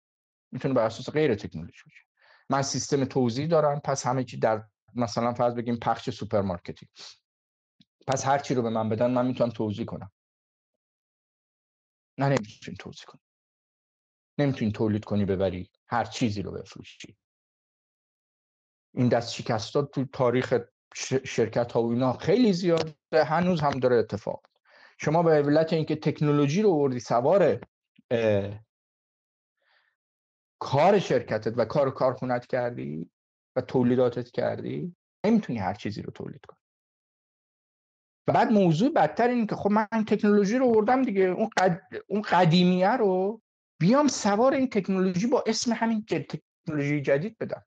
می‌تونه 0.51 0.73
بر 0.73 0.85
اساس 0.85 1.09
غیر 1.09 1.35
تکنولوژی 1.35 1.83
باشه. 1.85 2.05
من 2.49 2.61
سیستم 2.61 3.05
توزیع 3.05 3.47
دارم 3.47 3.79
پس 3.79 4.07
همه 4.07 4.23
چی 4.23 4.37
در 4.37 4.63
مثلا 4.95 5.33
فرض 5.33 5.55
بگیم 5.55 5.75
پخش 5.75 6.09
سوپرمارکتی. 6.09 6.87
پس 8.07 8.25
هر 8.25 8.37
چی 8.37 8.53
رو 8.53 8.61
به 8.61 8.69
من 8.69 8.89
بدن 8.89 9.11
من 9.11 9.25
می‌تونم 9.25 9.49
توزیع 9.49 9.85
کنم. 9.85 10.11
نه 12.17 12.25
نمی‌تونی 12.25 12.77
توزیع 12.77 13.05
کنی 13.05 13.21
نمی‌تونی 14.37 14.71
تولید 14.71 15.05
کنی 15.05 15.25
ببری 15.25 15.69
هر 15.87 16.05
چیزی 16.05 16.41
رو 16.41 16.51
بفروشی. 16.51 17.17
این 18.93 19.07
دست 19.07 19.33
شکستات 19.33 19.91
تو 19.91 20.05
تاریخ 20.05 20.59
شرکت 21.25 21.71
ها 21.71 21.83
و 21.83 21.91
اینا 21.91 22.13
خیلی 22.13 22.53
زیاده 22.53 22.95
هنوز 23.13 23.61
هم 23.61 23.79
داره 23.79 23.95
اتفاق 23.95 24.47
شما 24.97 25.23
به 25.23 25.31
علت 25.31 25.73
اینکه 25.73 25.95
تکنولوژی 25.95 26.61
رو 26.61 26.71
وردی 26.71 26.99
سوار 26.99 27.65
کار 30.59 30.99
شرکتت 30.99 31.53
و 31.57 31.65
کار 31.65 31.91
کارخونت 31.91 32.45
کردی 32.45 33.11
و 33.55 33.61
تولیداتت 33.61 34.31
کردی 34.31 34.95
نمی‌تونی 35.25 35.59
هر 35.59 35.73
چیزی 35.73 36.01
رو 36.01 36.11
تولید 36.11 36.45
کنی. 36.45 36.59
بعد 38.27 38.51
موضوع 38.51 38.93
بدتر 38.93 39.27
این 39.27 39.47
که 39.47 39.55
خب 39.55 39.71
من 39.71 40.05
تکنولوژی 40.07 40.57
رو 40.57 40.65
وردم 40.65 41.01
دیگه 41.01 41.23
اون, 41.23 41.49
قد... 41.57 41.81
اون 42.07 42.21
قدیمیه 42.21 42.91
رو 42.91 43.41
بیام 43.79 44.07
سوار 44.07 44.53
این 44.53 44.69
تکنولوژی 44.69 45.27
با 45.27 45.43
اسم 45.47 45.73
همین 45.73 46.05
تکنولوژی 46.05 47.01
جدید 47.01 47.37
بدم. 47.37 47.65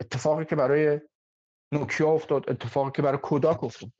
اتفاقی 0.00 0.44
که 0.44 0.56
برای 0.56 1.00
نوکیا 1.72 2.08
افتاد 2.10 2.50
اتفاقی 2.50 2.90
که 2.90 3.02
برای 3.02 3.18
کوداک 3.18 3.64
افتاد. 3.64 3.92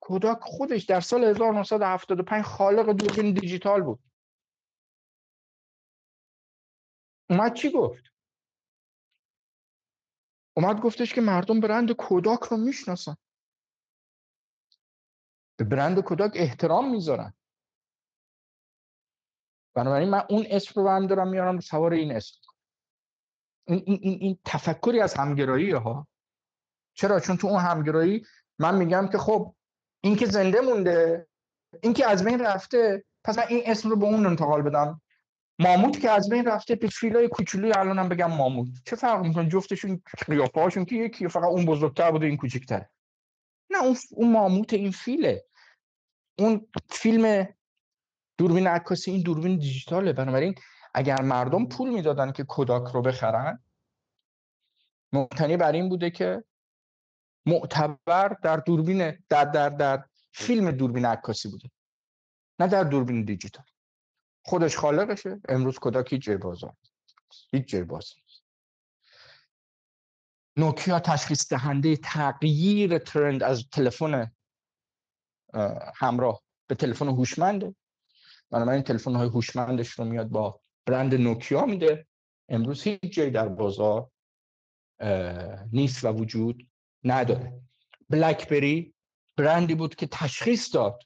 کوداک 0.00 0.38
خودش 0.40 0.84
در 0.84 1.00
سال 1.00 1.24
1975 1.24 2.44
خالق 2.44 2.92
دوربین 2.92 3.34
دیجیتال 3.34 3.82
بود. 3.82 4.00
اومد 7.30 7.54
چی 7.54 7.72
گفت؟ 7.72 8.04
اومد 10.56 10.80
گفتش 10.80 11.14
که 11.14 11.20
مردم 11.20 11.60
برند 11.60 11.92
کوداک 11.92 12.40
رو 12.40 12.56
می‌شناسن. 12.56 13.16
به 15.56 15.64
برند 15.64 16.00
کوداک 16.00 16.32
احترام 16.34 16.90
می‌ذارن. 16.90 17.34
بنابراین 19.80 20.10
من 20.10 20.22
اون 20.30 20.46
اسم 20.50 20.82
رو 20.82 20.88
هم 20.88 21.06
دارم 21.06 21.28
میارم 21.28 21.60
سوار 21.60 21.92
این 21.92 22.12
اسم. 22.12 22.36
این, 23.66 23.82
این, 23.86 24.18
این, 24.20 24.38
تفکری 24.44 25.00
از 25.00 25.14
همگرایی 25.14 25.70
ها 25.70 26.08
چرا؟ 26.94 27.20
چون 27.20 27.36
تو 27.36 27.46
اون 27.46 27.60
همگرایی 27.60 28.26
من 28.58 28.74
میگم 28.74 29.08
که 29.12 29.18
خب 29.18 29.54
این 30.00 30.16
که 30.16 30.26
زنده 30.26 30.60
مونده 30.60 31.26
این 31.82 31.92
که 31.92 32.06
از 32.06 32.24
بین 32.24 32.40
رفته 32.40 33.04
پس 33.24 33.38
من 33.38 33.44
این 33.48 33.62
اسم 33.66 33.90
رو 33.90 33.96
به 33.96 34.04
اون 34.04 34.26
انتقال 34.26 34.62
بدم. 34.62 35.00
ماموت 35.58 36.00
که 36.00 36.10
از 36.10 36.28
بین 36.28 36.44
رفته 36.44 36.74
به 36.74 36.88
فیلای 36.88 37.28
کوچولوی 37.28 37.72
الانم 37.72 38.08
بگم 38.08 38.30
ماموت. 38.30 38.68
چه 38.86 38.96
فرق 38.96 39.26
می‌کنه؟ 39.26 39.48
جفتشون 39.48 40.02
قیافه 40.26 40.60
هاشون 40.60 40.84
که 40.84 40.96
یکی 40.96 41.28
فقط 41.28 41.44
اون 41.44 41.66
بزرگتر 41.66 42.10
بوده 42.10 42.26
این 42.26 42.36
کوچکتره. 42.36 42.90
نه 43.70 43.82
اون, 43.82 43.96
اون 44.10 44.32
ماموت 44.32 44.72
این 44.72 44.90
فیله. 44.90 45.44
اون 46.38 46.66
فیلم 46.90 47.48
دوربین 48.40 48.66
عکاسی 48.66 49.10
این 49.10 49.22
دوربین 49.22 49.58
دیجیتاله. 49.58 50.12
بنابراین 50.12 50.54
اگر 50.94 51.22
مردم 51.22 51.66
پول 51.66 51.90
می‌دادن 51.90 52.32
که 52.32 52.44
کوداک 52.44 52.92
رو 52.94 53.02
بخرن 53.02 53.64
مبتنی 55.12 55.56
بر 55.56 55.72
این 55.72 55.88
بوده 55.88 56.10
که 56.10 56.44
معتبر 57.46 58.36
در 58.42 58.56
دوربین 58.56 59.24
در 59.28 59.44
در 59.44 59.68
در 59.68 60.04
فیلم 60.32 60.70
دوربین 60.70 61.04
عکاسی 61.04 61.48
بوده 61.48 61.70
نه 62.58 62.66
در 62.66 62.84
دوربین 62.84 63.24
دیجیتال. 63.24 63.64
خودش 64.44 64.76
خالقشه. 64.76 65.40
امروز 65.48 65.78
کودک 65.78 66.12
هیچ 66.12 66.22
جای 66.22 66.36
بازار 66.36 66.76
هیچ 67.52 67.66
جای 67.66 67.84
بازار 67.84 68.20
نوکیا 70.56 71.00
تشخیص 71.00 71.48
دهنده 71.48 71.96
تغییر 71.96 72.98
ترند 72.98 73.42
از 73.42 73.68
تلفن 73.72 74.32
همراه 75.96 76.42
به 76.66 76.74
تلفن 76.74 77.08
هوشمنده. 77.08 77.74
بنابراین 78.50 78.82
تلفن 78.82 79.14
های 79.14 79.28
هوشمندش 79.28 79.90
رو 79.90 80.04
میاد 80.04 80.28
با 80.28 80.60
برند 80.86 81.14
نوکیا 81.14 81.66
میده. 81.66 82.06
امروز 82.48 82.82
هیچ 82.82 83.00
جایی 83.00 83.30
در 83.30 83.48
بازار 83.48 84.10
نیست 85.72 86.04
و 86.04 86.08
وجود 86.08 86.68
نداره. 87.04 87.60
بلکبری 88.08 88.94
برندی 89.36 89.74
بود 89.74 89.94
که 89.94 90.06
تشخیص 90.06 90.74
داد 90.74 91.02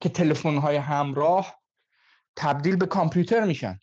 که 0.00 0.08
تلفن 0.08 0.56
های 0.56 0.76
همراه 0.76 1.62
تبدیل 2.36 2.76
به 2.76 2.86
کامپیوتر 2.86 3.44
میشن. 3.44 3.78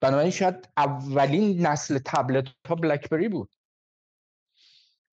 بنابراین 0.00 0.30
شاید 0.30 0.68
اولین 0.76 1.66
نسل 1.66 1.98
تبلت 1.98 2.48
ها 2.68 2.74
بلکبری 2.74 3.28
بود 3.28 3.54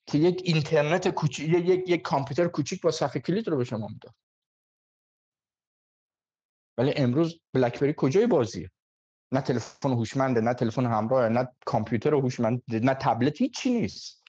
که 0.08 0.18
یک 0.18 0.42
اینترنت 0.46 1.08
کوچیک 1.08 1.50
یک 1.50 1.90
یک 1.90 2.02
کامپیوتر 2.02 2.48
کوچیک 2.48 2.82
با 2.82 2.92
صفحه 2.92 3.22
کلید 3.22 3.48
رو 3.48 3.58
به 3.58 3.64
شما 3.64 3.88
می‌داد. 3.88 4.16
ولی 6.78 6.94
امروز 6.96 7.40
بلکبری 7.54 7.94
کجای 7.98 8.28
بازیه؟ 8.28 8.72
نه 9.32 9.42
تلفن 9.42 9.92
هوشمنده 9.92 10.42
نه 10.42 10.54
تلفن 10.54 10.86
همراه 10.86 11.30
نه 11.30 11.48
کامپیوتر 11.66 12.14
هوشمند 12.14 12.62
نه 12.68 12.94
تبلت 12.94 13.42
هیچی 13.42 13.70
نیست. 13.70 14.24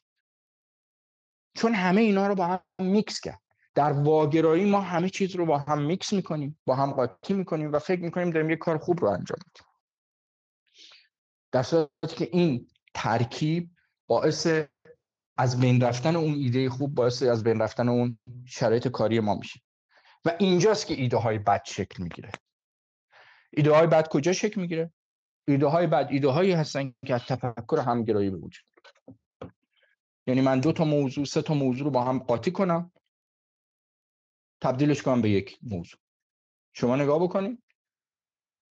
چون 1.55 1.75
همه 1.75 2.01
اینا 2.01 2.27
رو 2.27 2.35
با 2.35 2.47
هم 2.47 2.61
میکس 2.79 3.21
کرد. 3.21 3.41
در 3.75 3.93
واگرایی 3.93 4.71
ما 4.71 4.81
همه 4.81 5.09
چیز 5.09 5.37
رو 5.37 5.47
با 5.47 5.59
هم 5.59 5.83
میکس 5.83 6.13
می‌کنیم 6.13 6.59
با 6.67 6.75
هم 6.75 6.91
قاطی 6.91 7.35
می‌کنیم 7.35 7.73
و 7.73 7.79
فکر 7.79 8.01
می‌کنیم 8.01 8.31
داریم 8.31 8.51
یه 8.51 8.57
کار 8.57 8.79
خوب 8.79 9.01
رو 9.01 9.09
انجام 9.09 9.39
میدیم. 9.47 9.67
در 11.53 11.63
صورتی 11.63 12.17
که 12.17 12.29
این 12.33 12.69
ترکیب 12.95 13.71
باعث 14.07 14.47
از 15.37 15.61
بین 15.61 15.81
رفتن 15.83 16.17
اون 16.17 16.35
ایده 16.35 16.71
خوب 16.71 16.95
باعث 16.95 17.23
از 17.23 17.45
بین 17.45 17.63
رفتن 17.63 17.89
اون 17.89 18.19
شرایط 18.47 18.89
کاری 18.89 19.21
ما 19.21 19.35
میشه. 19.35 19.61
و 20.29 20.31
اینجاست 20.39 20.87
که 20.87 20.95
ایده 20.95 21.17
های 21.17 21.39
بد 21.39 21.63
شکل 21.65 22.03
می‌گیره. 22.03 22.31
ایده 23.53 23.73
های 23.73 23.87
بد 23.87 24.09
کجا 24.09 24.33
شکل 24.33 24.61
می‌گیره؟ 24.61 24.93
ایده 25.49 25.67
های 25.67 25.87
بد 25.87 26.09
ایده 26.11 26.29
هایی 26.29 26.53
هستن 26.53 26.95
که 27.07 27.15
از 27.15 27.21
تفکر 27.21 27.79
همگرایی 27.87 28.31
به 28.31 28.37
وجود 28.37 28.65
یعنی 30.27 30.41
من 30.41 30.61
دو 30.61 30.73
تا 30.73 30.85
موضوع 30.85 31.25
سه 31.25 31.43
تا 31.43 31.55
موضوع 31.55 31.85
رو 31.85 31.91
با 31.91 32.05
هم 32.05 32.19
قاطی 32.19 32.51
کنم. 32.51 32.93
تبدیلش 34.61 35.03
کنم 35.03 35.23
به 35.23 35.31
یک 35.31 35.59
موضوع. 35.63 36.01
شما 36.73 36.97
نگاه 36.97 37.23
بکنید 37.23 37.63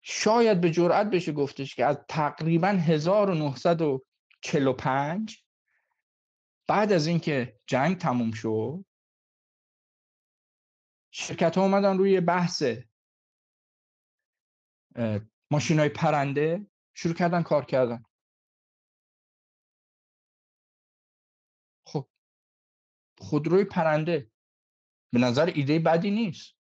شاید 0.02 0.60
به 0.60 0.70
جرئت 0.70 1.06
بشه 1.06 1.32
گفتش 1.32 1.74
که 1.74 1.84
از 1.84 1.98
تقریبا 2.08 2.68
1945 2.68 5.44
بعد 6.68 6.92
از 6.92 7.06
اینکه 7.06 7.60
جنگ 7.66 7.98
تموم 7.98 8.32
شد 8.32 8.84
شرکت 11.18 11.56
ها 11.56 11.62
اومدن 11.62 11.98
روی 11.98 12.20
بحث 12.20 12.62
ماشین 15.50 15.78
های 15.78 15.88
پرنده 15.88 16.66
شروع 16.94 17.14
کردن 17.14 17.42
کار 17.42 17.64
کردن. 17.64 18.04
خب 21.86 22.08
خودروی 23.18 23.64
پرنده 23.64 24.30
به 25.12 25.18
نظر 25.18 25.52
ایده 25.54 25.78
بدی 25.78 26.10
نیست. 26.10 26.54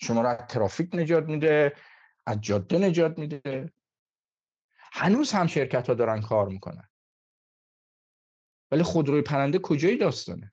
شما 0.00 0.22
را 0.22 0.30
از 0.30 0.46
ترافیک 0.46 0.90
نجات 0.94 1.24
میده 1.24 1.76
از 2.26 2.40
جاده 2.40 2.78
نجات 2.78 3.18
میده. 3.18 3.72
هنوز 4.92 5.32
هم 5.32 5.46
شرکت 5.46 5.88
ها 5.88 5.94
دارن 5.94 6.20
کار 6.20 6.48
می‌کنن. 6.48 6.88
ولی 8.70 8.82
خودروی 8.82 9.22
پرنده 9.22 9.58
کجایی 9.58 9.98
داستانه؟ 9.98 10.52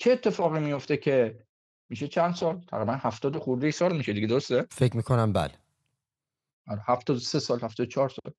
چه 0.00 0.12
اتفاقی 0.12 0.60
میفته 0.60 0.96
که 0.96 1.46
میشه 1.88 2.08
چند 2.08 2.34
سال؟ 2.34 2.60
تقریبا 2.60 2.92
هفتاد 2.92 3.38
خورده 3.38 3.70
سال 3.70 3.96
میشه 3.96 4.12
دیگه 4.12 4.26
درسته؟ 4.26 4.66
فکر 4.70 4.96
می‌کنم 4.96 5.32
بله. 5.32 5.54
آره، 6.66 6.82
هفتاد 6.86 7.18
سه 7.18 7.38
سال 7.38 7.60
هفتاد 7.60 7.86
چهار 7.86 8.08
سال. 8.08 8.32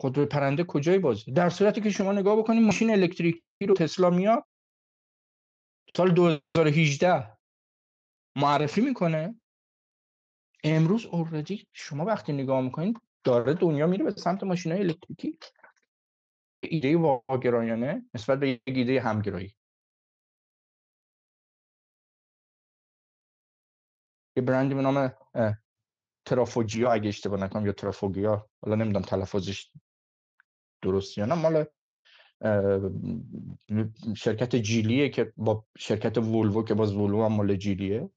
خودروی 0.00 0.26
پرنده 0.26 0.64
کجای 0.64 0.98
بازی؟ 0.98 1.32
در 1.32 1.50
صورتی 1.50 1.80
که 1.80 1.90
شما 1.90 2.12
نگاه 2.12 2.38
بکنید 2.38 2.62
ماشین 2.62 2.90
الکتریکی 2.90 3.66
رو 3.68 3.74
تسلا 3.74 4.10
میاد 4.10 4.44
سال 5.96 6.10
2018 6.10 7.36
معرفی 8.36 8.80
می‌کنه. 8.80 9.40
امروز 10.64 11.06
اوردی 11.06 11.66
شما 11.72 12.04
وقتی 12.04 12.32
نگاه 12.32 12.60
می‌کنید 12.60 13.00
داره 13.24 13.54
دنیا 13.54 13.86
میره 13.86 14.04
به 14.04 14.10
سمت 14.10 14.42
ماشین 14.44 14.72
های 14.72 14.80
الکتریکی. 14.80 15.38
ایده 16.70 16.96
واگرایانه 16.96 18.10
نسبت 18.14 18.40
به 18.40 18.48
یک 18.48 18.62
ایده 18.66 19.00
همگرایی. 19.00 19.54
یه 24.36 24.42
برندی 24.42 24.74
به 24.74 24.82
نام 24.82 25.12
ترافوجیا 26.26 26.92
اگه 26.92 27.08
اشتباه 27.08 27.40
نکنم 27.40 27.66
یا 27.66 27.72
ترافوگیا 27.72 28.50
حالا 28.62 28.74
نمی‌دونم 28.76 29.04
تلفظش 29.04 29.70
درست 30.82 31.18
یا 31.18 31.26
نه 31.26 31.34
مال 31.34 31.64
شرکت 34.16 34.56
جیلیه 34.56 35.08
که 35.08 35.32
با 35.36 35.66
شرکت 35.78 36.18
وولوو 36.18 36.64
که 36.64 36.74
باز 36.74 36.94
وولوو 36.94 37.24
هم 37.24 37.32
مال 37.32 37.56
جیلیه. 37.56 38.10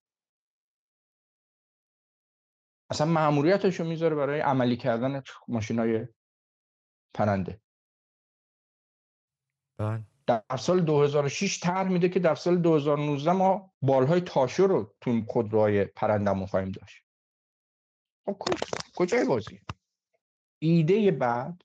اصلا 2.91 3.07
معمولیتش 3.07 3.79
رو 3.79 3.85
می‌ذاره 3.85 4.15
برای 4.15 4.39
عملی 4.39 4.77
کردن 4.77 5.23
ماشین 5.47 5.79
های 5.79 6.07
پرنده. 7.13 7.61
بله. 9.77 10.03
در 10.27 10.57
سال 10.59 10.81
2006 10.81 11.59
طرح 11.59 11.89
میده 11.89 12.09
که 12.09 12.19
در 12.19 12.35
سال 12.35 12.57
2019 12.57 13.31
ما 13.31 13.73
بالهای 13.81 14.21
تاشو 14.21 14.67
رو 14.67 14.95
تو 15.01 15.21
خودروهای 15.27 15.85
پرندمون 15.85 16.45
خواهیم 16.45 16.71
داشت. 16.71 17.03
خب 18.25 18.37
کجای 18.95 19.25
بازی؟ 19.25 19.61
ایده 20.59 21.11
بعد 21.11 21.61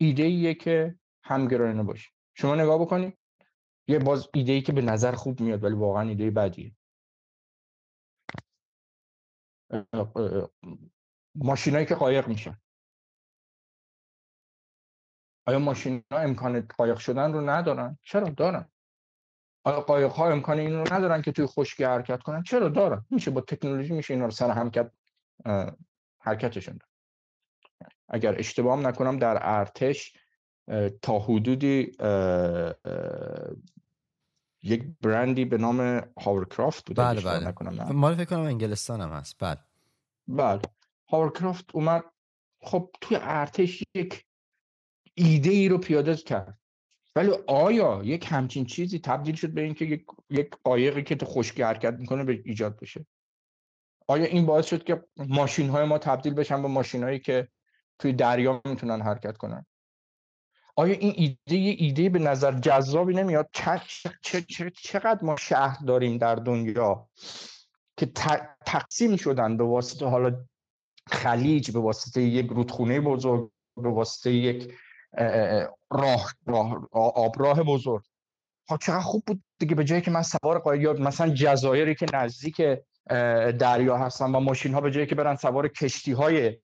ایده 0.00 0.22
ایه 0.22 0.54
که 0.54 0.98
همگرایانه 1.24 1.82
باشه. 1.82 2.10
شما 2.34 2.54
نگاه 2.54 2.78
بکنید 2.78 3.18
یه 3.88 3.98
باز 3.98 4.28
ایده 4.34 4.52
ای 4.52 4.62
که 4.62 4.72
به 4.72 4.82
نظر 4.82 5.12
خوب 5.12 5.40
میاد 5.40 5.64
ولی 5.64 5.74
واقعا 5.74 6.08
ایده 6.08 6.30
بدیه. 6.30 6.76
ماشینایی 11.34 11.86
که 11.86 11.94
قایق 11.94 12.28
میشن. 12.28 12.60
آیا 15.48 15.58
ماشین 15.58 16.04
ها 16.12 16.18
امکان 16.18 16.60
قایق 16.60 16.98
شدن 16.98 17.32
رو 17.32 17.50
ندارن؟ 17.50 17.98
چرا 18.02 18.28
دارن؟ 18.28 18.68
آیا 19.64 19.80
قایق 19.80 20.10
ها 20.10 20.30
امکان 20.30 20.58
این 20.58 20.72
رو 20.72 20.94
ندارن 20.94 21.22
که 21.22 21.32
توی 21.32 21.46
خشکی 21.46 21.84
حرکت 21.84 22.22
کنن؟ 22.22 22.42
چرا 22.42 22.68
دارن؟ 22.68 23.04
میشه 23.10 23.30
با 23.30 23.40
تکنولوژی 23.40 23.92
میشه 23.92 24.14
اینا 24.14 24.24
رو 24.24 24.30
سر 24.30 24.50
هم 24.50 24.70
کرد 24.70 24.92
حرکتشون 26.20 26.78
اگر 28.08 28.38
اشتباه 28.38 28.80
نکنم 28.80 29.18
در 29.18 29.38
ارتش 29.40 30.12
تا 31.02 31.18
حدودی 31.18 31.92
یک 34.62 34.84
برندی 35.00 35.44
به 35.44 35.58
نام 35.58 36.02
هاورکرافت 36.20 36.86
بود 36.86 36.96
بله 36.96 37.20
بله. 37.20 37.48
نکنم 37.48 37.92
مال 37.92 38.14
فکر 38.14 38.24
کنم 38.24 38.40
انگلستان 38.40 39.00
هم 39.00 39.10
هست. 39.10 39.36
بله. 39.38 39.58
بله. 40.26 40.62
هاورکرافت 41.10 41.64
اومد 41.74 42.04
خب 42.60 42.90
توی 43.00 43.18
ارتش 43.20 43.84
یک 43.94 44.27
ایده 45.18 45.50
ای 45.50 45.68
رو 45.68 45.78
پیاده 45.78 46.16
کرد. 46.16 46.58
ولی 47.16 47.30
آیا 47.46 48.00
یک 48.04 48.26
همچین 48.30 48.64
چیزی 48.64 48.98
تبدیل 48.98 49.34
شد 49.34 49.50
به 49.50 49.60
اینکه 49.60 49.84
یک 49.84 50.04
یک 50.30 50.50
قایقی 50.64 51.02
که 51.02 51.14
تو 51.14 51.26
خشکی 51.26 51.62
حرکت 51.62 51.94
می‌کنه 51.94 52.24
به 52.24 52.42
ایجاد 52.44 52.80
بشه؟ 52.80 53.06
آیا 54.08 54.24
این 54.24 54.46
باعث 54.46 54.66
شد 54.66 54.84
که 54.84 55.04
ماشین 55.16 55.68
های 55.68 55.84
ما 55.84 55.98
تبدیل 55.98 56.34
بشن 56.34 56.62
به 56.62 56.68
ماشین 56.68 57.02
هایی 57.02 57.18
که 57.18 57.48
توی 57.98 58.12
دریا 58.12 58.62
می‌تونن 58.64 59.00
حرکت 59.00 59.36
کنن؟ 59.36 59.66
آیا 60.76 60.94
این 60.94 61.12
ایده 61.16 61.56
یه 61.56 61.74
ایده 61.78 62.08
به 62.08 62.18
نظر 62.18 62.52
جذابی 62.52 63.14
نمیاد؟ 63.14 63.50
چقدر 64.82 65.18
ما 65.22 65.36
شهر 65.36 65.84
داریم 65.86 66.18
در 66.18 66.34
دنیا 66.34 67.08
که 67.96 68.06
تقسیم 68.66 69.16
شدن 69.16 69.56
به 69.56 69.64
واسطه 69.64 70.06
حالا 70.06 70.44
خلیج 71.06 71.70
به 71.70 71.78
واسطه 71.78 72.22
یک 72.22 72.46
رودخونه 72.46 73.00
بزرگ 73.00 73.50
به 73.76 73.88
واسطه 73.88 74.32
یک 74.32 74.74
راه, 75.90 76.34
راه 76.46 76.88
آبراه 76.92 77.62
بزرگ. 77.62 78.02
ها 78.68 78.76
چقدر 78.76 79.00
خوب 79.00 79.24
بود 79.26 79.42
دیگه 79.58 79.74
به 79.74 79.84
جایی 79.84 80.02
که 80.02 80.10
من 80.10 80.22
سوار 80.22 80.58
قایق 80.58 81.00
مثلا 81.00 81.28
جزایری 81.28 81.94
که 81.94 82.06
نزدیک 82.12 82.62
دریا 83.58 83.98
هستن 83.98 84.34
و 84.34 84.40
ماشین 84.40 84.74
ها 84.74 84.80
به 84.80 84.90
جایی 84.90 85.06
که 85.06 85.14
برن 85.14 85.36
سوار 85.36 85.68
کشتی 85.68 86.12
های 86.12 86.58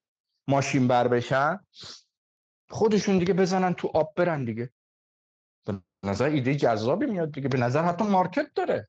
ماشین 0.49 0.89
بر 0.89 1.09
بشن 1.09 1.61
خودشون 2.71 3.19
دیگه 3.19 3.35
بزنن 3.35 3.75
تو 3.75 3.91
آب 3.95 4.15
برن 4.17 4.45
دیگه. 4.45 4.71
به 5.67 5.81
نظر 6.03 6.25
ایده 6.25 6.55
جذابی 6.55 7.07
میاد 7.07 7.33
دیگه. 7.33 7.49
به 7.49 7.59
نظر 7.59 7.83
حتی 7.83 8.05
مارکت 8.05 8.47
داره. 8.55 8.89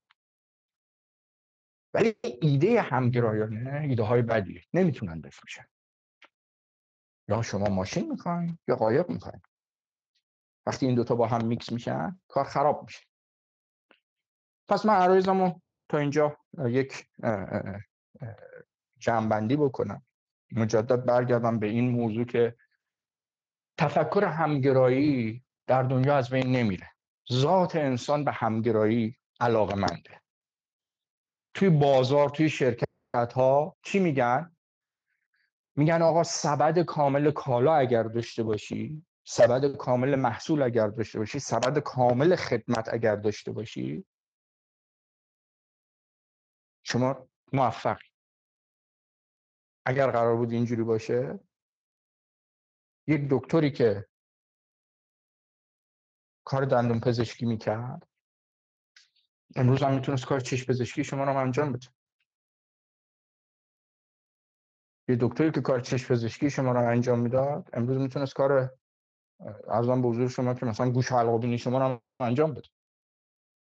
ولی 1.93 2.15
ایده 2.41 2.81
همگرایانه 2.81 3.81
ایده 3.81 4.03
های 4.03 4.21
بدی 4.21 4.61
نمی‌تونن 4.73 5.21
بفروشن 5.21 5.65
یا 7.27 7.41
شما 7.41 7.69
ماشین 7.69 8.11
می‌خواین 8.11 8.57
یا 8.67 8.75
قایق 8.75 9.09
می‌خواین. 9.09 9.41
وقتی 10.65 10.85
این 10.85 10.95
دوتا 10.95 11.15
با 11.15 11.27
هم 11.27 11.45
میکس 11.45 11.71
میشن 11.71 12.19
کار 12.27 12.45
خراب 12.45 12.83
میشه. 12.83 13.05
پس 14.67 14.85
من 14.85 14.93
عرایزمو 14.93 15.59
تا 15.89 15.97
اینجا 15.97 16.37
یک 16.65 17.07
جمعبندی 18.97 19.55
بکنم. 19.55 20.05
مجدد 20.51 21.05
برگردم 21.05 21.59
به 21.59 21.67
این 21.67 21.89
موضوع 21.89 22.25
که 22.25 22.55
تفکر 23.77 24.23
همگرایی 24.23 25.43
در 25.67 25.83
دنیا 25.83 26.17
از 26.17 26.29
بین 26.29 26.55
نمیره. 26.55 26.91
ذات 27.33 27.75
انسان 27.75 28.23
به 28.23 28.31
همگرایی 28.31 29.17
علاقه 29.39 29.75
منده 29.75 30.21
توی 31.53 31.69
بازار 31.69 32.29
توی 32.29 32.49
شرکت 32.49 33.33
ها 33.35 33.77
چی 33.83 33.99
میگن؟ 33.99 34.54
میگن 35.75 36.01
آقا 36.01 36.23
سبد 36.23 36.79
کامل 36.79 37.31
کالا 37.31 37.75
اگر 37.75 38.03
داشته 38.03 38.43
باشی 38.43 39.05
سبد 39.23 39.75
کامل 39.75 40.15
محصول 40.15 40.61
اگر 40.61 40.87
داشته 40.87 41.19
باشی 41.19 41.39
سبد 41.39 41.79
کامل 41.79 42.35
خدمت 42.35 42.93
اگر 42.93 43.15
داشته 43.15 43.51
باشی 43.51 44.05
شما 46.83 47.27
موفقی 47.53 48.05
اگر 49.85 50.11
قرار 50.11 50.35
بود 50.35 50.51
اینجوری 50.51 50.83
باشه 50.83 51.39
یک 53.07 53.27
دکتری 53.29 53.71
که 53.71 54.05
کار 56.43 56.65
دندون 56.65 56.99
پزشکی 56.99 57.45
می‌کرد 57.45 58.07
امروز 59.55 59.83
هم 59.83 59.93
می‌تونست 59.93 60.25
کار 60.25 60.39
چشم 60.39 60.65
پزشکی 60.65 61.03
شما 61.03 61.23
رو 61.23 61.37
انجام 61.37 61.71
بده. 61.71 61.87
یه 65.07 65.17
دکتری 65.19 65.51
که 65.51 65.61
کار 65.61 65.79
چشم 65.79 66.07
پزشکی 66.07 66.49
شما 66.49 66.71
رو 66.71 66.87
انجام 66.87 67.19
می‌داد 67.19 67.69
امروز 67.73 67.97
می‌تونست 67.97 68.33
کار 68.33 68.71
ارزم 69.67 70.01
به 70.01 70.07
حضور 70.07 70.27
شما 70.27 70.53
که 70.53 70.65
مثلا 70.65 70.91
گوش 70.91 71.11
حلق 71.11 71.39
بینی 71.39 71.57
شما 71.57 71.87
رو 71.87 72.01
انجام 72.19 72.53
بده. 72.53 72.69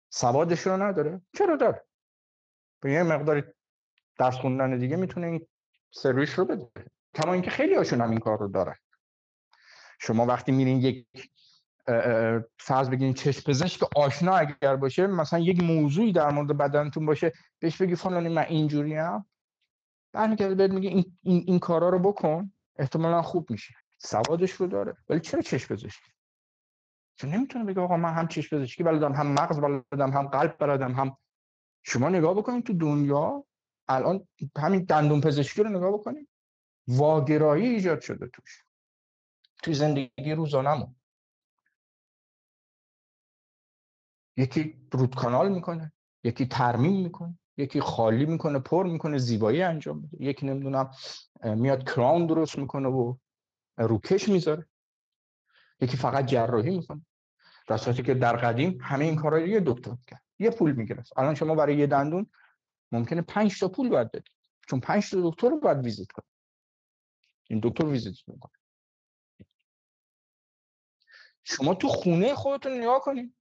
سوادش 0.10 0.68
رو 0.68 0.84
نداره. 0.84 1.22
چرا 1.38 1.56
داره؟ 1.56 1.86
به 2.82 2.92
یه 2.92 3.04
مقداری 3.04 3.44
درس 4.20 4.36
خوندن 4.36 4.78
دیگه 4.78 4.96
می‌تونه 4.96 5.28
این 5.28 5.48
سرویس 5.92 6.40
رو 6.40 6.46
بده. 6.46 6.72
کما 7.16 7.34
اینکه 7.34 7.50
خیلی 7.50 7.76
هاشون 7.76 8.02
هم 8.02 8.10
این 8.10 8.20
کار 8.20 8.40
رو 8.40 8.48
دارن. 8.48 8.76
شما 10.00 10.26
وقتی 10.26 10.52
میرین 10.52 10.78
یک 10.78 11.08
فرض 12.60 12.90
بگیرین 12.90 13.14
چشم 13.14 13.52
پزشک 13.52 13.84
آشنا 13.96 14.36
اگر 14.36 14.76
باشه 14.76 15.08
مثلا 15.08 15.40
یک 15.40 15.64
موضوعی 15.64 16.12
در 16.12 16.30
مورد 16.32 16.58
بدنتون 16.58 17.06
باشه 17.06 17.34
بهش 17.60 17.82
بگی 17.82 17.96
فلانی 17.96 18.30
من 18.30 18.46
اینجوری 18.46 18.96
هم 18.96 19.26
برمیگرده 20.12 20.55
بهت 20.55 20.72
میگه 20.72 20.89
این, 20.89 21.18
این, 21.22 21.43
این 21.47 21.60
کارا 21.60 21.89
رو 21.89 21.99
بکن 21.99 22.53
احتمالا 22.76 23.22
خوب 23.22 23.51
میشه 23.51 23.74
سوادش 23.97 24.51
رو 24.51 24.68
داره. 24.68 24.97
ولی 25.10 25.20
چرا 25.20 25.41
چشم 25.41 25.76
پزشکی 25.76 26.12
چون 27.16 27.30
نمی‌تونه 27.30 27.66
بگه 27.66 27.82
آقا 27.82 27.97
من 27.97 28.14
هم 28.14 28.28
چشم 28.28 28.57
پزشکی 28.57 28.84
بلدم 28.84 29.14
هم 29.14 29.28
مغز 29.28 29.60
بلدم 29.60 30.12
هم 30.12 30.28
قلب 30.28 30.55
بلدم 30.60 30.91
هم 30.91 31.18
شما 31.84 32.10
نگاه 32.10 32.34
بکنید 32.34 32.64
تو 32.64 32.74
دنیا 32.74 33.45
الان 33.88 34.28
همین 34.57 34.84
دندون 34.84 35.22
پزشکی 35.22 35.64
رو 35.64 35.70
نگاه 35.70 35.93
بکنید 35.93 36.30
واگرایی 36.88 37.68
ایجاد 37.68 38.01
شده 38.01 38.28
توش. 38.28 38.64
توی 39.64 39.74
زندگی 39.74 40.32
روزانمون 40.32 40.95
یکی 44.38 44.88
رود 44.91 45.16
کانال 45.16 45.51
می‌کنه 45.51 45.93
یکی 46.24 46.45
ترمیم 46.45 47.03
می‌کنه. 47.03 47.39
یکی 47.60 47.82
خالی 47.82 48.26
می‌کنه 48.26 48.60
پر 48.60 48.86
می‌کنه 48.86 49.18
زیبایی 49.18 49.62
انجام 49.62 49.97
میده. 49.97 50.24
یکی 50.24 50.45
نمی‌دونم 50.45 50.91
میاد 51.43 51.89
کراون 51.89 52.28
درست 52.28 52.57
می‌کنه 52.57 52.88
و 52.88 53.16
روکش 53.78 54.30
می‌ذاره. 54.30 54.66
یکی 55.82 55.97
فقط 55.97 56.26
جراحی 56.26 56.78
می‌کنه. 56.78 57.05
در 57.68 57.78
که 57.78 58.14
در 58.14 58.36
قدیم 58.36 58.78
همه 58.82 59.05
این 59.05 59.16
کارا 59.16 59.39
یه 59.39 59.60
دکتر 59.66 59.95
کرد 60.07 60.24
یه 60.39 60.49
پول 60.49 60.72
می‌گرفت. 60.72 61.18
الان 61.18 61.36
شما 61.36 61.55
برای 61.55 61.78
یه 61.78 61.88
دندون 61.88 62.30
ممکنه 62.91 63.22
پنج 63.22 63.60
تا 63.60 63.68
پول 63.68 63.89
باید 63.89 64.12
بدید. 64.12 64.34
چون 64.68 64.80
پنج 64.80 65.12
تا 65.12 65.30
دکتر 65.30 65.49
رو 65.49 65.60
باید 65.60 65.78
ویزیت 65.78 66.12
کنید 66.12 66.30
این 67.49 67.60
دکتر 67.64 67.86
ویزیت 67.86 68.16
می‌کنه. 68.28 68.51
شما 71.43 71.74
تو 71.74 71.88
خونه 71.88 72.36
خودتون 72.36 72.78
نگاه 72.78 73.01
کنید. 73.01 73.36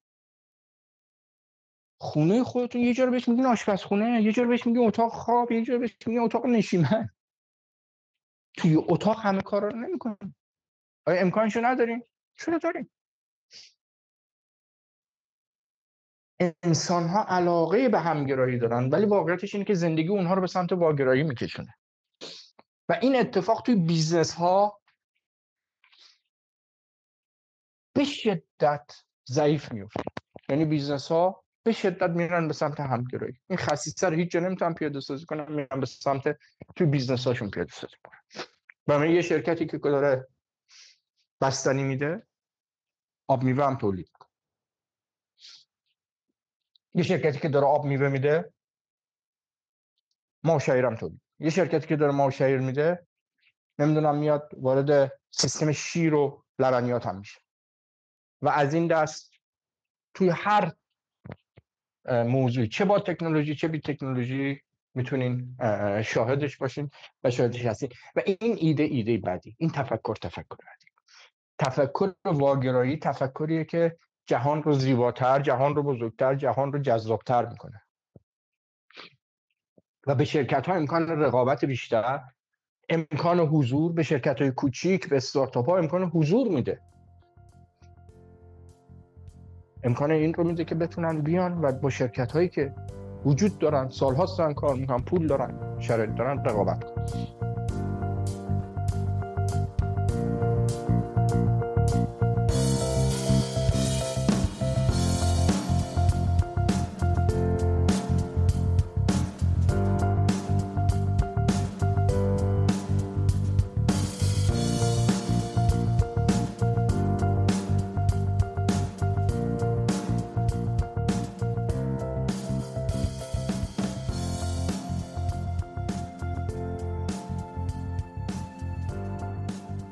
خونه 2.01 2.45
خودتون 2.45 2.81
یه 2.81 2.95
جور 2.95 3.11
بهش 3.11 3.29
میگین 3.29 3.47
آشپزخونه 3.47 4.23
یه 4.23 4.33
جور 4.33 4.47
بهش 4.47 4.67
میگین 4.67 4.87
اتاق 4.87 5.13
خواب 5.13 5.53
یه 5.53 5.63
جور 5.63 5.79
بهش 5.79 5.97
میگین 6.07 6.23
اتاق 6.23 6.47
نشیمن. 6.47 7.11
توی 8.57 8.77
اتاق 8.77 9.21
همه 9.21 9.43
کارا 9.43 9.69
رو 9.69 9.77
نمی‌کنن. 9.77 10.35
آیا 11.07 11.21
امکانشو 11.21 11.61
نداریم 11.65 12.05
چرا 12.39 12.59
داریم 12.59 12.91
انسان 16.63 17.09
ها 17.09 17.25
علاقه 17.29 17.89
به 17.89 18.01
همگرایی 18.01 18.59
دارن 18.59 18.91
ولی 18.91 19.07
واقعیتش 19.07 19.55
اینه 19.55 19.65
که 19.65 19.75
زندگی 19.75 20.09
اونها 20.09 20.35
رو 20.35 20.41
به 20.41 20.47
سمت 20.47 20.73
واگرایی 20.73 21.23
میکشونه. 21.23 21.75
و 22.89 22.99
این 23.03 23.17
اتفاق 23.17 23.63
توی 23.63 23.75
business 23.75 24.35
ها 24.35 24.81
به 27.97 28.05
شدت 28.05 29.05
ضعیف 29.29 29.73
میفته 29.73 30.03
یعنی 30.49 30.65
business 30.65 31.09
ها 31.09 31.45
به 31.63 31.73
شدت 31.73 32.11
میرن 32.11 32.49
به 32.49 32.55
سمت 32.55 32.81
همگرایی. 32.81 33.41
این 33.47 33.59
خصیصه 33.59 34.09
رو 34.09 34.17
هیچ 34.17 34.31
جا 34.31 34.41
نمی‌تونن 34.41 34.75
پیاده 34.75 35.01
سازی 35.01 35.27
کنن 35.27 35.53
میرن 35.53 35.81
به 35.81 35.87
سمت 35.87 36.39
توی 36.77 36.87
business 36.87 37.27
هاشون 37.27 37.51
پیاده 37.51 37.73
سازی 37.73 37.97
کنن. 38.05 38.19
و 38.87 38.99
من 38.99 39.11
یه 39.11 39.23
شرکتی 39.23 39.67
که 39.67 39.79
داره 39.79 40.29
بستنی 41.41 41.83
میده 41.83 42.27
آب 43.29 43.43
میوه 43.43 43.65
هم 43.65 43.77
تولید 43.77 44.11
یه 46.95 47.03
شرکتی 47.03 47.39
که 47.39 47.49
داره 47.49 47.67
آب 47.67 47.85
میوه 47.85 48.09
میده 48.09 48.53
ما 50.45 50.59
هم 50.69 50.97
تولید 50.97 51.21
یه 51.39 51.51
شرکتی 51.51 51.87
که 51.87 51.97
داره 51.97 52.13
ماءالشعیر 52.13 52.59
میده 52.59 53.07
نمی‌دونم 53.79 54.19
میاد 54.19 54.51
وارد 54.57 55.13
سیستم 55.31 55.73
شیر 55.73 56.15
و 56.15 56.45
لبنیات 56.59 57.07
هم 57.07 57.19
میشه. 57.19 57.41
و 58.43 58.49
از 58.49 58.75
این 58.75 58.87
دست 58.87 59.33
توی 60.15 60.29
هر 60.29 60.73
موضوعی 62.05 62.69
چه 62.69 62.85
با 62.85 62.99
تکنولوژی 62.99 63.55
چه 63.55 63.69
بی 63.69 63.81
تکنولوژی 63.81 64.61
می‌تونین 64.95 65.57
شاهدش 66.05 66.57
باشین 66.57 66.91
و 67.25 67.31
شاهدش 67.31 67.67
هستین. 67.67 67.89
و 68.17 68.23
این 68.27 68.57
ایده 68.61 68.83
ایده 68.83 69.19
بدی 69.19 69.57
این 69.59 69.71
تفکر 69.71 70.15
تفکر 70.15 70.57
بدی 70.57 70.91
تفکر 71.59 72.13
واگرایی 72.25 72.97
تفکریه 72.97 73.65
که 73.65 73.97
جهان 74.27 74.63
رو 74.63 74.73
زیباتر 74.73 75.41
جهان 75.41 75.77
رو 75.77 75.83
بزرگتر 75.83 76.35
جهان 76.35 76.73
رو 76.73 76.79
جذابتر 76.79 77.47
می‌کنه. 77.47 77.83
و 80.07 80.15
به 80.15 80.25
شرکت 80.25 80.67
ها 80.67 80.75
امکان 80.75 81.09
رقابت 81.09 81.65
بیشتر 81.65 82.21
امکان 82.89 83.41
حضور 83.41 83.93
به 83.93 84.03
شرکت 84.03 84.41
های 84.41 84.51
کوچیک 84.51 85.09
به 85.09 85.17
استارتاپ 85.17 85.71
ها 85.71 85.79
امکان 85.79 86.03
حضور 86.03 86.49
میده. 86.49 86.81
امکان 89.85 90.11
این 90.11 90.35
رو 90.35 90.45
میده 90.45 90.65
که 90.65 90.75
بتونن 90.75 91.21
بیان 91.21 91.59
و 91.63 91.73
با 91.73 91.91
شرکت 91.91 92.33
هایی 92.33 92.49
که 92.49 92.75
وجود 93.25 93.59
دارن 93.59 93.89
سالهاست 93.89 94.39
دارن 94.39 94.55
کار 94.55 94.75
می‌کنن 94.75 95.03
پول 95.03 95.27
دارن 95.27 95.55
شرایط 95.79 96.15
دارن 96.15 96.45
رقابت 96.45 96.85
کنن. 96.85 97.05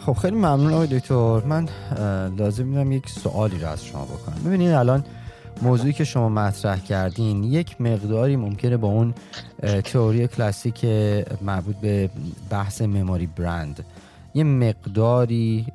خب 0.07 0.13
خیلی 0.13 0.37
ممنون 0.37 0.73
آقای 0.73 0.87
دکتر. 0.87 1.41
من 1.41 1.69
لازم 2.39 2.65
می‌دونم 2.65 2.93
یک 2.93 3.09
سوالی 3.09 3.59
رو 3.59 3.69
از 3.69 3.85
شما 3.85 4.05
بکنم. 4.05 4.37
ببینید 4.47 4.71
الان 4.71 5.05
موضوعی 5.63 5.93
که 5.93 6.05
شما 6.05 6.29
مطرح 6.29 6.79
کردین 6.79 7.45
یک 7.45 7.81
مقداری 7.81 8.37
ممکنه 8.37 8.77
با 8.77 8.89
اون 8.89 9.15
تئوری 9.85 10.29
کلاسیک 10.29 10.85
مربوط 11.43 11.77
به 11.77 12.11
بحث 12.51 12.83
مموری 12.83 13.27
برند 13.27 13.85
یه 14.35 14.45
مقداری 14.45 15.67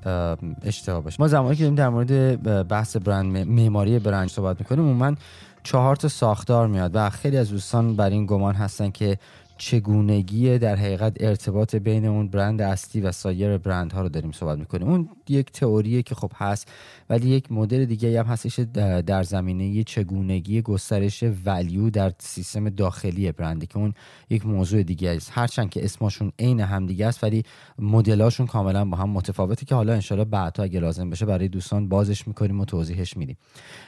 اشتباه 0.63 1.03
باشه. 1.03 1.17
ما 1.19 1.27
زمانی 1.27 1.55
که 1.55 1.69
در 1.69 1.89
مورد 1.89 2.67
بحث 2.67 2.97
برند 2.97 3.37
معماری 3.37 3.99
برند 3.99 4.29
صحبت 4.29 4.59
می‌کنیم 4.59 4.85
من 4.85 5.17
چهار 5.63 5.95
تا 5.95 6.07
ساختار 6.07 6.67
میاد 6.67 6.91
و 6.93 7.09
خیلی 7.09 7.37
از 7.37 7.49
دوستان 7.49 7.95
بر 7.95 8.09
این 8.09 8.25
گمان 8.25 8.55
هستن 8.55 8.89
که 8.89 9.17
چگونگی 9.61 10.57
در 10.57 10.75
حقیقت 10.75 11.17
ارتباط 11.19 11.75
بین 11.75 12.05
اون 12.05 12.27
برند 12.27 12.61
اصلی 12.61 13.01
و 13.01 13.11
سایر 13.11 13.57
برندها 13.57 14.01
رو 14.01 14.09
داریم 14.09 14.31
صحبت 14.31 14.59
می‌کنیم. 14.59 14.87
اون 14.87 15.09
یک 15.31 15.51
تئوریه 15.51 16.01
که 16.01 16.15
خب 16.15 16.31
هست 16.35 16.71
ولی 17.09 17.29
یک 17.29 17.51
مدل 17.51 17.85
دیگه 17.85 18.19
هم 18.19 18.25
هستش 18.25 18.59
در 19.05 19.23
زمینه 19.23 19.83
چگونگی 19.83 20.61
گسترش 20.61 21.23
ولیو 21.45 21.89
در 21.89 22.13
سیستم 22.19 22.69
داخلی 22.69 23.31
برنده 23.31 23.65
که 23.65 23.77
اون 23.77 23.93
یک 24.29 24.45
موضوع 24.45 24.83
دیگه 24.83 25.09
است. 25.09 25.31
هرچند 25.33 25.69
که 25.69 25.85
اسمشون 25.85 26.31
عین 26.39 26.59
هم 26.59 26.85
دیگه 26.85 27.07
است 27.07 27.23
ولی 27.23 27.43
مدلاشون 27.79 28.47
کاملا 28.47 28.85
با 28.85 28.97
هم 28.97 29.09
متفاوته 29.09 29.65
که 29.65 29.75
حالا 29.75 29.93
انشالله 29.93 30.25
بعدها 30.25 30.63
اگه 30.63 30.79
لازم 30.79 31.09
بشه 31.09 31.25
برای 31.25 31.47
دوستان 31.47 31.89
بازش 31.89 32.27
می‌کنیم 32.27 32.59
و 32.59 32.65
توضیحش 32.65 33.17
میدیم. 33.17 33.37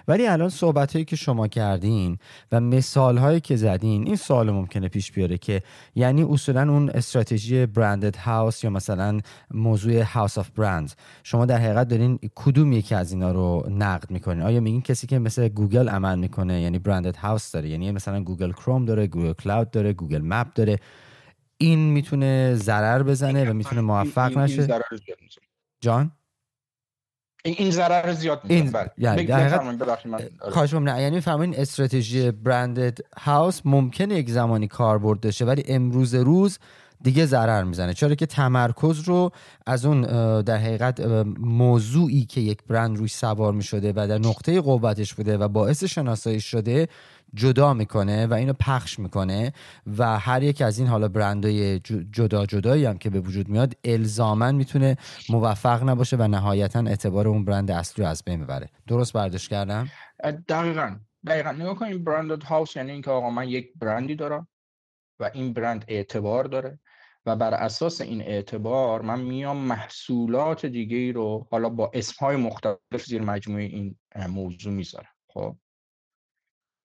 ولی 0.07 0.27
الان 0.27 0.49
صحبت 0.49 0.93
هایی 0.93 1.05
که 1.05 1.15
شما 1.15 1.47
کردین 1.47 2.17
و 2.51 2.59
مثال 2.59 3.17
هایی 3.17 3.39
که 3.39 3.55
زدین 3.55 4.07
این 4.07 4.15
سوال 4.15 4.51
ممکنه 4.51 4.87
پیش 4.87 5.11
بیاره 5.11 5.37
که 5.37 5.61
یعنی 5.95 6.23
اصولا 6.23 6.71
اون 6.71 6.89
استراتژی 6.89 7.65
branded 7.65 8.15
house 8.15 8.63
یا 8.63 8.69
مثلا 8.69 9.19
موضوع 9.51 10.01
house 10.01 10.37
of 10.37 10.49
brand 10.49 10.91
شما 11.33 11.45
در 11.45 11.57
حقیقت 11.57 11.87
دارین 11.87 12.19
کدوم 12.35 12.71
یکی 12.71 12.95
از 12.95 13.11
اینا 13.11 13.31
رو 13.31 13.65
نقد 13.69 14.11
می‌کنین؟ 14.11 14.41
آیا 14.41 14.59
میگین 14.59 14.81
کسی 14.81 15.07
که 15.07 15.19
مثل 15.19 15.47
گوگل 15.47 15.89
عمل 15.89 16.19
می‌کنه 16.19 16.61
یعنی 16.61 16.79
branded 16.79 17.15
house 17.15 17.51
داره 17.51 17.69
یعنی 17.69 17.91
مثلا 17.91 18.23
گوگل 18.23 18.51
کروم 18.51 18.85
داره 18.85 19.07
گوگل 19.07 19.33
کلاود 19.33 19.71
داره 19.71 19.93
گوگل 19.93 20.21
map 20.21 20.53
داره 20.53 20.79
این 21.57 21.79
می‌تونه 21.79 22.55
ضرر 22.55 23.03
بزنه 23.03 23.49
و 23.49 23.53
می‌تونه 23.53 23.81
موفق 23.81 24.37
نشه؟ 24.37 24.67
جان؟ 25.81 26.11
این 27.45 27.71
ضرر 27.71 28.13
زیاد 28.13 28.41
این 28.47 28.71
بله. 28.71 28.91
یعنی 28.97 29.25
در. 29.25 29.67
نه 30.73 31.01
یعنی 31.01 31.19
فهمین 31.19 31.55
استراتژی 31.59 32.31
برندد 32.31 32.97
هاوس 33.17 33.61
ممکنه 33.65 34.15
یک 34.15 34.29
زمانی 34.29 34.67
کاربرد 34.67 35.19
داشته 35.19 35.45
ولی 35.45 35.63
امروز 35.67 36.15
روز 36.15 36.59
دیگه 37.03 37.25
ضرر 37.25 37.63
می‌زنه. 37.63 37.93
چرا 37.93 38.15
که 38.15 38.25
تمرکز 38.25 38.99
رو 38.99 39.31
از 39.65 39.85
اون 39.85 40.01
در 40.41 40.57
حقیقت 40.57 40.99
موضوعی 41.39 42.25
که 42.25 42.41
یک 42.41 42.63
برند 42.63 42.97
روش 42.97 43.13
سوار 43.13 43.53
می‌شده 43.53 43.93
و 43.95 44.07
در 44.07 44.17
نقطه 44.17 44.61
قوتش 44.61 45.13
بوده 45.13 45.37
و 45.37 45.47
باعث 45.47 45.83
شناسایی 45.83 46.41
شده 46.41 46.87
جدا 47.33 47.73
می‌کنه 47.73 48.27
و 48.27 48.33
اینو 48.33 48.53
پخش 48.53 48.99
می‌کنه 48.99 49.53
و 49.97 50.19
هر 50.19 50.43
یک 50.43 50.61
از 50.61 50.79
این 50.79 50.87
حالا 50.87 51.07
برندهای 51.07 51.79
جدا 52.11 52.45
جدایی 52.45 52.85
هم 52.85 52.97
که 52.97 53.09
به 53.09 53.19
وجود 53.19 53.49
میاد 53.49 53.73
الزاما 53.83 54.51
می‌تونه 54.51 54.97
موفق 55.29 55.89
نباشه 55.89 56.17
و 56.17 56.27
نهایتا 56.27 56.79
اعتبار 56.79 57.27
اون 57.27 57.45
برند 57.45 57.71
اصلی 57.71 58.03
رو 58.03 58.09
از 58.09 58.23
بین 58.25 58.43
ببره. 58.43 58.69
درست 58.87 59.13
برداشت 59.13 59.49
کردم؟ 59.49 59.87
دقیقا. 60.47 60.95
دقیقا. 61.27 61.51
نگاه 61.51 61.75
کنیم 61.75 62.03
برند 62.03 62.43
هاوس 62.43 62.75
یعنی 62.75 62.91
اینکه 62.91 63.11
آقا 63.11 63.29
من 63.29 63.49
یک 63.49 63.67
برندی 63.75 64.15
دارم 64.15 64.47
و 65.19 65.29
این 65.33 65.53
برند 65.53 65.85
اعتبار 65.87 66.43
داره. 66.43 66.79
و 67.25 67.35
بر 67.35 67.53
اساس 67.53 68.01
این 68.01 68.21
اعتبار 68.21 69.01
من 69.01 69.21
میام 69.21 69.57
محصولات 69.57 70.65
دیگه 70.65 70.97
ای 70.97 71.11
رو 71.11 71.47
حالا 71.51 71.69
با 71.69 71.91
اسمهای 71.93 72.35
مختلف 72.35 73.05
زیر 73.05 73.21
مجموعه 73.21 73.63
این 73.63 73.95
موضوع 74.29 74.73
می‌ذارم 74.73 75.13
خب 75.33 75.57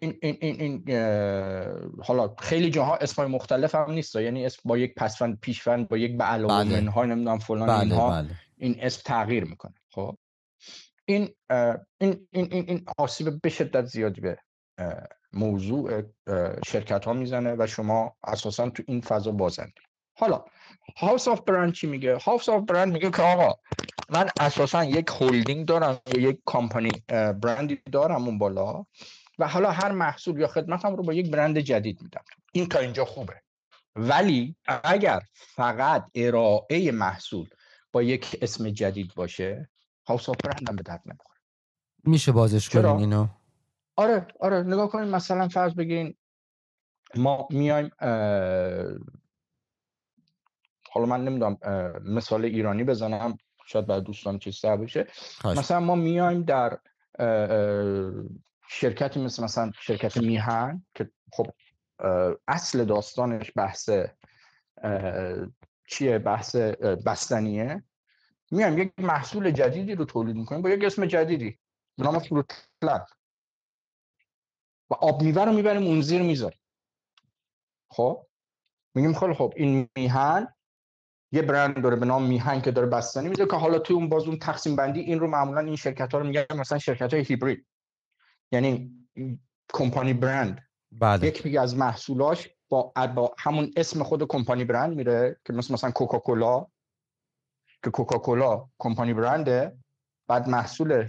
این 0.03 0.19
این 0.23 0.39
این, 0.41 0.61
این 0.61 0.97
حالا 2.05 2.35
خیلی 2.39 2.71
جاها 2.71 2.97
اسمای 2.97 3.29
مختلف 3.29 3.75
هم 3.75 3.91
نیست 3.91 4.17
یعنی 4.17 4.47
اسم 4.47 4.61
با 4.65 4.79
یک 4.79 4.95
پسفند 4.95 5.41
پیشفند 5.41 5.89
با 5.89 5.99
یک 5.99 6.19
به 6.19 6.25
علاوه 6.25 6.65
بله. 6.65 6.91
ها 6.91 7.05
نمی‌دونم 7.05 7.39
فلان 7.39 7.67
بله، 7.69 7.81
اینها 7.81 8.11
بله. 8.11 8.31
این 8.57 8.77
اسم 8.81 9.03
تغییر 9.05 9.45
می‌کنه 9.45 9.75
خب 9.91 10.17
این 11.05 11.29
این 12.01 12.29
این 12.31 12.49
این, 12.53 12.65
این 12.69 12.85
آسیب 12.99 13.41
به 13.43 13.49
شدت 13.49 13.85
زیادی 13.85 14.21
به 14.21 14.39
موضوع 15.33 16.03
شرکت 16.67 17.05
ها 17.05 17.13
می‌زنه 17.13 17.57
و 17.59 17.67
شما 17.67 18.17
اساسا 18.25 18.71
تو 18.71 18.83
این 18.87 19.01
فضا 19.01 19.31
بازندید 19.31 19.88
حالا 20.19 20.45
house 20.97 21.29
of 21.29 21.41
brand 21.41 21.73
چی 21.73 21.87
میگه؟ 21.87 22.17
house 22.17 22.49
of 22.49 22.63
brand 22.63 22.93
میگه 22.93 23.11
که 23.11 23.23
آقا 23.23 23.59
من 24.11 24.29
اساسا 24.41 24.85
یک 24.85 25.09
هولدینگ 25.21 25.67
دارم 25.67 26.01
یا 26.15 26.21
یک 26.21 26.39
کمپانی 26.47 26.91
برندی 27.09 27.81
دارم 27.93 28.25
اون 28.25 28.39
بالا 28.39 28.85
و 29.39 29.49
حالا 29.49 29.71
هر 29.71 29.93
محصول 29.93 30.41
یا 30.41 30.47
خدمتم 30.47 30.97
رو 30.97 31.03
با 31.03 31.13
یک 31.13 31.31
برند 31.31 31.59
جدید 31.59 32.03
میدم. 32.03 32.25
این 32.53 32.67
تا 32.67 32.79
اینجا 32.79 33.05
خوبه. 33.05 33.43
ولی 33.97 34.57
اگر 34.85 35.21
فقط 35.33 36.11
ارائه 36.15 36.93
محصول 36.93 37.49
با 37.93 38.03
یک 38.03 38.39
اسم 38.43 38.71
جدید 38.71 39.15
باشه 39.15 39.71
هاوس 40.07 40.29
آف 40.29 40.37
برند 40.45 40.69
هم 40.69 40.77
به 40.77 40.83
درد 40.83 41.03
نمی‌خوره. 41.07 41.39
میشه 42.05 42.33
بازش 42.33 42.69
کنیم 42.69 42.97
اینو؟ 42.97 43.27
آره 43.97 44.27
آره 44.41 44.63
نگاه 44.63 44.89
کنیم 44.89 45.09
مثلا 45.09 45.49
فرض 45.49 45.75
بگین 45.75 46.15
ما 47.15 47.49
میایم 47.51 47.91
حالا 50.91 51.07
من 51.07 51.25
نمی‌دونم 51.25 51.59
مثال 52.05 52.45
ایرانی 52.45 52.85
بزنم 52.85 53.39
شاید 53.67 53.87
برای 53.87 54.01
دوستان 54.01 54.39
چیز 54.39 54.65
بشه 54.65 55.07
مثلا 55.45 55.81
ما 55.81 55.95
میایم 55.95 56.43
در 56.43 56.79
شرکتی 58.69 59.25
مثل 59.25 59.45
مثلا 59.45 59.73
شرکت 59.81 60.17
میهن 60.17 60.87
که 60.95 61.11
خب 61.33 61.47
اصل 62.49 62.85
داستانش 62.85 63.53
بحث 63.57 63.91
چیه؟ 65.89 66.19
بحث 66.19 66.57
بستنیه. 67.07 67.85
میایم 68.51 68.79
یک 68.79 68.93
محصول 68.99 69.51
جدیدی 69.51 69.95
رو 69.95 70.05
تولید 70.05 70.37
می‌کنیم 70.37 70.63
با 70.63 70.71
یک 70.71 70.85
اسم 70.85 71.07
جدیدی. 71.07 71.59
به 71.97 72.05
نام 72.05 72.19
فروتلند 72.19 73.07
و 74.91 74.95
آب 74.95 75.23
میوه 75.23 75.45
رو 75.45 75.53
می‌بریم 75.53 75.83
اون 75.83 76.01
زیر 76.01 76.23
می‌ذاریم. 76.23 76.61
خب؟ 77.91 78.27
میگیم 78.95 79.15
خیلی 79.15 79.35
خب 79.35 79.53
این 79.57 79.89
میهن 79.97 80.55
یه 81.33 81.43
برند 81.43 81.83
داره 81.83 81.97
به 81.97 82.07
نام 82.07 82.27
میهن 82.27 82.61
که 82.61 82.71
داره 82.71 82.87
بستنی 82.87 83.29
میده 83.29 83.47
که 83.47 83.57
حالا 83.57 83.79
توی 83.79 83.97
اون 83.97 84.09
باز 84.09 84.25
اون 84.25 84.39
تقسیم 84.39 84.77
بندی 84.77 85.01
این 85.01 85.21
رو 85.21 85.27
معمولا 85.27 85.61
این 85.61 85.77
شرکت 85.77 86.13
ها 86.13 86.19
رو 86.19 86.27
میگن 86.27 86.45
مثلا 86.57 86.79
شرکت 86.79 87.15
های 87.15 87.23
هیبرید. 87.23 87.67
یعنی 88.53 88.93
کمپانی 89.73 90.13
برند. 90.13 90.69
بله. 90.93 91.27
یک 91.27 91.47
میگه 91.47 91.61
از 91.61 91.77
محصولاش 91.77 92.49
با, 92.69 92.93
با 93.15 93.35
همون 93.39 93.73
اسم 93.77 94.03
خود 94.03 94.27
کمپانی 94.27 94.65
برند 94.65 94.97
میره 94.97 95.41
که 95.45 95.53
مثل 95.53 95.75
مثلا 95.75 95.91
کوکاکولا. 95.91 96.67
که 97.85 97.91
کوکاکولا 97.91 98.69
کمپانی 98.79 99.15
برنده. 99.15 99.79
بعد 100.29 100.49
محصول 100.49 101.09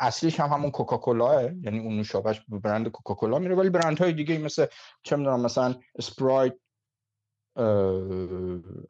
اصلیش 0.00 0.40
هم 0.40 0.48
همون 0.48 0.70
کوکاکولا 0.70 1.42
یعنی 1.42 1.78
اون 1.78 1.96
نوشابهش 1.96 2.40
به 2.48 2.58
برند 2.58 2.88
کوکاکولا 2.88 3.38
میره. 3.38 3.54
ولی 3.54 3.70
برندهای 3.70 4.12
دیگه 4.12 4.38
مثل 4.38 4.66
چه 5.02 5.16
می‌دونم 5.16 5.40
مثلا 5.40 5.74
اسپرایت 5.94 6.54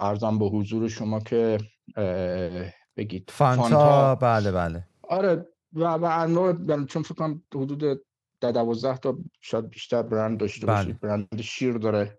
ارزم 0.00 0.38
به 0.38 0.44
حضور 0.44 0.88
شما 0.88 1.20
که 1.20 1.58
بگید. 2.96 3.30
فانتا, 3.32 3.62
فانتا. 3.62 4.14
بله 4.14 4.52
بله. 4.52 4.86
آره 5.02 5.46
و 5.72 5.84
و 5.84 6.04
انواع 6.04 6.84
چون 6.84 7.02
فکر 7.02 7.14
کنم 7.14 7.42
حدود 7.54 8.02
در 8.40 8.52
دوازده 8.52 8.96
تا 8.96 9.18
شاید 9.40 9.70
بیشتر 9.70 10.02
برند 10.02 10.38
داشته 10.40 10.66
بله. 10.66 10.76
باشید 10.76 11.00
برند 11.00 11.40
شیر 11.40 11.72
داره. 11.72 12.18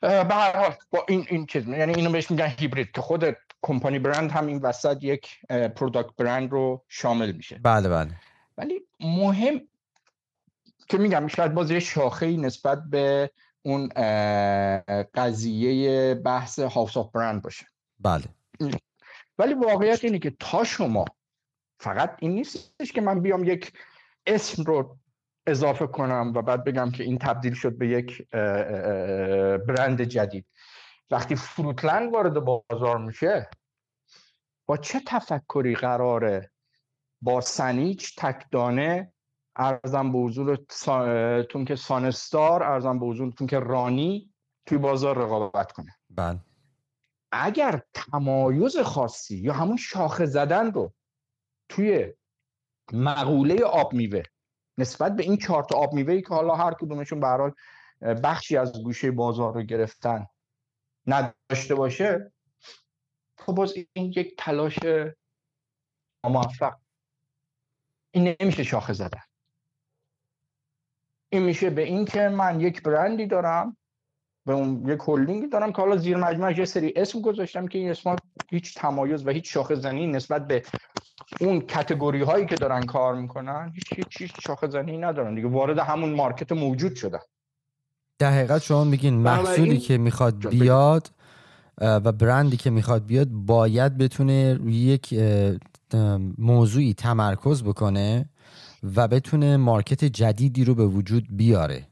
به 0.00 0.08
هر 0.30 0.56
حال 0.56 0.74
با 0.90 1.04
این 1.08 1.26
این 1.28 1.46
چیز 1.46 1.68
یعنی 1.68 1.94
اینو 1.94 2.12
بهش 2.12 2.30
میگن 2.30 2.52
هیبرید 2.58 2.90
که 2.90 3.00
خود 3.00 3.36
کمپانی 3.62 3.98
برند 3.98 4.30
هم 4.30 4.46
این 4.46 4.58
وسط 4.58 5.04
یک 5.04 5.46
product 5.48 6.16
brand 6.16 6.52
رو 6.52 6.84
شامل 6.88 7.32
میشه. 7.32 7.60
بله 7.62 7.88
بله. 7.88 8.10
ولی 8.58 8.80
مهم 9.00 9.60
که 10.88 10.98
میگم 10.98 11.26
شاید 11.26 11.54
باز 11.54 11.70
یه 11.70 11.80
شاخه 11.80 12.36
نسبت 12.36 12.82
به 12.90 13.30
اون 13.64 13.88
قضیه 15.14 16.14
بحث 16.14 16.58
house 16.58 16.96
of 16.96 17.10
brand 17.10 17.42
باشه. 17.42 17.66
بله. 17.98 18.24
ولی 19.38 19.54
واقعیت 19.54 20.04
اینه 20.04 20.18
که 20.18 20.30
تا 20.30 20.64
شما 20.64 21.04
فقط 21.80 22.16
این 22.18 22.34
نیستش 22.34 22.92
که 22.92 23.00
من 23.00 23.20
بیام 23.20 23.44
یک 23.44 23.72
اسم 24.26 24.62
رو 24.62 24.98
اضافه 25.46 25.86
کنم 25.86 26.32
و 26.36 26.42
بعد 26.42 26.64
بگم 26.64 26.90
که 26.90 27.04
این 27.04 27.18
تبدیل 27.18 27.54
شد 27.54 27.78
به 27.78 27.88
یک 27.88 28.28
برند 29.66 30.02
جدید. 30.02 30.46
وقتی 31.10 31.36
فروتلند 31.36 32.12
وارد 32.12 32.34
بازار 32.34 32.98
میشه 32.98 33.50
با 34.66 34.76
چه 34.76 35.00
تفکری 35.06 35.74
قراره 35.74 36.50
با 37.22 37.40
سنیچ 37.40 38.16
تکدانه 38.18 39.13
ارزم 39.56 40.12
به 40.12 40.18
حضورتون 40.18 41.64
که 41.64 41.76
سانستار 41.76 42.62
ارزم 42.62 42.98
به 42.98 43.06
حضورتون 43.06 43.46
که 43.46 43.58
رانی 43.58 44.34
توی 44.66 44.78
بازار 44.78 45.18
رقابت 45.18 45.72
کنه. 45.72 45.96
بله. 46.10 46.40
اگر 47.32 47.82
تمایز 47.94 48.78
خاصی 48.78 49.36
یا 49.36 49.52
همون 49.52 49.76
شاخه 49.76 50.26
زدن 50.26 50.72
رو 50.72 50.94
توی 51.68 52.12
مقوله 52.92 53.64
آب 53.64 53.92
میوه 53.92 54.22
نسبت 54.78 55.16
به 55.16 55.22
این 55.22 55.36
چهار 55.36 55.66
آب 55.74 55.92
میوه 55.92 56.20
که 56.20 56.28
حالا 56.28 56.54
هر 56.54 56.74
کدومشون 56.74 57.20
به 57.20 57.54
بخشی 58.00 58.56
از 58.56 58.82
گوشه 58.82 59.10
بازار 59.10 59.54
رو 59.54 59.62
گرفتن 59.62 60.26
نداشته 61.06 61.74
باشه 61.74 62.32
خب 63.38 63.52
باز 63.52 63.74
این 63.92 64.12
یک 64.16 64.34
تلاش 64.38 64.78
موفق 66.24 66.76
این 68.10 68.36
نمیشه 68.40 68.62
شاخه 68.62 68.92
زدن. 68.92 69.22
این 71.34 71.42
میشه 71.42 71.70
به 71.70 71.82
این 71.82 72.04
که 72.04 72.28
من 72.28 72.60
یک 72.60 72.82
برندی 72.82 73.26
دارم 73.26 73.76
به 74.46 74.52
اون 74.52 74.88
یک 74.88 75.00
هلدینگ 75.08 75.52
دارم 75.52 75.72
که 75.72 75.82
حالا 75.82 75.96
زیر 75.96 76.16
مجموعه 76.16 76.58
یه 76.58 76.64
سری 76.64 76.92
اسم 76.96 77.20
گذاشتم 77.20 77.66
که 77.66 77.78
این 77.78 77.90
اسم 77.90 78.16
هیچ 78.50 78.74
تمایز 78.74 79.26
و 79.26 79.30
هیچ 79.30 79.52
شاخه 79.52 79.74
زنی 79.74 80.06
نسبت 80.06 80.46
به 80.46 80.62
اون 81.40 81.60
کتگوری 81.60 82.22
هایی 82.22 82.46
که 82.46 82.54
دارن 82.54 82.82
کار 82.82 83.14
می‌کنن 83.14 83.72
هیچ 83.74 84.18
هیچ, 84.18 84.32
شاخه 84.46 84.68
زنی 84.68 84.98
ندارن 84.98 85.34
دیگه. 85.34 85.48
وارد 85.48 85.78
همون 85.78 86.14
مارکت 86.14 86.52
موجود 86.52 86.94
شده 86.94 87.20
در 88.18 88.30
حقیقت 88.30 88.62
شما 88.62 88.84
میگین 88.84 89.14
محصولی 89.14 89.78
که 89.78 89.98
می‌خواد 89.98 90.48
بیاد 90.48 91.10
و 91.80 92.12
برندی 92.12 92.56
که 92.56 92.70
می‌خواد 92.70 93.06
بیاد 93.06 93.28
باید 93.30 93.98
بتونه 93.98 94.54
روی 94.54 94.74
یک 94.74 95.14
موضوعی 96.38 96.94
تمرکز 96.94 97.62
بکنه. 97.62 98.28
و 98.96 99.08
بتونه 99.08 99.56
مارکت 99.56 100.04
جدیدی 100.04 100.64
رو 100.64 100.74
به 100.74 100.86
وجود 100.86 101.26
بیاره. 101.30 101.88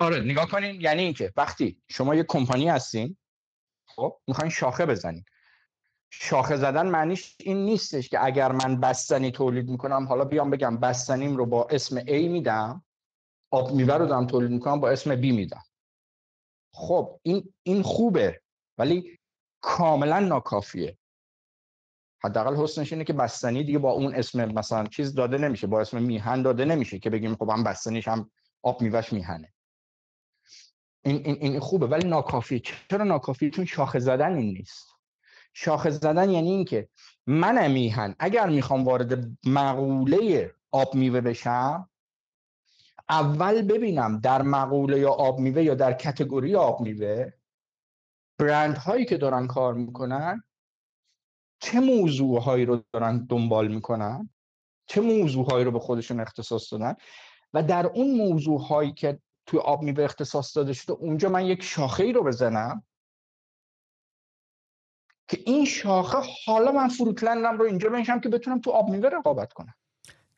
آره 0.00 0.20
نگاه 0.20 0.48
کنین 0.48 0.80
یعنی 0.80 1.02
اینکه 1.02 1.32
وقتی 1.36 1.82
شما 1.88 2.14
یه 2.14 2.24
کمپانی 2.28 2.68
هستین 2.68 3.16
خب 3.86 4.20
می‌خواین 4.26 4.50
شاخه 4.50 4.86
بزنین. 4.86 5.24
شاخه 6.10 6.56
زدن 6.56 6.86
معنیش 6.86 7.36
این 7.40 7.64
نیستش 7.64 8.08
که 8.08 8.24
اگر 8.24 8.52
من 8.52 8.80
بستنی 8.80 9.30
تولید 9.30 9.68
می‌کنم 9.68 10.06
حالا 10.06 10.24
بیام 10.24 10.50
بگم 10.50 10.76
بستنیم 10.76 11.36
رو 11.36 11.46
با 11.46 11.66
اسم 11.70 12.00
A 12.00 12.10
میدم 12.10 12.84
آب 13.50 13.72
میوه 13.72 13.94
رو 13.94 14.06
دارم 14.06 14.26
تولید 14.26 14.50
می‌کنم 14.50 14.80
با 14.80 14.90
اسم 14.90 15.16
B 15.16 15.24
میدم. 15.24 15.64
خب 16.72 17.20
این 17.22 17.54
این 17.62 17.82
خوبه 17.82 18.40
ولی 18.78 19.18
کاملا 19.60 20.18
ناکافیه. 20.18 20.98
حداقل 22.24 22.56
حسنش 22.56 22.92
اینه 22.92 23.04
که 23.04 23.12
بستنی 23.12 23.64
دیگه 23.64 23.78
با 23.78 23.92
اون 23.92 24.14
اسم 24.14 24.44
مثلا 24.44 24.84
چیز 24.84 25.14
داده 25.14 25.38
نمیشه 25.38 25.66
با 25.66 25.80
اسم 25.80 26.02
میهن 26.02 26.42
داده 26.42 26.64
نمیشه 26.64 26.98
که 26.98 27.10
بگیم 27.10 27.34
خب 27.34 27.50
هم 27.50 27.64
بستنیش 27.64 28.08
هم 28.08 28.30
آب 28.62 28.82
میوهش 28.82 29.12
میهنه. 29.12 29.52
این, 31.04 31.22
این, 31.24 31.36
این 31.40 31.60
خوبه 31.60 31.86
ولی 31.86 32.08
ناکافی 32.08 32.62
چرا 32.90 33.04
ناکافی 33.04 33.50
چون 33.50 33.64
شاخه 33.64 33.98
زدن 33.98 34.34
این 34.34 34.52
نیست. 34.52 34.86
شاخه 35.52 35.90
زدن 35.90 36.30
یعنی 36.30 36.50
اینکه 36.50 36.88
من 37.26 37.70
میهن. 37.70 38.14
اگر 38.18 38.48
می‌خوام 38.48 38.84
وارد 38.84 39.38
مقوله 39.46 40.54
آب 40.70 40.94
میوه 40.94 41.20
بشم 41.20 41.90
اول 43.08 43.62
ببینم 43.62 44.20
در 44.20 44.42
مقوله 44.42 44.98
یا 44.98 45.10
آب 45.10 45.38
میوه 45.40 45.62
یا 45.62 45.74
در 45.74 45.92
کتگوری 45.92 46.56
آب 46.56 46.80
میوه 46.80 47.32
برند 48.38 48.76
هایی 48.76 49.04
که 49.04 49.16
دارن 49.16 49.46
کار 49.46 49.74
می‌کنن 49.74 50.42
چه 51.66 51.80
موضوع 51.80 52.40
هایی 52.40 52.64
رو 52.64 52.82
دارن 52.92 53.26
دنبال 53.26 53.68
می‌کنن؟ 53.68 54.30
چه 54.86 55.00
موضوع 55.00 55.50
هایی 55.50 55.64
رو 55.64 55.70
به 55.70 55.78
خودشون 55.78 56.20
اختصاص 56.20 56.72
دادن؟ 56.72 56.94
و 57.54 57.62
در 57.62 57.86
اون 57.86 58.16
موضوع 58.16 58.60
هایی 58.60 58.92
که 58.92 59.20
توی 59.46 59.58
آب 59.58 59.82
میوه 59.82 60.04
اختصاص 60.04 60.56
داده 60.56 60.72
شده 60.72 60.92
اونجا 60.92 61.28
من 61.28 61.46
یک 61.46 61.62
شاخه 61.62 62.04
ای 62.04 62.12
رو 62.12 62.24
بزنم 62.24 62.82
که 65.28 65.42
این 65.46 65.64
شاخه 65.64 66.18
حالا 66.46 66.72
من 66.72 66.88
فروتلندم 66.88 67.58
رو 67.58 67.64
اینجا 67.64 67.90
بنشم 67.90 68.20
که 68.20 68.28
بتونم 68.28 68.60
تو 68.60 68.70
آب 68.70 68.88
میوه 68.88 69.08
رقابت 69.08 69.52
کنم. 69.52 69.74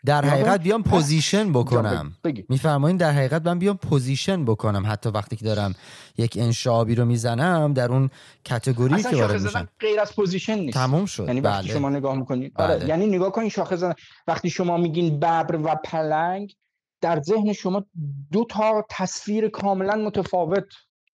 در 0.06 0.24
حقیقت 0.24 0.62
بیام 0.62 0.82
پوزیشن 0.82 1.52
بکنم. 1.52 2.16
میفرمایین 2.48 2.96
در 2.96 3.10
حقیقت 3.10 3.46
من 3.46 3.58
بیام 3.58 3.76
پوزیشن 3.76 4.44
بکنم. 4.44 4.86
حتی 4.86 5.08
وقتی 5.08 5.36
که 5.36 5.44
دارم 5.44 5.74
یک 6.18 6.36
انشابی 6.40 6.94
رو 6.94 7.04
می‌زنم 7.04 7.72
در 7.72 7.92
اون 7.92 8.10
کتگوری 8.44 9.02
که 9.02 9.16
وارد 9.16 9.42
میشم. 9.42 9.68
غیر 9.80 10.00
از 10.00 10.16
position 10.16 10.58
نیست. 10.58 10.74
تموم 10.78 11.06
شد. 11.06 11.26
یعنی 11.26 11.40
وقتی 11.40 11.66
بله. 11.68 11.78
شما 11.78 11.90
نگاه 11.90 12.16
می‌کنید. 12.16 12.52
آره، 12.56 12.76
بله. 12.76 12.88
یعنی 12.88 13.06
نگاه 13.06 13.32
کنین 13.32 13.48
شاخه 13.48 13.76
زدن. 13.76 13.94
وقتی 14.26 14.50
شما 14.50 14.76
میگین 14.76 15.16
ببر 15.16 15.56
و 15.56 15.74
پلنگ 15.84 16.54
در 17.00 17.20
ذهن 17.22 17.52
شما 17.52 17.84
دو 18.32 18.44
تا 18.44 18.86
تصویر 18.90 19.48
کاملا 19.48 19.96
متفاوت 19.96 20.66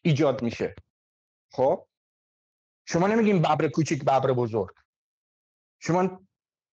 ایجاد 0.02 0.42
میشه. 0.42 0.74
خب؟ 1.52 1.86
شما 2.86 3.06
نمیگین 3.06 3.38
ببر 3.42 3.68
کوچیک 3.68 4.02
ببر 4.02 4.32
بزرگ. 4.32 4.74
شما 5.80 6.20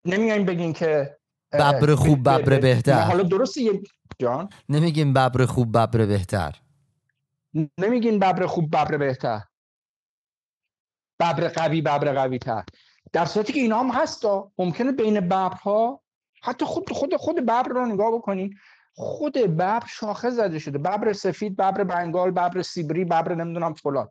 نمیاین 0.05 0.47
بگین 0.47 0.73
که 0.73 1.20
ببر 1.53 1.94
خوب 1.94 2.20
ببر 2.20 2.61
بهتر. 2.61 3.03
حالا 3.03 3.22
درسته 3.22 3.61
یه 3.62 3.82
جان؟ 4.18 4.48
نمیگین 4.68 5.12
ببر 5.12 5.46
خوب 5.46 5.68
ببر 5.68 6.07
بهتر. 6.07 6.61
نمیگین 7.78 8.18
ببر 8.18 8.46
خوب 8.46 8.68
ببر 8.68 8.96
بهتر. 8.96 9.40
ببر 11.20 11.48
قوی 11.48 11.80
ببر 11.80 12.14
قوی 12.14 12.38
تر 12.38 12.64
در 13.12 13.24
صورتی 13.24 13.53
که 13.53 13.61
اینا 13.61 13.80
هم 13.80 13.90
هستا 13.90 14.53
ممکنه 14.59 14.92
بین 14.92 15.20
ببرها 15.20 16.03
حتی 16.42 16.64
خود 16.64 16.92
خود 16.92 17.16
خود 17.16 17.36
ببر 17.36 17.62
رو 17.62 17.86
نگاه 17.86 18.12
بکنین. 18.12 18.59
خود 18.94 19.32
ببر 19.32 19.82
شاخه 19.88 20.30
زده 20.30 20.59
شده. 20.59 20.78
ببر 20.78 21.12
سفید 21.12 21.57
ببر 21.57 21.84
بنگال 21.84 22.30
ببر 22.30 22.62
سیبری 22.62 23.05
ببر 23.05 23.34
نمی‌دونم 23.34 23.74
فلان. 23.74 24.11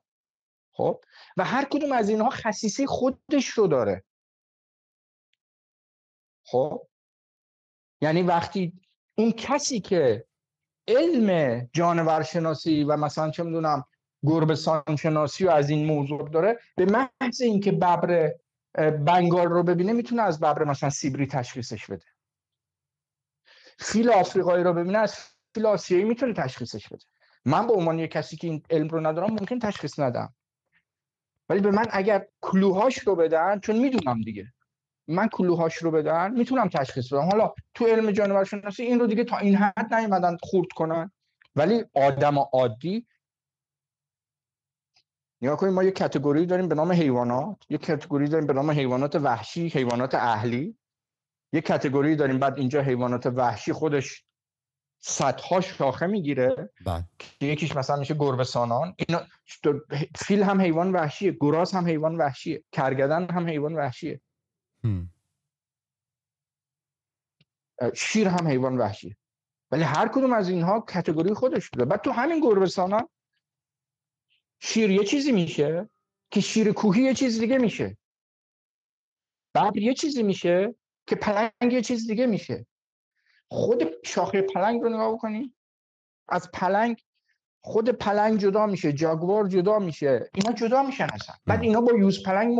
خب؟ 0.71 1.01
و 1.37 1.43
هر 1.43 1.65
کدوم 1.65 1.91
از 1.91 2.09
اینها 2.09 2.29
خصیصه 2.29 2.85
خودش 2.85 3.47
رو 3.47 3.67
داره. 3.67 4.03
خب؟ 6.45 6.88
یعنی 8.01 8.21
وقتی 8.21 8.73
اون 9.17 9.31
کسی 9.31 9.79
که 9.79 10.25
علم 10.87 11.59
جانورشناسی 11.73 12.83
و 12.83 12.97
مثلا 12.97 13.31
چه 13.31 13.43
می‌دونم 13.43 13.85
گربسان 14.23 14.95
شناسی 14.99 15.45
و 15.45 15.49
از 15.49 15.69
این 15.69 15.85
موضوع 15.85 16.29
داره 16.29 16.59
به 16.75 16.85
محض 16.85 17.41
اینکه 17.41 17.71
ببر 17.71 18.33
بنگال 19.05 19.47
رو 19.47 19.63
ببینه 19.63 19.93
می‌تونه 19.93 20.21
از 20.21 20.39
ببر 20.39 20.63
مثلا 20.63 20.89
سیبری 20.89 21.27
تشخیصش 21.27 21.85
بده. 21.85 22.05
فیل 23.79 24.09
آفریقایی 24.09 24.63
رو 24.63 24.73
ببینه 24.73 24.97
از 24.97 25.15
فیل 25.53 25.65
آسیایی 25.65 26.03
می‌تونه 26.03 26.33
تشخیصش 26.33 26.87
بده. 26.87 27.05
من 27.45 27.67
به 27.67 27.73
عنوان 27.73 27.99
یک 27.99 28.11
کسی 28.11 28.37
که 28.37 28.47
این 28.47 28.63
علم 28.69 28.87
رو 28.87 29.07
ندارم 29.07 29.29
ممکن 29.29 29.59
تشخیص 29.59 29.99
ندم. 29.99 30.35
ولی 31.49 31.59
به 31.59 31.71
من 31.71 31.85
اگر 31.91 32.27
کلوهاش 32.41 32.99
رو 32.99 33.15
بدن 33.15 33.59
چون 33.59 33.79
می‌دونم 33.79 34.21
دیگه. 34.21 34.53
من 35.09 35.27
کلوهاش 35.27 35.75
رو 35.75 35.91
بدن 35.91 36.31
می‌تونم 36.31 36.69
تشخیص 36.69 37.13
بدم. 37.13 37.29
حالا 37.29 37.53
تو 37.73 37.85
علم 37.85 38.11
جانور 38.11 38.43
شناسی 38.43 38.83
این 38.83 38.99
رو 38.99 39.07
دیگه 39.07 39.23
تا 39.23 39.37
این 39.37 39.55
حد 39.55 39.93
نیومدن 39.93 40.37
خورد 40.41 40.67
کنن. 40.75 41.11
ولی 41.55 41.85
آدم 41.93 42.37
عادی 42.37 43.07
نگاه 45.41 45.57
کنید 45.57 45.73
ما 45.73 45.83
یه 45.83 45.91
کتگوری 45.91 46.45
داریم 46.45 46.67
به 46.67 46.75
نام 46.75 46.91
حیوانات. 46.91 47.57
یه 47.69 47.77
کتگوری 47.77 48.27
داریم 48.27 48.47
به 48.47 48.53
نام 48.53 48.71
حیوانات 48.71 49.15
وحشی 49.15 49.67
حیوانات 49.67 50.15
اهلی. 50.15 50.77
یه 51.53 51.61
کتگوری 51.61 52.15
داریم 52.15 52.39
بعد 52.39 52.57
اینجا 52.57 52.81
حیوانات 52.81 53.25
وحشی 53.25 53.73
خودش 53.73 54.25
صدها 54.99 55.61
شاخه 55.61 56.07
می‌گیره. 56.07 56.69
بله. 56.85 57.03
که 57.39 57.45
یکیش 57.45 57.75
مثلا 57.75 57.95
میشه 57.95 58.13
گربه 58.13 58.43
سانان. 58.43 58.95
اینا 58.97 59.21
فیل 60.15 60.43
هم 60.43 60.61
حیوان 60.61 60.91
وحشیه 60.91 61.37
گراز 61.41 61.71
هم 61.71 61.85
حیوان 61.85 62.15
وحشیه 62.15 62.63
کرگدن 62.71 63.29
هم 63.29 63.47
حیوان 63.47 63.75
وحشیه. 63.75 64.21
شیر 67.95 68.27
هم 68.27 68.47
حیوان 68.47 68.77
وحشیه 68.77 69.17
ولی 69.71 69.83
هر 69.83 70.07
کدوم 70.07 70.33
از 70.33 70.49
اینها 70.49 70.85
کتگوری 70.89 71.33
خودش 71.33 71.69
داره 71.69 71.85
بعد 71.85 72.01
تو 72.01 72.11
همین 72.11 72.39
گربه 72.39 72.65
سانان 72.65 73.09
شیر 74.59 74.91
یه 74.91 75.03
چیزی 75.03 75.31
میشه 75.31 75.89
که 76.31 76.41
شیر 76.41 76.71
کوهی 76.71 77.03
یه 77.03 77.13
چیز 77.13 77.39
دیگه 77.39 77.57
میشه. 77.57 77.97
ببر 79.55 79.77
یه 79.77 79.93
چیزی 79.93 80.23
میشه 80.23 80.75
که 81.07 81.15
پلنگ 81.15 81.73
یه 81.73 81.81
چیز 81.81 82.07
دیگه 82.07 82.25
میشه. 82.25 82.67
خود 83.47 83.83
شاخه 84.05 84.41
پلنگ 84.41 84.81
رو 84.81 84.89
نگاه 84.89 85.13
بکنی. 85.13 85.55
از 86.27 86.51
پلنگ 86.51 87.03
خود 87.61 87.89
پلنگ 87.89 88.39
جدا 88.39 88.65
میشه 88.65 88.93
جاگوار 88.93 89.47
جدا 89.47 89.79
میشه 89.79 90.29
اینا 90.33 90.51
جدا 90.51 90.83
میشن 90.83 91.07
اصلا. 91.13 91.35
بعد 91.45 91.63
اینا 91.63 91.81
با 91.81 91.93
یوز 91.97 92.23
پلنگ 92.23 92.57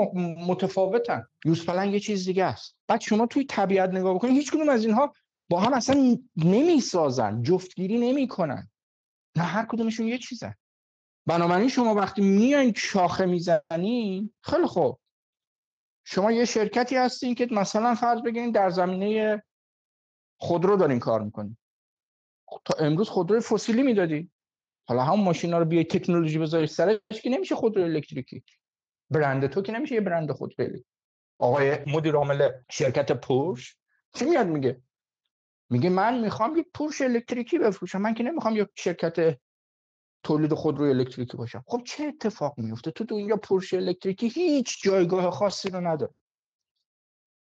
متفاوتن. 0.47 1.25
یوز 1.45 1.65
پلنگ 1.65 1.93
یه 1.93 1.99
چیز 1.99 2.25
دیگه 2.25 2.45
است. 2.45 2.77
بعد 2.87 3.01
شما 3.01 3.25
توی 3.25 3.45
طبیعت 3.45 3.89
نگاه 3.89 4.15
بکنید 4.15 4.33
هیچ 4.33 4.51
کدوم 4.51 4.69
از 4.69 4.85
اینها 4.85 5.13
با 5.49 5.59
هم 5.59 5.73
اصلا 5.73 6.17
نمی‌سازن 6.35 7.41
جفتگیری 7.43 7.99
نمی‌کنن. 7.99 8.69
نه 9.35 9.43
هر 9.43 9.65
کدومشون 9.65 10.07
یه 10.07 10.17
چیزن. 10.17 10.55
بنابراین 11.25 11.69
شما 11.69 11.95
وقتی 11.95 12.21
میایین 12.21 12.73
شاخه 12.77 13.25
می‌زنین 13.25 14.33
خیلی 14.41 14.65
خوب. 14.65 14.99
شما 16.03 16.31
یه 16.31 16.45
شرکتی 16.45 16.95
هستین 16.95 17.35
که 17.35 17.47
مثلا 17.51 17.95
فرض 17.95 18.21
بگیرین 18.21 18.51
در 18.51 18.69
زمینه 18.69 19.43
خودرو 20.39 20.77
دارین 20.77 20.99
کار 20.99 21.21
می‌کنین. 21.21 21.57
تا 22.65 22.73
امروز 22.79 23.09
خودرو 23.09 23.39
فسیلی 23.39 23.83
می‌دادی 23.83 24.31
حالا 24.89 25.03
هم 25.03 25.19
ماشینا 25.19 25.59
رو 25.59 25.65
بیای 25.65 25.83
تکنولوژی 25.83 26.39
بذاری 26.39 26.67
سرش 26.67 26.99
که 27.23 27.29
نمیشه 27.29 27.55
خودرو 27.55 27.83
الکتریکی. 27.83 28.43
برند 29.09 29.47
تو 29.47 29.61
که 29.61 29.71
نمیشه 29.71 29.95
یه 29.95 30.01
برند 30.01 30.31
خودرو 30.31 30.79
آقای 31.39 31.77
مدیر 31.87 32.15
عامل 32.15 32.51
شرکت 32.71 33.11
پورش 33.11 33.77
چی 34.13 34.25
میاد 34.25 34.47
میگه؟ 34.47 34.81
میگه 35.69 35.89
من 35.89 36.21
می‌خوام 36.21 36.57
یک 36.57 36.67
پورش 36.73 37.01
الکتریکی 37.01 37.59
بفروشم. 37.59 38.01
من 38.01 38.13
که 38.13 38.23
نمی‌خوام 38.23 38.55
یک 38.55 38.67
شرکت 38.75 39.39
تولید 40.23 40.53
خودرو 40.53 40.85
الکتریکی 40.85 41.37
باشم. 41.37 41.63
خب 41.67 41.81
چه 41.85 42.03
اتفاق 42.03 42.57
میفته؟ 42.57 42.91
تو 42.91 43.15
اینجا 43.15 43.35
پورش 43.35 43.73
الکتریکی 43.73 44.29
هیچ 44.29 44.83
جایگاه 44.83 45.31
خاصی 45.31 45.69
رو 45.69 45.87
نداره. 45.87 46.13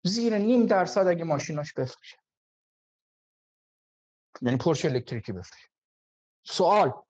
زیر 0.03 0.37
نیم 0.37 0.65
درصد 0.65 1.07
اگه 1.07 1.23
ماشیناش 1.23 1.73
بفروشه. 1.73 2.17
یعنی 4.41 4.57
پورش 4.57 4.85
الکتریکی 4.85 5.31
بفروشه. 5.31 5.69
سوال 6.43 7.04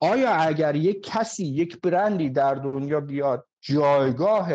آیا 0.00 0.34
اگر 0.34 0.76
یک 0.76 1.02
کسی 1.02 1.44
یک 1.46 1.80
برندی 1.80 2.30
در 2.30 2.54
دنیا 2.54 3.00
بیاد 3.00 3.46
جایگاه 3.60 4.48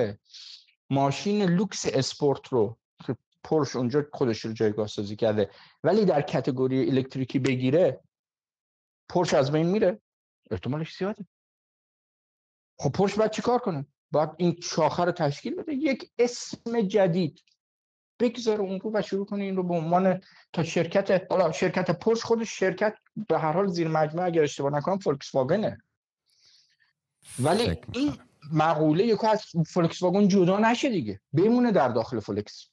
ماشین 0.89 1.43
لوکس 1.43 1.85
اسپورت 1.85 2.47
رو 2.47 2.77
که 3.05 3.15
پرش 3.43 3.75
اونجا 3.75 4.05
خودش 4.13 4.39
رو 4.45 4.53
جایگاه 4.53 4.87
سازی 4.87 5.15
کرده 5.15 5.49
ولی 5.83 6.05
در 6.05 6.21
کتگوری 6.21 6.89
الکتریکی 6.89 7.39
بگیره 7.39 7.99
پرش 9.09 9.33
از 9.33 9.51
بین 9.51 9.65
میره؟ 9.65 10.01
احتمالش 10.51 10.97
زیاده. 10.97 11.25
خب 12.79 12.91
پرش 12.91 13.15
باید 13.15 13.31
چیکار 13.31 13.59
کنه؟ 13.59 13.85
باید 14.11 14.29
این 14.37 14.59
شاخه 14.63 15.03
رو 15.03 15.11
تشکیل 15.11 15.55
بده. 15.55 15.73
یک 15.73 16.11
اسم 16.19 16.81
جدید. 16.81 17.43
بگذاره 18.23 18.59
اون 18.59 18.79
رو 18.79 18.91
و 18.93 19.01
شروع 19.01 19.25
کنه 19.25 19.43
این 19.43 19.55
رو 19.55 19.63
به 19.63 19.73
عنوان 19.73 20.21
تا 20.53 20.63
شرکت 20.63 21.31
حالا 21.31 21.51
شرکت 21.51 21.91
پرش 21.91 22.23
خودش 22.23 22.59
شرکت 22.59 22.95
به 23.29 23.39
هر 23.39 23.51
حال 23.51 23.67
زیر 23.67 23.87
مجموعه 23.87 24.27
اگر 24.27 24.43
اشتباه 24.43 24.71
نکنم 24.71 24.99
فولکس 24.99 25.35
واگنه 25.35 25.81
ولی 27.39 27.77
این 27.91 28.13
مقوله 28.51 29.05
یکو 29.05 29.27
از 29.27 29.45
فولکس 29.67 30.01
واگن 30.01 30.27
جدا 30.27 30.59
نشه 30.59 30.89
دیگه. 30.89 31.21
بمونه 31.33 31.71
در 31.71 31.89
داخل 31.89 32.19
فولکس. 32.19 32.69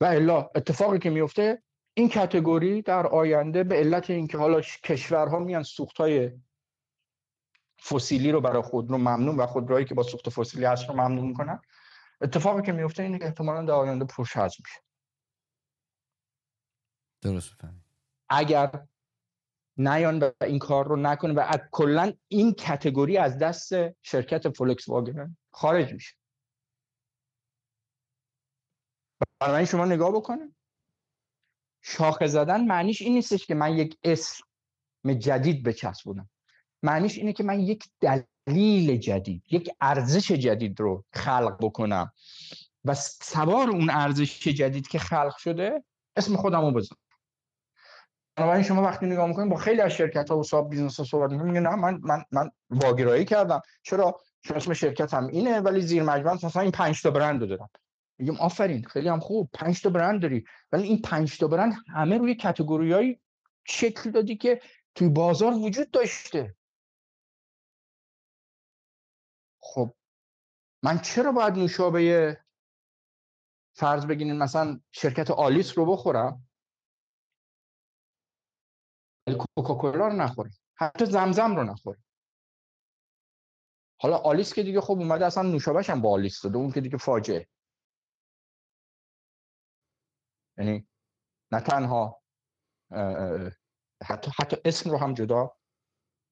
و 0.00 0.04
الا 0.04 0.50
اتفاقی 0.54 0.98
که 0.98 1.10
میفته 1.10 1.62
این 1.94 2.08
کتگوری 2.08 2.82
در 2.82 3.06
آینده 3.06 3.64
به 3.64 3.76
علت 3.76 4.10
اینکه 4.10 4.38
حالا 4.38 4.60
کشورها 4.60 5.38
میان 5.38 5.62
سوختهای 5.62 6.30
فسیلی 7.82 8.32
رو 8.32 8.40
برای 8.40 8.62
خود 8.62 8.90
رو 8.90 8.98
ممنون 8.98 9.36
و 9.36 9.46
خودروهایی 9.46 9.86
که 9.86 9.94
با 9.94 10.02
سوخت 10.02 10.30
فسیلی 10.30 10.64
هست 10.64 10.88
رو 10.88 10.94
ممنون 10.94 11.26
می‌کنن 11.26 11.62
اتفاقی 12.20 12.62
که 12.62 12.72
میفته 12.72 13.02
اینه 13.02 13.18
که 13.18 13.24
احتمالا 13.24 13.64
در 13.64 13.72
آینده 13.72 14.04
پرش 14.04 14.36
هضم 14.36 14.62
میشه. 14.64 14.80
درست 17.20 17.54
فهمید 17.54 17.82
اگر 18.28 18.86
نیان 19.76 20.18
و 20.18 20.30
این 20.42 20.58
کار 20.58 20.88
رو 20.88 20.96
نکنه 20.96 21.32
و 21.32 21.58
کلا 21.70 22.12
این 22.28 22.52
کتگوری 22.52 23.18
از 23.18 23.38
دست 23.38 23.72
شرکت 24.02 24.48
فولکس 24.48 24.88
واگن 24.88 25.36
خارج 25.50 25.92
میشه. 25.92 26.16
برای 29.40 29.66
شما 29.66 29.84
نگاه 29.84 30.12
بکنه. 30.12 30.54
شاخه 31.82 32.26
زدن 32.26 32.64
معنیش 32.64 33.02
این 33.02 33.14
نیستش 33.14 33.46
که 33.46 33.54
من 33.54 33.76
یک 33.76 33.98
اسم 34.04 34.44
جدید 35.18 35.62
بچسبونم. 35.62 36.30
معنیش 36.82 37.18
اینه 37.18 37.32
که 37.32 37.44
من 37.44 37.60
یک 37.60 37.84
دلیل 38.00 38.96
جدید 38.96 39.42
یک 39.50 39.70
ارزش 39.80 40.32
جدید 40.32 40.80
رو 40.80 41.04
خلق 41.12 41.56
بکنم 41.60 42.12
و 42.84 42.94
سوار 43.22 43.70
اون 43.70 43.90
ارزش 43.90 44.48
جدید 44.48 44.88
که 44.88 44.98
خلق 44.98 45.36
شده 45.36 45.84
اسم 46.16 46.36
خودم 46.36 46.60
رو 46.60 46.72
بذارم 46.72 47.00
بنابراین 48.36 48.62
شما 48.62 48.82
وقتی 48.82 49.06
نگاه 49.06 49.26
می‌کنید 49.26 49.50
با 49.50 49.56
خیلی 49.56 49.80
از 49.80 49.92
شرکت 49.92 50.30
ها 50.30 50.38
و 50.38 50.42
صاحب 50.42 50.70
business 50.70 50.96
ها 50.96 51.04
صحبت 51.04 51.30
می‌کنید 51.30 51.56
نه 51.56 51.74
من 51.74 52.00
من 52.02 52.24
من 52.32 52.50
واگرایی 52.70 53.24
کردم. 53.24 53.60
چرا؟ 53.82 54.20
چون 54.40 54.56
اسم 54.56 54.72
شرکت 54.72 55.14
هم 55.14 55.26
اینه 55.26 55.60
ولی 55.60 55.80
زیر 55.80 56.02
مجموعه 56.02 56.34
مثلا 56.34 56.62
این 56.62 56.70
5 56.70 57.02
تا 57.02 57.10
برند 57.10 57.40
رو 57.40 57.46
دارم. 57.46 57.70
میگم 58.18 58.36
آفرین 58.36 58.84
خیلی 58.84 59.08
هم 59.08 59.20
خوب 59.20 59.50
5 59.52 59.82
تا 59.82 59.90
برند 59.90 60.22
داری. 60.22 60.44
ولی 60.72 60.82
این 60.82 61.02
5 61.02 61.38
تا 61.38 61.48
برند 61.48 61.74
همه 61.94 62.18
روی 62.18 62.34
کاتگوریای 62.34 63.18
شکل 63.64 64.10
دادی 64.10 64.36
که 64.36 64.60
توی 64.94 65.08
بازار 65.08 65.52
وجود 65.52 65.90
داشته. 65.90 66.54
خب 69.74 69.94
من 70.84 70.98
چرا 70.98 71.32
باید 71.32 71.54
نوشابه 71.54 72.36
فرض 73.76 74.06
بگیرین 74.06 74.38
مثلا 74.38 74.80
شرکت 74.92 75.30
آلیس 75.30 75.78
رو 75.78 75.92
بخورم؟ 75.92 76.48
کوکاکولا 79.56 80.08
رو 80.08 80.12
نخورم 80.12 80.50
حتی 80.74 81.06
زمزم 81.06 81.56
رو 81.56 81.64
نخورم. 81.64 82.04
حالا 84.00 84.16
آلیس 84.16 84.54
که 84.54 84.62
دیگه 84.62 84.80
خب 84.80 84.92
اومده 84.92 85.26
اصلا 85.26 85.42
نوشابهش 85.42 85.90
هم 85.90 86.02
با 86.02 86.12
آلیس 86.12 86.42
داده 86.42 86.56
اون 86.56 86.72
که 86.72 86.80
دیگه 86.80 86.96
فاجعه. 86.98 87.48
یعنی 90.58 90.88
نه 91.52 91.60
تنها 91.60 92.22
حتی 94.06 94.30
حتی 94.40 94.56
اسم 94.64 94.90
رو 94.90 94.98
هم 94.98 95.14
جدا 95.14 95.56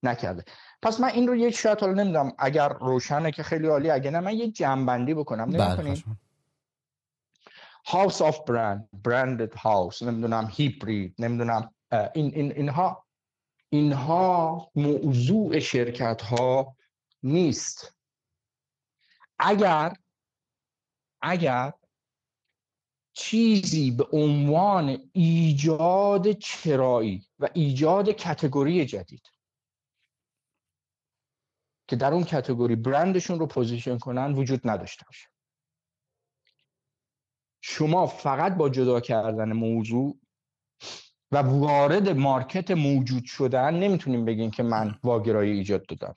نکرده. 0.09 0.45
پس 0.83 1.01
من 1.01 1.09
این 1.09 1.29
رو 1.29 1.37
یک 1.37 1.57
شاید 1.57 1.81
حالا 1.81 1.93
نمی‌دونم 1.93 2.33
اگر 2.39 2.69
روشنه 2.69 3.31
که 3.33 3.43
خیلی 3.43 3.67
عالی 3.67 3.91
اگه 3.91 4.11
نه 4.11 4.21
من 4.21 4.35
یه 4.35 4.51
جنبندی 4.51 5.15
بکنم. 5.15 5.51
بله 5.51 6.03
هاوس 7.87 8.23
آف 8.23 8.45
برند 8.45 8.89
برندد 8.93 9.55
هاوس 9.55 10.03
نمی‌دونم 10.03 10.49
هیبرید 10.53 11.15
نمی‌دونم 11.19 11.75
این 12.15 12.33
این 12.35 12.53
اینها 12.53 13.07
اینها 13.69 14.71
موضوع 14.75 15.59
شرکت 15.59 16.23
ها 16.23 16.77
نیست. 17.23 17.95
اگر 19.39 19.97
اگر 21.23 21.73
چیزی 23.13 23.91
به 23.91 24.07
عنوان 24.13 25.11
ایجاد 25.13 26.33
چرایی 26.33 27.27
و 27.39 27.49
ایجاد 27.55 28.11
category 28.11 28.87
جدید 28.87 29.33
که 31.89 31.97
در 31.97 32.13
اون 32.13 32.25
category 32.25 32.77
برندشون 32.77 33.39
رو 33.39 33.47
position 33.47 33.99
کنن 33.99 34.35
وجود 34.35 34.61
نداشته 34.65 35.05
باشه. 35.07 35.29
شما 37.61 38.07
فقط 38.07 38.57
با 38.57 38.69
جدا 38.69 39.01
کردن 39.01 39.53
موضوع 39.53 40.19
و 41.33 41.37
وارد 41.37 42.09
market 42.09 42.71
موجود 42.71 43.25
شدن 43.25 43.75
نمی‌تونیم 43.75 44.25
بگیم 44.25 44.51
که 44.51 44.63
من 44.63 44.99
واگرایی 45.05 45.53
ایجاد 45.53 45.87
دادم. 45.87 46.17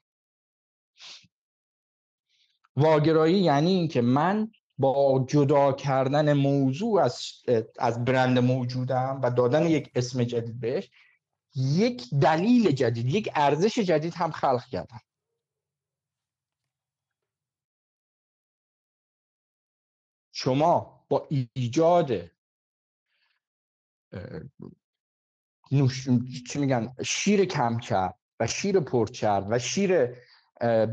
واگرایی 2.75 3.39
یعنی 3.39 3.71
اینکه 3.71 4.01
من 4.01 4.51
با 4.77 5.25
جدا 5.29 5.73
کردن 5.73 6.33
موضوع 6.33 7.01
از 7.01 7.31
از 7.79 8.05
برند 8.05 8.39
موجودم 8.39 9.19
و 9.23 9.31
دادن 9.31 9.67
یک 9.67 9.91
اسم 9.95 10.23
جدید 10.23 10.59
بهش 10.59 10.89
یک 11.55 12.09
دلیل 12.21 12.71
جدید 12.71 13.05
یک 13.05 13.29
ارزش 13.35 13.79
جدید 13.79 14.13
هم 14.13 14.31
خلق 14.31 14.65
کردم. 14.65 15.01
شما 20.41 21.05
با 21.09 21.27
ایجاد 21.55 22.11
نوش... 25.71 26.07
چی 26.49 26.59
میگن 26.59 26.95
شیر 27.05 27.45
کمچرب 27.45 28.15
و 28.39 28.47
شیر 28.47 28.79
پرچرب 28.79 29.47
و 29.49 29.59
شیر 29.59 30.05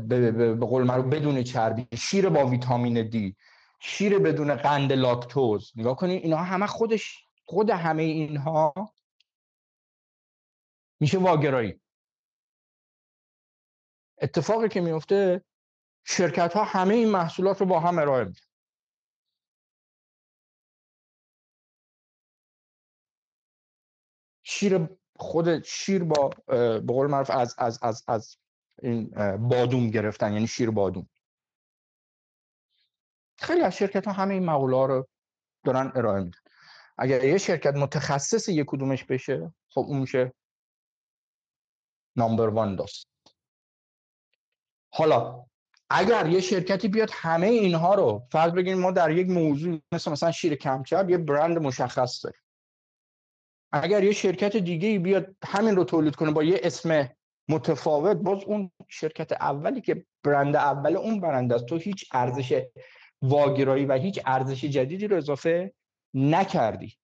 به 0.07 0.55
قول 0.55 0.83
معروف 0.83 1.05
بدون 1.05 1.43
چربی 1.43 1.87
شیر 1.97 2.29
با 2.29 2.47
ویتامین 2.47 3.09
دی 3.09 3.35
شیر 3.79 4.19
بدون 4.19 4.55
قند 4.55 4.93
لاکتوز. 4.93 5.71
نگاه 5.75 5.95
کنید 5.95 6.23
اینها 6.23 6.43
همه 6.43 6.67
خودش 6.67 7.25
خود 7.45 7.69
همه 7.69 8.03
اینها 8.03 8.73
میشه 10.99 11.17
واگرایی. 11.17 11.81
اتفاقی 14.21 14.69
که 14.69 14.81
میفته 14.81 15.43
شرکت 16.03 16.53
ها 16.53 16.63
همه 16.63 16.93
این 16.93 17.09
محصولات 17.09 17.59
رو 17.59 17.65
با 17.65 17.79
هم 17.79 17.99
ارائه 17.99 18.23
میدن. 18.23 18.46
شیر 24.57 24.89
خود 25.15 25.63
شیر 25.63 26.03
با 26.03 26.29
به 26.47 26.79
قول 26.87 27.07
معروف 27.07 27.29
از 27.29 27.55
از 27.57 27.79
از 27.81 28.03
از 28.07 28.37
این 28.81 29.09
بادوم 29.37 29.89
گرفتن 29.89 30.33
یعنی 30.33 30.47
شیر 30.47 30.71
بادوم. 30.71 31.09
خیلی 33.37 33.61
از 33.61 33.77
شرکت 33.77 34.07
ها 34.07 34.13
همه 34.13 34.33
این 34.33 34.45
مقوله 34.45 34.77
ها 34.77 34.85
رو 34.85 35.07
دارن 35.63 35.91
ارائه 35.95 36.23
میدن. 36.23 36.39
اگر 36.97 37.23
یه 37.23 37.37
شرکت 37.37 37.73
متخصص 37.75 38.49
یک 38.49 38.65
کدومش 38.67 39.03
بشه 39.03 39.53
خب 39.69 39.81
اون 39.87 39.99
میشه 39.99 40.33
نامبر 42.15 42.47
وان 42.49 42.75
داست. 42.75 43.07
حالا 44.93 45.45
اگر 45.89 46.27
یه 46.27 46.41
شرکتی 46.41 46.87
بیاد 46.87 47.09
همه 47.13 47.47
اینها 47.47 47.95
رو 47.95 48.27
فرض 48.31 48.51
بگیریم 48.51 48.79
ما 48.79 48.91
در 48.91 49.11
یک 49.11 49.29
موضوع 49.29 49.81
مثل 49.91 50.11
مثلا 50.11 50.31
شیر 50.31 50.55
کمچرب 50.55 51.09
یه 51.09 51.17
برند 51.17 51.57
مشخص 51.57 52.25
داریم. 52.25 52.41
اگر 53.71 54.03
یه 54.03 54.11
شرکت 54.11 54.57
دیگه 54.57 54.99
بیاد 54.99 55.35
همین 55.45 55.75
رو 55.75 55.83
تولید 55.83 56.15
کنه 56.15 56.31
با 56.31 56.43
یه 56.43 56.59
اسم 56.63 57.09
متفاوت 57.49 58.17
باز 58.17 58.43
اون 58.43 58.71
شرکت 58.87 59.31
اولی 59.31 59.81
که 59.81 60.05
برند 60.23 60.55
اول 60.55 60.97
اون 60.97 61.19
برند 61.19 61.53
است. 61.53 61.65
تو 61.65 61.77
هیچ 61.77 62.09
ارزش 62.13 62.63
واگرایی 63.21 63.85
و 63.85 63.93
هیچ 63.93 64.19
ارزش 64.25 64.65
جدیدی 64.65 65.07
رو 65.07 65.17
اضافه 65.17 65.73
نکردی. 66.13 66.97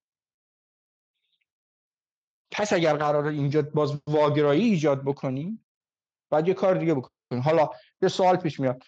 پس 2.50 2.72
اگر 2.72 2.96
قرار 2.96 3.26
اینجا 3.26 3.62
باز 3.62 4.00
واگرایی 4.06 4.62
ایجاد 4.62 5.04
بکنیم 5.04 5.66
باید 6.30 6.48
یه 6.48 6.54
کار 6.54 6.74
دیگه 6.74 6.94
بکنیم 6.94 7.42
حالا 7.42 7.70
یه 8.02 8.08
سوال 8.08 8.36
پیش 8.36 8.60
میاد. 8.60 8.82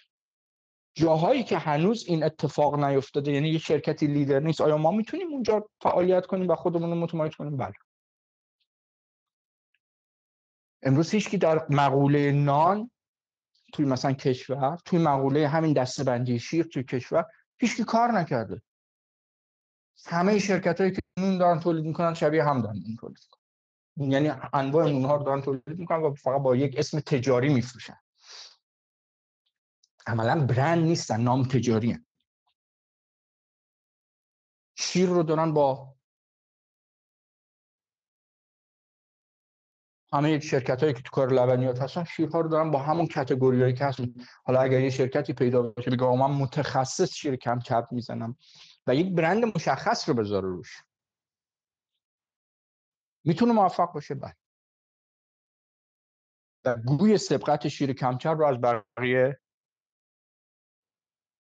جاهایی 0.96 1.44
که 1.44 1.58
هنوز 1.58 2.04
این 2.08 2.24
اتفاق 2.24 2.84
نیفتاده 2.84 3.32
یعنی 3.32 3.48
یه 3.48 3.58
شرکتی 3.58 4.06
لیدر 4.06 4.40
نیست 4.40 4.60
آیا 4.60 4.76
ما 4.76 4.90
می‌تونیم 4.90 5.32
اونجا 5.32 5.68
فعالیت 5.82 6.26
کنیم 6.26 6.48
و 6.48 6.54
خودمون 6.54 6.90
رو 6.90 6.96
متمایز 6.96 7.34
کنیم؟ 7.34 7.56
بله. 7.56 7.72
امروز 10.82 11.10
هیچکی 11.10 11.38
در 11.38 11.66
مقوله 11.70 12.32
نان 12.32 12.90
توی 13.72 13.84
مثلا 13.84 14.12
کشور 14.12 14.78
توی 14.84 14.98
مقوله 14.98 15.48
همین 15.48 15.72
دسته 15.72 16.04
بندی 16.04 16.38
شیر 16.38 16.64
توی 16.64 16.84
کشور 16.84 17.24
هیچکی 17.58 17.84
کار 17.84 18.12
نکرده. 18.12 18.62
همه 20.06 20.38
شرکت 20.38 20.80
هایی 20.80 20.92
که 20.92 21.00
نون 21.18 21.38
دارن 21.38 21.60
تولید 21.60 21.84
می‌کنن 21.84 22.14
شبیه 22.14 22.44
هم 22.44 22.62
دارن 22.62 22.76
نون 22.76 22.96
تولید 23.00 23.18
یعنی 23.96 24.32
انواع 24.52 24.88
نون 24.90 25.04
ها 25.04 25.16
رو 25.16 25.24
دارن 25.24 25.42
تولید 25.42 25.78
می‌کنن 25.78 26.02
و 26.02 26.14
فقط 26.14 26.42
با 26.42 26.56
یک 26.56 26.74
اسم 26.78 27.00
تجاری 27.00 27.54
میفروشن. 27.54 27.96
عملا 30.06 30.46
برند 30.46 30.84
نیستن 30.84 31.20
نام 31.20 31.44
تجاری 31.44 31.92
هن. 31.92 32.06
شیر 34.78 35.08
رو 35.08 35.22
دارن 35.22 35.52
با 35.52 35.96
همه 40.12 40.40
شرکت 40.40 40.82
هایی 40.82 40.94
که 40.94 41.02
تو 41.02 41.10
کار 41.10 41.32
لبنیات 41.32 41.82
هستن 41.82 42.04
شیرها 42.04 42.40
رو 42.40 42.48
دارن 42.48 42.70
با 42.70 42.82
همون 42.82 43.06
کتگوری 43.06 43.62
هایی 43.62 43.74
که 43.74 43.84
هستن. 43.84 44.14
حالا 44.44 44.60
اگر 44.60 44.80
یه 44.80 44.90
شرکتی 44.90 45.32
پیدا 45.32 45.62
بشه 45.62 45.90
بگه 45.90 46.04
من 46.04 46.30
متخصص 46.30 47.14
شیر 47.14 47.36
کم 47.36 47.58
کپ 47.58 47.88
می‌زنم 47.90 48.36
و 48.86 48.94
یک 48.94 49.14
برند 49.14 49.44
مشخص 49.44 50.08
رو 50.08 50.14
بذاره 50.14 50.48
روش. 50.48 50.82
می‌تونه 53.24 53.52
موفق 53.52 53.92
باشه؟ 53.92 54.14
بله. 54.14 54.36
و 56.64 56.76
گوی 56.76 57.18
سبقت 57.18 57.68
شیر 57.68 57.92
کمچر 57.92 58.34
رو 58.34 58.46
از 58.46 58.60
بقیه 58.60 59.40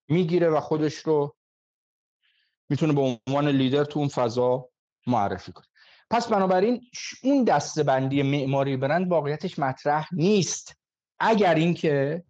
می‌گیره 0.08 0.48
و 0.48 0.60
خودش 0.60 0.94
رو 0.94 1.36
می‌تونه 2.68 2.92
به 2.92 3.00
عنوان 3.00 3.48
لیدر 3.48 3.84
تو 3.84 3.98
اون 3.98 4.08
فضا 4.08 4.68
معرفی 5.06 5.52
کنه. 5.52 5.66
پس 6.10 6.28
بنابراین 6.28 6.82
اون 7.22 7.44
دستبندی 7.44 8.22
معماری 8.22 8.76
برند 8.76 9.10
واقعیتش 9.10 9.58
مطرح 9.58 10.08
نیست. 10.12 10.76
اگر 11.18 11.54
اینکه 11.54 12.24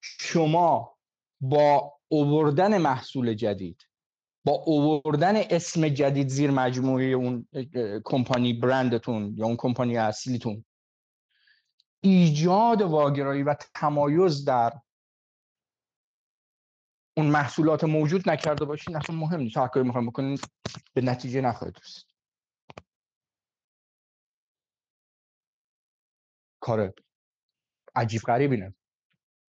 شما 0.00 0.96
با 1.40 1.92
اووردن 2.08 2.78
محصول 2.78 3.34
جدید 3.34 3.82
با 4.44 4.52
اووردن 4.52 5.36
اسم 5.36 5.88
جدید 5.88 6.28
زیر 6.28 6.50
مجموعه 6.50 7.04
اون 7.04 7.48
کمپانی 8.04 8.52
برندتون 8.52 9.34
یا 9.36 9.46
اون 9.46 9.56
کمپانی 9.56 9.96
اصلیتون 9.96 10.64
ایجاد 12.00 12.82
واگرایی 12.82 13.42
و 13.42 13.54
تمایز 13.74 14.44
در 14.44 14.72
اون 17.16 17.26
محصولات 17.26 17.84
موجود 17.84 18.30
نکرده 18.30 18.64
باشین 18.64 18.96
اصلا 18.96 19.16
مهم 19.16 19.40
نیست. 19.40 19.56
هر 19.56 19.68
کاری 19.68 19.86
می‌خوایم 19.86 20.06
بکنین 20.06 20.38
به 20.94 21.00
نتیجه 21.00 21.40
نخواهید 21.40 21.78
رسید. 21.78 22.06
کار 26.60 26.92
عجیب 27.94 28.22
غریبی 28.22 28.74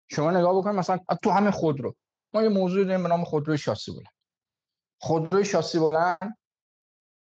شما 0.09 0.31
نگاه 0.31 0.59
بکنید 0.59 0.77
مثلا 0.77 0.99
تو 1.23 1.31
همه 1.31 1.51
خودرو. 1.51 1.97
ما 2.35 2.43
یه 2.43 2.49
موضوع 2.49 2.85
داریم 2.85 3.03
به 3.03 3.09
نام 3.09 3.25
خودروی 3.25 3.59
شاسی 3.59 3.93
بلند. 3.93 4.15
خودروی 5.01 5.45
شاسی 5.45 5.79
بلند 5.79 6.39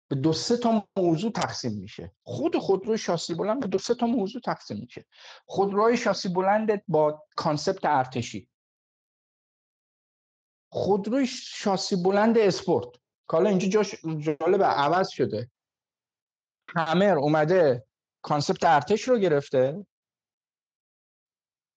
به 0.08 0.16
دو 0.16 0.34
سه 0.34 0.58
تا 0.58 0.88
موضوع 0.98 1.32
تقسیم 1.32 1.72
میشه. 1.72 2.12
خود 2.24 2.58
خودروی 2.58 2.98
شاسی 2.98 3.34
بلند 3.36 3.60
به 3.60 3.68
دو 3.68 3.78
سه 3.78 3.96
تا 3.96 4.06
موضوع 4.06 4.42
تقسیم 4.42 4.78
میشه. 4.78 5.06
خودروی 5.46 5.98
شاسی 5.98 6.30
بلند 6.30 6.86
با 6.88 7.24
concept 7.36 7.86
ارتشی. 7.86 8.51
خودروی 10.72 11.28
شاسی 11.28 11.96
بلند 11.96 12.38
اسپورت. 12.38 12.88
حالا 13.32 13.50
اینجا 13.50 13.68
جاش 13.68 13.96
جالب 14.20 14.64
عوض 14.64 15.10
شده. 15.10 15.52
همر 16.70 17.18
اومده 17.18 17.86
concept 18.22 18.64
ارتش 18.64 19.02
رو 19.02 19.18
گرفته. 19.18 19.86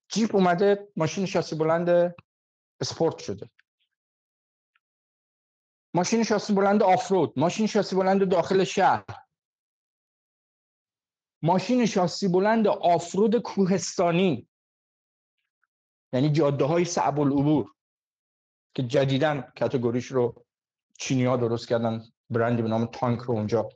جیپ 0.07 0.35
اومده 0.35 0.87
ماشین 0.95 1.25
شاسی 1.25 1.55
بلند 1.55 2.15
اسپورت 2.81 3.17
شده. 3.17 3.49
ماشین 5.93 6.23
شاسی 6.23 6.53
بلند 6.53 6.83
offroad. 6.83 7.39
ماشین 7.39 7.67
شاسی 7.67 7.95
بلند 7.95 8.29
داخل 8.29 8.63
شهر. 8.63 9.05
ماشین 11.41 11.85
شاسی 11.85 12.27
بلند 12.27 12.67
آفرود 12.67 13.41
کوهستانی. 13.41 14.49
یعنی 16.13 16.31
جاده 16.31 16.65
های 16.65 16.85
صعب 16.85 17.19
العبور 17.19 17.74
که 18.75 18.83
جدیدن 18.83 19.51
کتگوریش 19.55 20.05
رو 20.05 20.45
چینی 20.97 21.25
ها 21.25 21.37
درست 21.37 21.67
کردن. 21.67 22.03
برندی 22.29 22.61
به 22.61 22.67
نام 22.67 22.85
تانک 22.85 23.19
رو 23.19 23.33
اونجا 23.33 23.69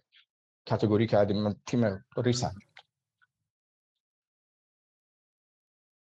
کتگوری 0.66 1.08
کردیم. 1.08 1.54
تیم 1.54 2.06
ریسن 2.18 2.52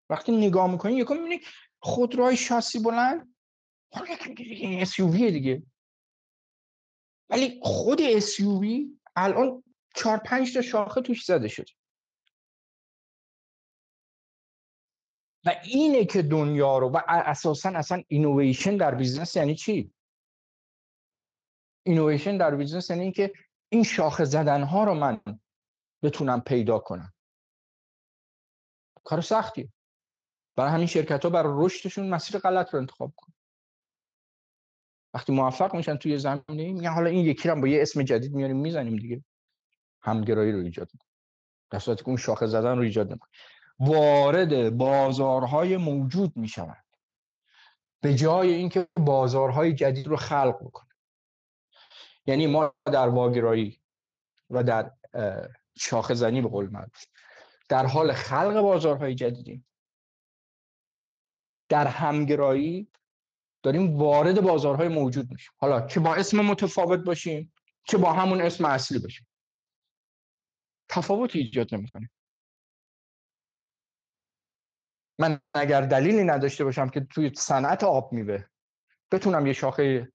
وقتی 0.10 0.32
نگاه 0.32 0.72
می‌کنی 0.72 0.94
یکم 0.94 1.18
می‌بینی 1.18 1.42
خودروهای 1.80 2.38
شاسی 2.38 2.80
بلند. 2.80 3.36
این 4.38 4.86
SUV 4.86 5.16
دیگه. 5.16 5.64
ولی 7.30 7.60
خود 7.64 8.20
SUV 8.20 8.66
الان 9.16 9.64
چهار 9.96 10.18
پنج 10.18 10.54
تا 10.54 10.62
شاخه 10.62 11.02
توش 11.02 11.26
زده 11.26 11.48
شده. 11.48 11.72
و 15.46 15.56
اینه 15.64 16.06
که 16.06 16.22
دنیا 16.22 16.78
رو 16.78 16.90
و 16.90 17.02
اساسا 17.08 17.70
اصلا 17.70 18.04
اینویشن 18.08 18.78
در 18.78 18.96
business 18.96 19.36
یعنی 19.36 19.56
چی؟ 19.56 19.94
اینویشن 21.84 22.38
در 22.38 22.56
business 22.56 22.90
یعنی 22.90 23.02
اینکه 23.02 23.34
این 23.70 23.84
شاخه 23.84 24.26
زدن 24.26 24.64
ها 24.64 24.84
رو 24.84 24.94
من 24.94 25.22
بتونم 26.04 26.42
پیدا 26.42 26.80
کنم. 26.80 27.14
کار 29.04 29.22
سختیه. 29.22 29.70
برای 30.56 30.72
همین 30.72 30.88
شرکت 30.88 31.24
ها 31.24 31.30
برای 31.30 31.54
رشدشون 31.56 32.10
مسیر 32.10 32.40
غلط 32.40 32.74
رو 32.74 32.80
انتخاب 32.80 33.14
کن. 33.18 33.34
وقتی 35.14 35.34
موفق 35.34 35.76
میشن 35.76 35.98
توی 35.98 36.18
زمینه 36.18 36.74
میگن 36.74 36.94
حالا 36.94 37.10
این 37.10 37.26
یکی 37.26 37.50
رو 37.50 37.62
با 37.62 37.68
یه 37.68 37.82
اسم 37.82 38.04
جدید 38.04 38.34
میاریم 38.34 38.58
می‌زنیم 38.58 38.96
دیگه. 38.96 39.24
همگرایی 40.02 40.52
رو 40.52 40.60
ایجاد 40.60 40.90
می‌کنه 40.94 41.10
در 41.70 41.80
صورتی 41.80 42.04
که 42.04 42.08
اون 42.08 42.18
شاخه 42.18 42.48
زدن 42.48 42.78
رو 42.78 42.84
ایجاد 42.84 43.10
نمی‌کنه 43.10 43.30
وارد 43.80 44.78
بازارهای 44.78 45.78
موجود 45.78 46.38
می‌شوند 46.38 46.86
به 48.02 48.16
جای 48.16 48.54
اینکه 48.54 48.88
بازارهای 48.96 49.74
جدید 49.74 50.08
رو 50.08 50.16
خلق 50.16 50.58
بکنه. 50.62 50.90
یعنی 52.26 52.48
ما 52.48 52.74
در 52.86 53.10
واگرایی 53.10 53.82
و 54.50 54.64
در 54.64 54.92
شاخه 55.78 56.14
زنی 56.14 56.42
به 56.42 56.50
قول 56.50 56.70
معروف 56.70 57.06
در 57.70 57.86
حال 57.86 58.14
خلق 58.14 58.62
بازارهای 58.62 59.16
جدیدیم 59.16 59.66
در 61.70 61.88
همگرایی 61.88 62.88
داریم 63.64 63.98
وارد 63.98 64.42
بازارهای 64.42 64.88
موجود 64.88 65.32
میشیم. 65.32 65.52
حالا 65.58 65.88
چه 65.88 66.00
با 66.00 66.16
اسم 66.16 66.42
متفاوت 66.42 67.00
باشیم 67.00 67.54
چه 67.84 67.98
با 67.98 68.14
همون 68.14 68.42
اسم 68.42 68.66
اصلی 68.66 69.00
باشیم. 69.00 69.28
تفاوت 70.90 71.36
ایجاد 71.36 71.76
نمی‌کنه. 71.76 72.10
من 75.20 75.42
اگر 75.54 75.82
دلیلی 75.82 76.24
نداشته 76.24 76.64
باشم 76.64 76.90
که 76.90 77.00
توی 77.00 77.32
صنعت 77.36 77.84
آب 77.84 78.14
میوه 78.14 78.44
بتونم 79.12 79.48
یه 79.48 79.54
شاخه 79.54 80.14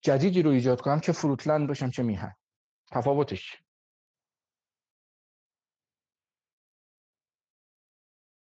جدیدی 0.00 0.42
رو 0.42 0.50
ایجاد 0.50 0.80
کنم 0.80 1.00
چه 1.00 1.12
فروتلند 1.12 1.68
باشم 1.68 1.90
چه 1.90 2.02
میهن. 2.02 2.34
تفاوتش 2.92 3.62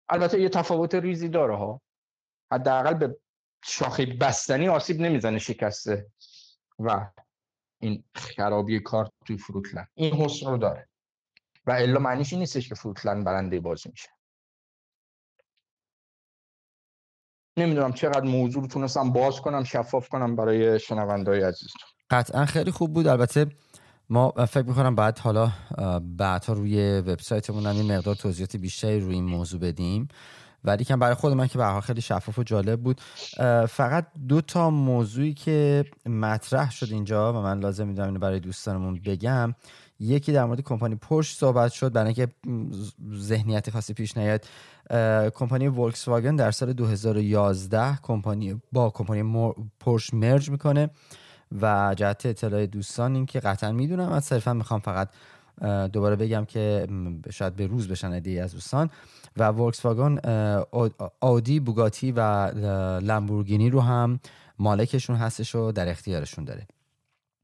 البته 0.08 0.40
یه 0.40 0.48
تفاوت 0.48 0.94
ریزی 0.94 1.28
داره 1.28 1.56
ها. 1.56 1.82
حداقل 2.52 2.94
به 2.94 3.20
شاخه 3.64 4.06
بستنی 4.06 4.68
آسیب 4.68 5.00
نمی‌زنه 5.00 5.38
شکسته 5.38 6.06
و 6.78 7.10
این 7.80 8.04
خرابی 8.14 8.80
کار 8.80 9.10
توی 9.26 9.38
فروتلند. 9.38 9.88
این 9.94 10.14
حسن 10.14 10.46
رو 10.46 10.58
داره. 10.58 10.88
و 11.66 11.70
الا 11.70 12.00
معنیش 12.00 12.32
این 12.32 12.40
نیستش 12.40 12.68
که 12.68 12.74
فروتلند 12.74 13.24
برنده 13.24 13.60
بازی 13.60 13.88
میشه. 13.88 14.15
نمی‌دونم 17.58 17.92
چقدر 17.92 18.24
موضوع 18.24 18.62
رو 18.62 18.68
تونستم 18.68 19.12
باز 19.12 19.40
کنم 19.40 19.64
شفاف 19.64 20.08
کنم 20.08 20.36
برای 20.36 20.78
شنوندهای 20.78 21.42
عزیزتون. 21.42 21.88
قطعا 22.10 22.46
خیلی 22.46 22.70
خوب 22.70 22.94
بود. 22.94 23.06
البته 23.06 23.46
ما 24.10 24.30
فکر 24.30 24.66
می‌کنم 24.66 24.94
بعد 24.94 25.18
حالا 25.18 25.52
بعدها 26.16 26.52
روی 26.52 26.98
وبسایتمون 27.00 27.66
هم 27.66 27.76
این 27.76 27.92
مقدار 27.92 28.14
توضیحات 28.14 28.56
بیشتری 28.56 29.00
روی 29.00 29.14
این 29.14 29.24
موضوع 29.24 29.60
بدیم. 29.60 30.08
ولی 30.64 30.84
کم 30.84 30.98
برای 30.98 31.14
خود 31.14 31.32
من 31.32 31.46
که 31.46 31.58
به 31.58 31.80
خیلی 31.80 32.00
شفاف 32.00 32.38
و 32.38 32.42
جالب 32.42 32.80
بود. 32.80 33.00
فقط 33.68 34.06
دو 34.28 34.40
تا 34.40 34.70
موضوعی 34.70 35.34
که 35.34 35.84
مطرح 36.06 36.70
شد 36.70 36.86
اینجا 36.90 37.32
و 37.32 37.36
من 37.36 37.60
لازم 37.60 37.88
می‌دونم 37.88 38.08
اینو 38.08 38.20
برای 38.20 38.40
دوستانمون 38.40 39.00
بگم. 39.04 39.54
یکی 40.00 40.32
در 40.32 40.44
مورد 40.44 40.60
کمپانی 40.60 40.94
پرش 40.94 41.36
صحبت 41.36 41.72
شد. 41.72 41.92
برای 41.92 42.06
اینکه 42.06 42.28
ذهنیت 43.14 43.70
خاصی 43.70 43.94
پیش 43.94 44.16
نیاد. 44.16 44.44
کمپانی 45.34 45.68
ولکس 45.68 46.08
واگن 46.08 46.36
در 46.36 46.50
سال 46.50 46.72
2011 46.72 47.98
کمپانی 48.02 48.60
با 48.72 48.90
کمپانی 48.90 49.52
پرش 49.80 50.14
مرج 50.14 50.50
می‌کنه 50.50 50.90
و 51.62 51.94
جهت 51.96 52.26
اطلاع 52.26 52.66
دوستان 52.66 53.14
این 53.14 53.26
که 53.26 53.40
قطعا 53.40 53.72
می‌دونم 53.72 54.12
از 54.12 54.24
صرفا 54.24 54.52
می‌خوام 54.52 54.80
فقط 54.80 55.08
دوباره 55.92 56.16
بگم 56.16 56.44
که 56.44 56.86
شاید 57.30 57.56
به 57.56 57.66
روز 57.66 57.88
بشن 57.88 58.12
ادی 58.12 58.38
از 58.38 58.52
دوستان. 58.52 58.90
و 59.36 59.48
ورکس 59.48 59.84
واگن 59.84 60.18
آدی 61.20 61.60
بوگاتی 61.60 62.12
و 62.12 62.20
لامبورگینی 63.00 63.70
رو 63.70 63.80
هم 63.80 64.20
مالکشون 64.58 65.16
هستش 65.16 65.54
و 65.54 65.72
در 65.72 65.88
اختیارشون 65.88 66.44
داره. 66.44 66.66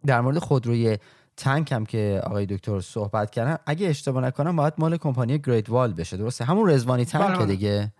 در 0.07 0.21
مورد 0.21 0.39
خودروی 0.39 0.99
تنک 1.37 1.73
هم 1.73 1.87
که 1.87 2.23
آقای 2.25 2.47
دکتر 2.47 2.81
صحبت 2.81 3.31
کردن. 3.31 3.59
اگه 3.67 3.89
اشتباه 3.89 4.23
نکنم 4.23 4.57
باید 4.57 4.75
مال 4.79 4.97
کمپانی 4.97 5.39
گریت 5.39 5.71
وال 5.71 5.93
بشه 5.93 6.17
درسته؟ 6.17 6.45
همون 6.45 6.71
رزوانی 6.71 7.05
تنک 7.05 7.27
بله، 7.27 7.37
بله. 7.37 7.47
دیگه. 7.47 7.93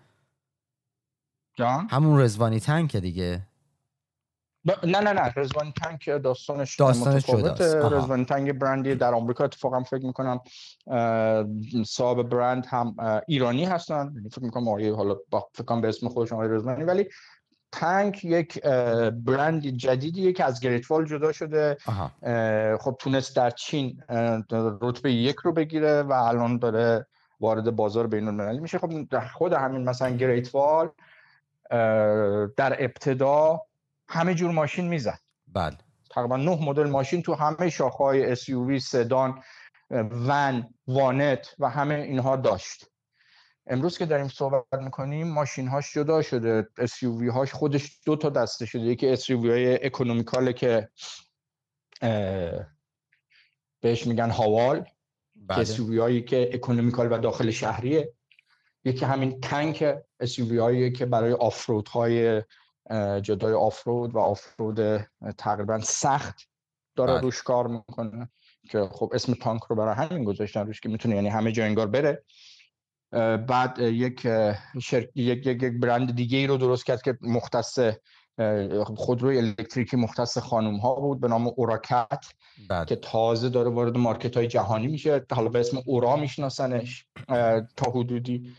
جان؟ 1.55 1.87
همون 1.91 2.21
رزوانی 2.21 2.59
تنک 2.59 2.95
دیگه. 2.95 3.47
نه 4.83 4.99
نه 4.99 5.13
نه. 5.13 5.33
رزوانی 5.35 5.73
تنک 5.83 6.05
داستانش 6.23 6.75
داستانش 6.75 7.29
رزوانی 7.91 8.25
تنک 8.25 8.49
برندی 8.49 8.95
در 8.95 9.13
آمریکا 9.13 9.43
اتفاقا 9.43 9.83
فکر 9.83 10.05
می‌کنم 10.05 10.39
صاحب 11.85 12.29
برند 12.29 12.65
هم 12.65 12.95
ایرانی 13.27 13.65
هستن. 13.65 14.11
یعنی 14.15 14.29
فکر 14.29 14.43
می‌کنم 14.43 14.67
آقای 14.67 14.89
حالا 14.89 15.15
فکر 15.53 15.63
کنم 15.63 15.81
به 15.81 15.87
اسم 15.87 16.09
خودشون 16.09 16.37
آقای 16.37 16.49
رزوانی 16.49 16.83
ولی 16.83 17.05
تنک 17.73 18.25
یک 18.25 18.61
برند 19.25 19.67
جدیدیه 19.67 20.33
که 20.33 20.43
از 20.43 20.59
گریتوال 20.59 21.05
جدا 21.05 21.31
شده. 21.31 21.77
خب 22.79 22.95
تونست 22.99 23.35
در 23.35 23.49
چین 23.49 24.03
رتبه 24.81 25.13
یک 25.13 25.35
رو 25.35 25.53
بگیره 25.53 26.01
و 26.01 26.11
الان 26.11 26.57
داره 26.57 27.05
وارد 27.39 27.75
بازار 27.75 28.07
بین 28.07 28.27
المللی 28.27 28.59
میشه. 28.59 28.77
خب 28.77 28.89
خود 29.33 29.53
همین 29.53 29.89
مثلا 29.89 30.09
گریتوال 30.09 30.89
در 32.57 32.75
ابتدا 32.79 33.61
همه 34.07 34.33
جور 34.33 34.51
ماشین 34.51 34.87
می‌زد. 34.87 35.19
بله. 35.53 35.77
تقریبا 36.11 36.37
نه 36.37 36.65
مدل 36.65 36.89
ماشین 36.89 37.21
تو 37.21 37.33
همه 37.33 37.69
شاخهای 37.69 38.35
SUV 38.35 38.77
سدان 38.77 39.41
ون 40.11 40.73
وانت 40.87 41.55
و 41.59 41.69
همه 41.69 41.95
اینها 41.95 42.35
داشت. 42.35 42.92
امروز 43.67 43.97
که 43.97 44.05
داریم 44.05 44.27
صحبت 44.27 44.81
می‌کنیم 44.81 45.27
ماشین 45.27 45.67
هاش 45.67 45.93
جدا 45.93 46.21
شده 46.21 46.67
SUV 46.79 47.27
هاش 47.33 47.53
خودش 47.53 47.99
دو 48.05 48.15
تا 48.15 48.29
دسته 48.29 48.65
شده 48.65 48.81
یکی 48.81 49.15
SUV 49.15 49.45
های 49.45 49.85
اکونومیکاله 49.85 50.53
که 50.53 50.89
بهش 53.81 54.07
میگن 54.07 54.29
هوال 54.29 54.85
بله. 55.35 55.65
SUV 55.65 55.97
هایی 55.99 56.21
که 56.21 56.49
اکونومیکال 56.53 57.11
و 57.11 57.17
داخل 57.17 57.51
شهریه 57.51 58.13
یکی 58.85 59.05
همین 59.05 59.39
تنک 59.41 59.95
SUV 60.23 60.51
هایی 60.51 60.91
که 60.91 61.05
برای 61.05 61.33
آفرود 61.33 61.87
های 61.87 62.43
جدای 63.21 63.53
آفرود 63.53 64.15
و 64.15 64.19
آفرود 64.19 65.07
تقریبا 65.37 65.79
سخت 65.79 66.49
داره 66.95 67.13
بله. 67.13 67.21
روش 67.21 67.43
کار 67.43 67.67
می‌کنه 67.67 68.29
که 68.69 68.89
خب 68.91 69.11
اسم 69.13 69.33
تانک 69.33 69.61
رو 69.63 69.75
برای 69.75 69.95
همین 69.95 70.23
گذاشتن 70.23 70.67
روش 70.67 70.81
که 70.81 70.89
می‌تونه 70.89 71.15
یعنی 71.15 71.29
همه 71.29 71.51
جا 71.51 71.63
انگار 71.63 71.87
بره 71.87 72.23
بعد 73.47 73.79
یک 73.79 74.27
شرک 74.81 75.09
یک 75.15 75.47
یک 75.47 75.63
برند 75.65 76.15
دیگه 76.15 76.37
ای 76.37 76.47
رو 76.47 76.57
درست 76.57 76.85
کرد 76.85 77.01
که 77.01 77.17
مختص 77.21 77.79
خودروی 78.95 79.37
الکتریکی 79.37 79.97
مختص 79.97 80.37
خانوم 80.37 80.75
ها 80.75 80.95
بود 80.95 81.21
به 81.21 81.27
نام 81.27 81.47
اوراکت 81.47 82.25
بله. 82.69 82.85
که 82.85 82.95
تازه 82.95 83.49
داره 83.49 83.69
وارد 83.69 83.97
مارکت 83.97 84.37
های 84.37 84.47
جهانی 84.47 84.87
میشه. 84.87 85.25
حالا 85.31 85.49
به 85.49 85.59
اسم 85.59 85.77
اورا 85.85 86.15
میشناسنش 86.15 87.05
تا 87.75 87.91
حدودی. 87.91 88.53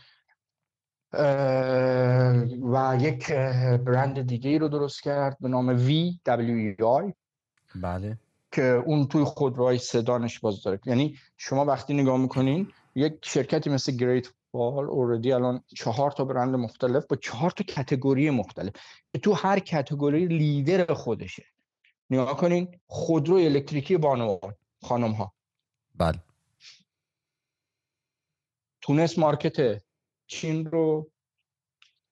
و 2.73 2.97
یک 2.99 3.31
برند 3.85 4.27
دیگه 4.27 4.49
ای 4.49 4.59
رو 4.59 4.67
درست 4.67 5.03
کرد 5.03 5.37
به 5.41 5.49
نام 5.49 5.87
VWI 5.87 7.13
بله. 7.75 8.17
که 8.51 8.63
اون 8.63 9.07
توی 9.07 9.23
خودروهای 9.23 9.77
سدانش 9.77 10.39
باز 10.39 10.63
داره. 10.63 10.79
یعنی 10.85 11.15
شما 11.37 11.65
وقتی 11.65 11.93
نگاه 11.93 12.17
می‌کنین 12.17 12.71
یک 12.95 13.13
شرکتی 13.21 13.69
مثل 13.69 13.91
گریت 13.91 14.27
وال 14.55 14.89
اوردی 14.89 15.31
الان 15.31 15.63
چهار 15.75 16.11
تا 16.11 16.25
برند 16.25 16.55
مختلف 16.55 17.05
با 17.05 17.15
چهار 17.15 17.51
تا 17.51 17.63
کتگوری 17.63 18.29
مختلف. 18.29 18.73
تو 19.23 19.33
هر 19.33 19.59
category 19.59 20.25
leader 20.25 20.93
خودشه. 20.93 21.45
نگاه 22.09 22.37
کنین 22.37 22.79
خودرو 22.87 23.35
الکتریکی 23.35 23.97
بانوان 23.97 24.55
خانم 24.81 25.11
ها 25.11 25.33
بله. 25.95 26.19
تونست 28.81 29.19
market 29.19 29.81
چین 30.27 30.65
رو 30.65 31.11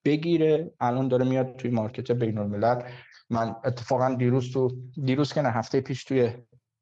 بگیره 0.06 0.72
الان 0.80 1.08
داره 1.08 1.26
میاد 1.26 1.56
توی 1.56 1.72
market 1.72 2.12
بین 2.12 2.38
الملل 2.38 2.82
من 3.30 3.56
اتفاقا 3.64 4.16
دیروز 4.16 4.54
تو 4.54 4.78
دیروز 5.06 5.34
که 5.34 5.42
نه 5.42 5.50
هفته 5.50 5.82
پیش 5.82 6.04
توی 6.04 6.34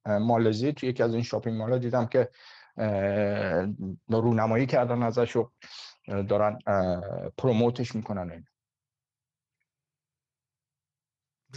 مالزی 0.05 0.73
توی 0.73 0.89
یکی 0.89 1.03
از 1.03 1.13
این 1.13 1.23
shopping 1.23 1.57
mall 1.57 1.73
ا 1.73 1.77
دیدم 1.77 2.05
که 2.05 2.29
رونمایی 4.07 4.65
کردن 4.65 5.03
ازش 5.03 5.35
و 5.35 5.51
دارن 6.07 6.59
پروموتش 7.37 7.95
می‌کنن 7.95 8.45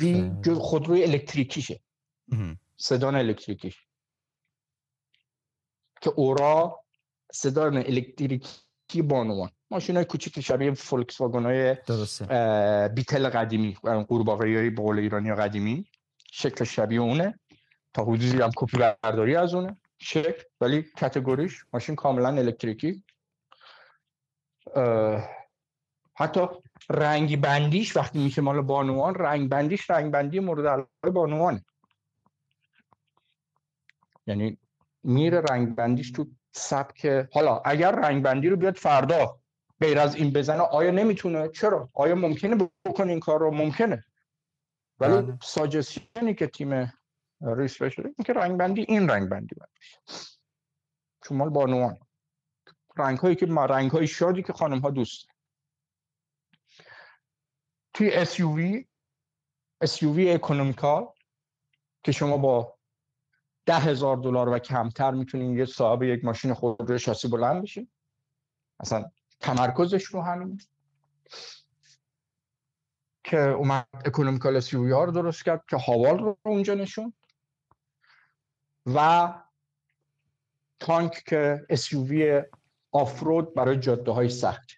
این 0.00 0.44
خودروی 0.54 1.02
الکتریکیشه. 1.02 1.80
صدان 2.76 3.16
الکتریکیش. 3.16 3.86
که 6.00 6.10
اورا 6.10 6.84
صدان 7.32 7.76
الکتریکی 7.76 9.02
بانوان. 9.02 9.50
ماشین 9.70 9.96
های 9.96 10.04
کوچیک 10.04 10.40
شبیه 10.40 10.74
فولکس 10.74 11.20
واگن 11.20 11.44
های 11.44 11.76
بیتل 12.88 13.28
قدیمی 13.28 13.74
قورباغه 14.08 14.44
های 14.44 14.70
بقول 14.70 14.98
ایرانی 14.98 15.34
قدیمی. 15.34 15.86
شکل 16.32 16.64
شبیه 16.64 17.00
اونه. 17.00 17.40
تا 17.94 18.04
حدودی 18.04 18.40
هم 18.40 18.50
کپی 18.56 18.78
برداری 18.78 19.36
از 19.36 19.54
اونه. 19.54 19.76
شکل 19.98 20.42
ولی 20.60 20.82
کتگوریش 20.82 21.64
ماشین 21.72 21.96
کاملا 21.96 22.28
الکتریکی. 22.28 23.04
حتی 26.16 26.40
رنگ 26.90 27.40
بندیش 27.40 27.96
وقتی 27.96 28.24
میشه 28.24 28.42
مال 28.42 28.60
بانوان 28.60 29.14
رنگ 29.14 29.48
بندیش 29.48 29.90
رنگ 29.90 30.12
بندی 30.12 30.40
مورد 30.40 30.66
علاقه 30.66 31.10
بانوان. 31.12 31.64
یعنی 34.26 34.58
میره 35.02 35.40
رنگ 35.40 35.74
بندیش 35.74 36.10
تو 36.12 36.26
سبک 36.52 37.06
حالا 37.32 37.58
اگر 37.64 37.92
رنگ 37.92 38.22
بندی 38.22 38.48
رو 38.48 38.56
بیاد 38.56 38.76
فردا 38.76 39.40
غیر 39.80 39.98
از 39.98 40.14
این 40.14 40.32
بزنه 40.32 40.60
آیا 40.60 40.90
نمی‌تونه؟ 40.90 41.48
چرا؟ 41.48 41.90
آیا 41.94 42.14
ممکنه 42.14 42.68
بکنه 42.84 43.10
این 43.10 43.20
کار 43.20 43.40
رو؟ 43.40 43.50
ممکنه. 43.50 44.04
ولی 45.00 45.22
بله. 45.22 45.38
ساجسیونی 45.42 46.34
که 46.34 46.46
تیم 46.46 46.92
ریس 47.44 47.72
شده 47.72 48.04
این 48.04 48.24
که 48.26 48.32
رنگ 48.32 48.58
بندی 48.58 48.84
این 48.88 49.10
رنگ 49.10 49.28
بندی 49.28 49.54
باید 49.54 49.70
چون 51.24 51.38
مال 51.38 51.48
بانوان. 51.48 51.98
رنگ 52.96 53.18
هایی 53.18 53.36
که 53.36 53.46
رنگ 53.46 53.90
های 53.90 54.06
شادی 54.06 54.42
که 54.42 54.52
خانم 54.52 54.78
ها 54.78 54.90
دوست 54.90 55.26
توی 57.94 58.24
SUV 58.24 58.84
SUV 59.84 60.18
اکونومیکال 60.18 61.06
که 62.04 62.12
شما 62.12 62.36
با 62.36 62.78
ده 63.66 63.78
هزار 63.78 64.16
دلار 64.16 64.48
و 64.48 64.58
کمتر 64.58 65.10
می‌تونین 65.10 65.58
یه 65.58 65.64
صاحب 65.64 66.02
یک 66.02 66.24
ماشین 66.24 66.54
خودرو 66.54 66.98
شاسی 66.98 67.28
بلند 67.28 67.62
بشین. 67.62 67.90
اصلا 68.80 69.10
تمرکزش 69.40 70.04
رو 70.04 70.22
همین. 70.22 70.60
که 73.24 73.38
اومد 73.38 73.86
اکونومیکال 74.04 74.60
SUV 74.60 74.92
ها 74.92 75.04
رو 75.04 75.12
درست 75.12 75.44
کرد 75.44 75.64
که 75.70 75.76
حوال 75.76 76.18
رو 76.18 76.38
اونجا 76.42 76.74
نشون 76.74 77.12
و 78.86 79.28
تانک 80.81 81.23
که 81.27 81.66
SUV 81.73 82.44
آفرود 82.93 83.55
برای 83.55 83.78
جاده 83.78 84.12
های 84.12 84.28
سخت. 84.28 84.70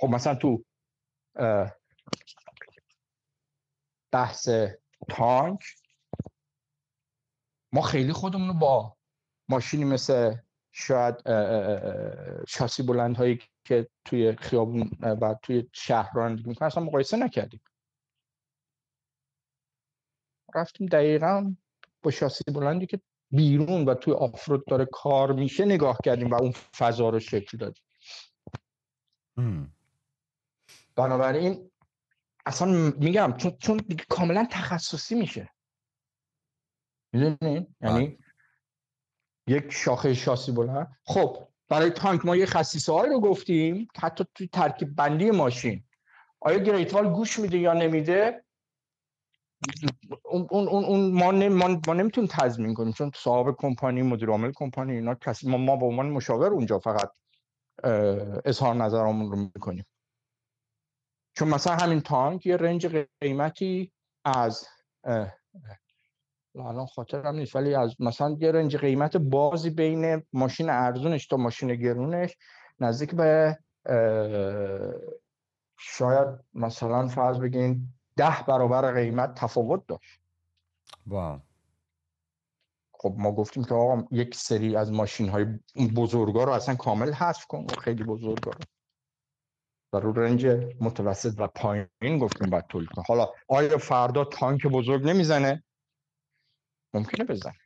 خب 0.00 0.08
مثلا 0.08 0.34
تو 0.34 0.64
بحث 4.12 4.48
تانک 5.08 5.64
ما 7.72 7.82
خیلی 7.82 8.12
خودمون 8.12 8.48
رو 8.48 8.54
با 8.54 8.96
ماشینی 9.48 9.84
مثل 9.84 10.36
شاید 10.72 11.14
شاسی 12.48 12.82
بلند 12.82 13.16
هایی 13.16 13.40
که 13.64 13.88
توی 14.04 14.36
خیابون 14.36 14.90
و 15.00 15.34
توی 15.42 15.70
شهر 15.72 16.10
رانندگی 16.14 16.48
می‌کنن 16.48 16.66
اصلا 16.66 16.84
مقایسه 16.84 17.16
نکردیم. 17.16 17.60
رفتیم 20.54 20.86
دقیقا 20.86 21.54
با 22.02 22.10
شاسی 22.10 22.44
بلندی 22.52 22.86
که 22.86 23.00
بیرون 23.30 23.84
و 23.84 23.94
توی 23.94 24.14
آفرود 24.14 24.66
داره 24.66 24.84
کار 24.92 25.32
میشه 25.32 25.64
نگاه 25.64 25.98
کردیم 26.04 26.30
و 26.30 26.34
اون 26.34 26.52
فضا 26.52 27.08
رو 27.08 27.20
شکل 27.20 27.58
دادیم. 27.58 27.84
بنابراین 30.96 31.70
اصلا 32.46 32.92
میگم 32.98 33.34
چون 33.36 33.56
چون 33.58 33.80
کاملا 34.08 34.46
تخصصی 34.50 35.14
میشه. 35.14 35.50
می‌دونین 37.12 37.74
یعنی 37.80 38.06
بله. 38.06 38.18
یک 39.46 39.72
شاخه 39.72 40.14
شاسی 40.14 40.52
بلند. 40.52 40.96
خب 41.04 41.48
برای 41.68 41.90
تانک 41.90 42.26
ما 42.26 42.36
یه 42.36 42.46
خصیصه 42.46 42.92
های 42.92 43.10
رو 43.10 43.20
گفتیم 43.20 43.88
حتی 43.98 44.24
توی 44.34 44.48
ترکیب 44.48 44.96
بندی 44.96 45.30
ماشین. 45.30 45.84
آیا 46.40 46.58
گریتوال 46.58 47.12
گوش 47.12 47.38
میده 47.38 47.58
یا 47.58 47.72
نمیده؟ 47.72 48.44
اون 50.24 50.46
اون 50.50 50.84
اون 50.84 51.12
ما, 51.12 51.30
ما, 51.48 51.80
ما 51.86 51.94
نمی‌تونیم 51.94 52.30
تضمین 52.32 52.74
کنیم 52.74 52.92
چون 52.92 53.10
صاحب 53.14 53.56
کمپانی 53.58 54.02
مدیر 54.02 54.28
عامل 54.28 54.52
کمپانی 54.54 54.92
اینا 54.92 55.14
کسی 55.14 55.50
ما, 55.50 55.56
ما 55.56 55.76
به 55.76 55.86
عنوان 55.86 56.10
مشاور 56.10 56.50
اونجا 56.50 56.78
فقط 56.78 57.10
اظهار 58.44 58.74
نظرمون 58.74 59.32
رو 59.32 59.38
می‌کنیم. 59.38 59.86
چون 61.36 61.48
مثلا 61.48 61.76
همین 61.76 62.00
تانک 62.00 62.46
یه 62.46 62.56
رنج 62.56 63.06
قیمتی 63.20 63.92
از 64.24 64.66
الان 66.54 66.86
خاطرم 66.86 67.34
نیست 67.34 67.56
ولی 67.56 67.74
از 67.74 67.96
مثلا 68.00 68.36
یه 68.40 68.52
رنج 68.52 68.76
قیمت 68.76 69.16
بازی 69.16 69.70
بین 69.70 70.22
ماشین 70.32 70.70
ارزونش 70.70 71.26
تا 71.26 71.36
ماشین 71.36 71.74
گرونش 71.74 72.36
نزدیک 72.80 73.14
به 73.14 73.58
شاید 75.78 76.28
مثلا 76.54 77.08
فرض 77.08 77.38
بگین 77.38 77.97
ده 78.18 78.44
برابر 78.48 78.94
قیمت 78.94 79.34
تفاوت 79.34 79.86
داشت. 79.86 80.20
واو. 81.06 81.40
خب 82.92 83.14
ما 83.18 83.32
گفتیم 83.32 83.64
که 83.64 83.74
آقا 83.74 84.08
یک 84.10 84.34
سری 84.34 84.76
از 84.76 84.92
ماشین 84.92 85.28
های 85.28 85.46
بزرگا 85.96 86.44
رو 86.44 86.52
اصلا 86.52 86.74
کامل 86.74 87.12
حذف 87.12 87.46
کن. 87.46 87.66
خیلی 87.76 88.04
بزرگا. 88.04 88.50
رو 88.50 88.64
و 89.92 89.98
رو 90.00 90.12
رنج 90.12 90.46
متوسط 90.80 91.34
و 91.38 91.48
پایین 91.48 92.18
گفتیم 92.20 92.50
باید 92.50 92.66
تولید 92.66 92.90
کن 92.90 93.02
حالا 93.08 93.28
آیا 93.48 93.78
فردا 93.78 94.24
تانک 94.24 94.66
بزرگ 94.66 95.08
نمی‌زنه؟ 95.08 95.64
ممکنه 96.94 97.24
بزنه. 97.24 97.60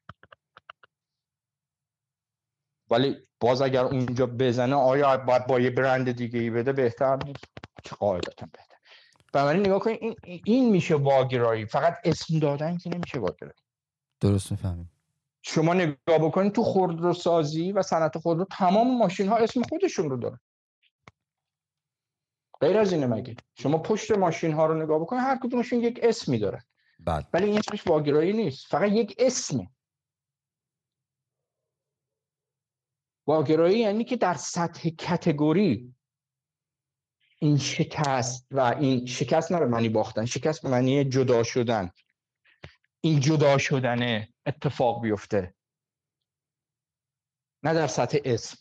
ولی 2.90 3.28
باز 3.40 3.62
اگر 3.62 3.84
اونجا 3.84 4.26
بزنه 4.26 4.76
آیا 4.76 5.16
باید 5.16 5.46
با 5.46 5.60
یه 5.60 5.70
برند 5.70 6.12
دیگه 6.12 6.40
ای 6.40 6.50
بده؟ 6.50 6.72
بهتر 6.72 7.16
نیست. 7.16 7.52
چه 7.84 7.96
قاعدتا 7.96 8.46
بهتر. 8.46 8.71
بنابراین 9.32 9.66
نگاه 9.66 9.78
کنید 9.78 9.98
این, 10.00 10.16
این 10.44 10.70
میشه 10.70 10.94
واگرایی 10.94 11.66
فقط 11.66 11.96
اسم 12.04 12.38
دادن 12.38 12.78
که 12.78 12.90
نمیشه 12.90 13.18
واگرایی 13.18 13.58
درست 14.20 14.50
می‌فهمیم. 14.50 14.90
شما 15.42 15.74
نگاه 15.74 16.18
بکنید 16.18 16.52
تو 16.52 16.62
خودروسازی 16.62 17.72
و 17.72 17.82
صنعت 17.82 18.18
خودرو 18.18 18.44
تمام 18.44 18.98
ماشین 18.98 19.28
ها 19.28 19.36
اسم 19.36 19.62
خودشون 19.62 20.10
رو 20.10 20.16
دارن. 20.16 20.38
غیر 22.60 22.78
از 22.78 22.92
اینه 22.92 23.06
مگه. 23.06 23.36
شما 23.54 23.78
پشت 23.78 24.10
ماشین 24.10 24.52
ها 24.52 24.66
رو 24.66 24.82
نگاه 24.82 25.00
بکنید 25.00 25.22
هر 25.22 25.38
کدومشون 25.42 25.80
یک 25.80 26.00
اسمی 26.02 26.38
داره 26.38 26.64
بله. 27.00 27.26
ولی 27.32 27.46
این 27.46 27.58
اسمش 27.58 27.86
واگرایی 27.86 28.32
نیست. 28.32 28.66
فقط 28.66 28.90
یک 28.92 29.14
اسمه. 29.18 29.70
واگرایی 33.26 33.78
یعنی 33.78 34.04
که 34.04 34.16
در 34.16 34.34
سطح 34.34 34.88
کتگوری 34.88 35.94
این 37.42 37.58
شکست 37.58 38.46
و 38.50 38.60
این 38.60 39.06
شکست 39.06 39.52
نه 39.52 39.58
به 39.58 39.66
معنی 39.66 39.88
باختن 39.88 40.24
شکست 40.24 40.62
به 40.62 40.68
معنی 40.68 41.04
جدا 41.04 41.42
شدن. 41.42 41.90
این 43.00 43.20
جدا 43.20 43.58
شدن 43.58 44.26
اتفاق 44.46 45.02
بیفته. 45.02 45.54
نه 47.62 47.74
در 47.74 47.86
سطح 47.86 48.18
اسم. 48.24 48.58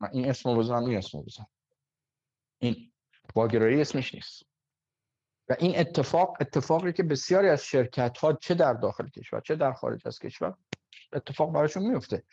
من 0.00 0.08
این 0.12 0.30
اسم 0.30 0.50
رو 0.50 0.56
بزنم 0.56 0.84
این 0.84 0.98
اسم 0.98 1.18
رو 1.18 1.24
بزنم. 1.24 1.46
این 2.58 2.92
واگرایی 3.34 3.80
اسمش 3.80 4.14
نیست. 4.14 4.42
و 5.48 5.56
این 5.58 5.78
اتفاق 5.78 6.36
اتفاقی 6.40 6.92
که 6.92 7.02
بسیاری 7.02 7.48
از 7.48 7.64
شرکت 7.64 8.18
ها 8.18 8.32
چه 8.32 8.54
در 8.54 8.72
داخل 8.72 9.08
کشور 9.08 9.40
چه 9.40 9.56
در 9.56 9.72
خارج 9.72 10.06
از 10.06 10.18
کشور 10.18 10.54
اتفاق 11.12 11.52
براشون 11.52 11.86
میفته 11.86 12.24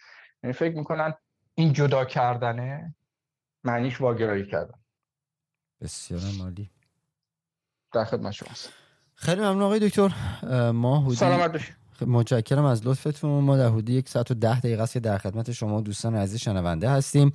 یعنی 0.44 0.54
فکر 0.54 0.76
می‌کنن 0.76 1.14
این 1.56 1.74
جدا 1.74 2.06
کردنه 2.06 2.96
معنیش 3.64 4.02
واگرایی 4.02 4.46
کردن. 4.46 4.80
بسیار 5.82 6.22
مالی 6.38 6.70
در 7.94 8.06
خدمت 8.06 8.32
شما 8.32 8.50
خیلی 9.16 9.42
ممنون 9.42 9.62
آقای 9.62 9.80
دکتر. 9.80 10.14
ما 10.72 11.02
حدود 11.02 11.16
سلامت 11.16 11.52
باشید 11.52 11.76
متشکرم 12.02 12.66
از 12.66 12.88
لطفتون. 12.88 13.44
ما 13.44 13.58
در 13.58 13.68
حدود 13.68 13.90
یک 13.90 14.10
ساعت 14.10 14.32
و 14.32 14.34
ده 14.34 14.60
دقیقه 14.60 14.84
است 14.84 14.94
که 14.94 15.00
در 15.00 15.18
خدمت 15.18 15.52
شما 15.52 15.82
دوستان 15.82 16.16
عزیز 16.16 16.40
شنونده 16.40 16.90
هستیم. 16.90 17.34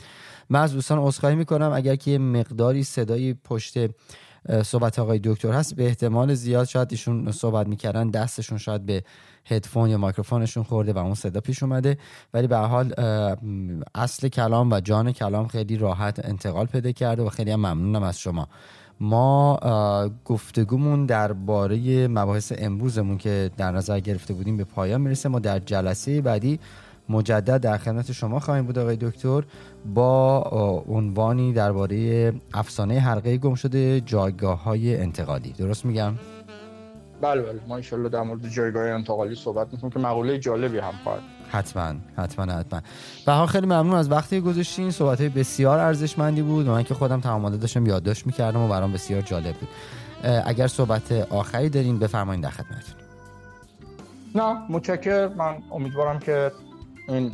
من 0.51 0.61
از 0.61 0.73
دوستان 0.73 0.99
عذرخواهی 0.99 1.37
می‌کنم. 1.37 1.73
اگر 1.73 1.97
که 1.97 2.19
مقداری 2.19 2.85
صدای 2.85 3.35
پشت 3.35 3.79
صحبت 4.65 4.99
آقای 4.99 5.21
دکتر 5.25 5.53
هست. 5.53 5.77
به 5.77 5.87
احتمال 5.87 6.35
زیاد 6.35 6.67
شاید 6.67 6.89
ایشون 6.91 7.33
صحبت 7.33 7.67
می‌کردن 7.67 8.11
دستشون 8.11 8.59
شاید 8.59 8.87
به 8.87 9.05
هدفون 9.47 9.91
یا 9.91 9.99
مایکروفونشون 9.99 10.63
خورده 10.63 10.93
و 10.93 10.99
اون 10.99 11.15
صدا 11.15 11.41
پیش 11.41 11.63
اومده. 11.63 11.99
ولی 12.35 12.47
به 12.47 12.57
حال 12.57 12.95
اصل 13.95 14.29
کلام 14.29 14.73
و 14.73 14.81
جان 14.81 15.13
کلام 15.13 15.49
خیلی 15.49 15.77
راحت 15.77 16.25
انتقال 16.25 16.67
پیدا 16.67 16.93
کرده 16.93 17.23
و 17.23 17.29
خیلی 17.29 17.51
هم 17.51 17.61
ممنونم 17.61 18.03
از 18.03 18.19
شما. 18.19 18.49
ما 19.01 19.59
گفتگومون 20.25 21.07
درباره 21.07 22.09
مباحث 22.09 22.53
امروزمون 22.59 23.19
که 23.19 23.51
در 23.57 23.73
نظر 23.73 24.01
گرفته 24.01 24.35
بودیم 24.35 24.57
به 24.57 24.65
پایان 24.65 25.01
می‌رسه. 25.01 25.29
ما 25.29 25.39
در 25.39 25.59
جلسه 25.59 26.21
بعدی 26.21 26.61
مجدد 27.09 27.61
در 27.61 27.79
خدمت 27.79 28.13
شما 28.13 28.41
خواهیم 28.41 28.67
بود 28.67 28.79
آقای 28.79 28.97
دکتر. 28.97 29.43
با 29.95 30.41
عنوانی 30.89 31.53
درباره 31.53 32.33
افسانه 32.55 33.01
حلقه 33.01 33.37
گم 33.37 33.55
شده 33.55 34.01
جایگاه 34.01 34.63
های 34.63 35.01
انتقالی. 35.01 35.53
درست 35.53 35.85
میگم؟ 35.85 36.15
بله 37.21 37.43
بله. 37.43 37.61
ما 37.69 37.77
انشالله 37.77 38.09
در 38.09 38.23
مورد 38.23 38.49
جایگاه 38.49 38.85
انتقالی 38.85 39.35
صحبت 39.35 39.73
می‌کنیم 39.73 39.91
که 39.91 39.99
مقوله 39.99 40.39
جالبی 40.39 40.79
هم 40.79 40.93
خواهد 41.05 41.21
حتما 41.49 41.95
حتما 42.17 42.53
حتما. 42.53 42.81
به 43.27 43.47
خیلی 43.47 43.67
ممنون 43.67 43.95
از 43.95 44.11
وقتی 44.11 44.41
گذاشتین. 44.41 44.91
صحبت 44.91 45.21
های 45.21 45.29
بسیار 45.29 45.79
ارزشمندی 45.79 46.43
بود. 46.43 46.69
من 46.69 46.83
که 46.83 46.95
خودم 46.95 47.21
تمام 47.21 47.57
داشتم 47.57 47.87
یادداشت 47.87 48.27
می‌کردم 48.27 48.61
و 48.61 48.69
برام 48.69 48.93
بسیار 48.93 49.21
جالب 49.21 49.55
بود. 49.55 49.69
اگر 50.47 50.67
صحبت 50.67 51.13
آخری 51.13 51.69
دارین 51.69 51.99
بفرمایید 51.99 52.43
در 52.43 52.51
خدمتتون. 52.51 52.97
نه 54.35 54.57
متشکر 54.71 55.29
من 55.29 55.57
امیدوارم 55.73 56.19
که 56.19 56.53
این 57.09 57.33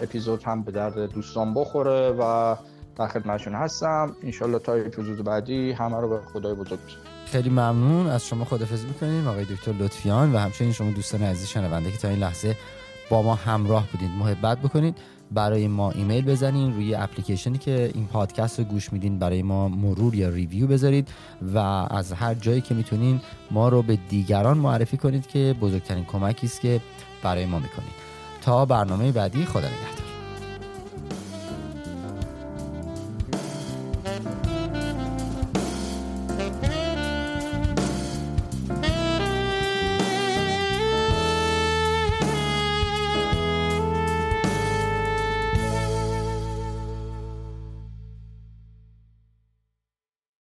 اپیزود 0.00 0.42
هم 0.42 0.62
به 0.62 0.72
درد 0.72 1.12
دوستان 1.12 1.54
بخوره 1.54 2.10
و 2.10 2.56
در 2.96 3.08
خدمتشون 3.08 3.54
هستم. 3.54 4.16
انشالله 4.22 4.58
تا 4.58 4.74
اپیزود 4.74 5.24
بعدی 5.24 5.72
همه 5.72 6.00
رو 6.00 6.08
به 6.08 6.20
خدای 6.32 6.54
بزرگ 6.54 6.78
خیلی 7.26 7.50
ممنون. 7.50 8.06
از 8.06 8.26
شما 8.26 8.44
خدافظی 8.44 8.86
می‌کنیم 8.86 9.28
آقای 9.28 9.44
دکتر 9.44 9.72
لطفیان 9.72 10.32
و 10.32 10.38
همچنین 10.38 10.72
شما 10.72 10.90
دوستان 10.90 11.22
عزیز 11.22 11.48
شنونده 11.48 11.90
که 11.90 11.98
تا 11.98 12.08
این 12.08 12.18
لحظه 12.18 12.56
با 13.10 13.22
ما 13.22 13.34
همراه 13.34 13.86
بودید 13.92 14.10
محبت 14.10 14.58
بکنید. 14.58 14.98
برای 15.32 15.68
ما 15.68 15.90
ایمیل 15.90 16.24
بزنین 16.24 16.74
روی 16.74 16.94
اپلیکیشنی 16.94 17.58
که 17.58 17.90
این 17.94 18.06
پادکست 18.06 18.58
رو 18.58 18.64
گوش 18.64 18.92
میدین 18.92 19.18
برای 19.18 19.42
ما 19.42 19.68
مرور 19.68 20.14
یا 20.14 20.28
ریویو 20.28 20.66
بذارید 20.66 21.08
و 21.54 21.58
از 21.90 22.12
هر 22.12 22.34
جایی 22.34 22.60
که 22.60 22.74
می‌تونین 22.74 23.20
ما 23.50 23.68
رو 23.68 23.82
به 23.82 23.98
دیگران 24.08 24.58
معرفی 24.58 24.96
کنید 24.96 25.26
که 25.26 25.54
بزرگترین 25.60 26.04
کمکی 26.04 26.46
است 26.46 26.60
که 26.60 26.80
برای 27.22 27.46
ما 27.46 27.58
می‌کنید. 27.58 27.99
تا 28.40 28.64
برنامه 28.64 29.12
بعدی. 29.12 29.44
خدا 29.44 29.60
نگهدار. 29.60 29.99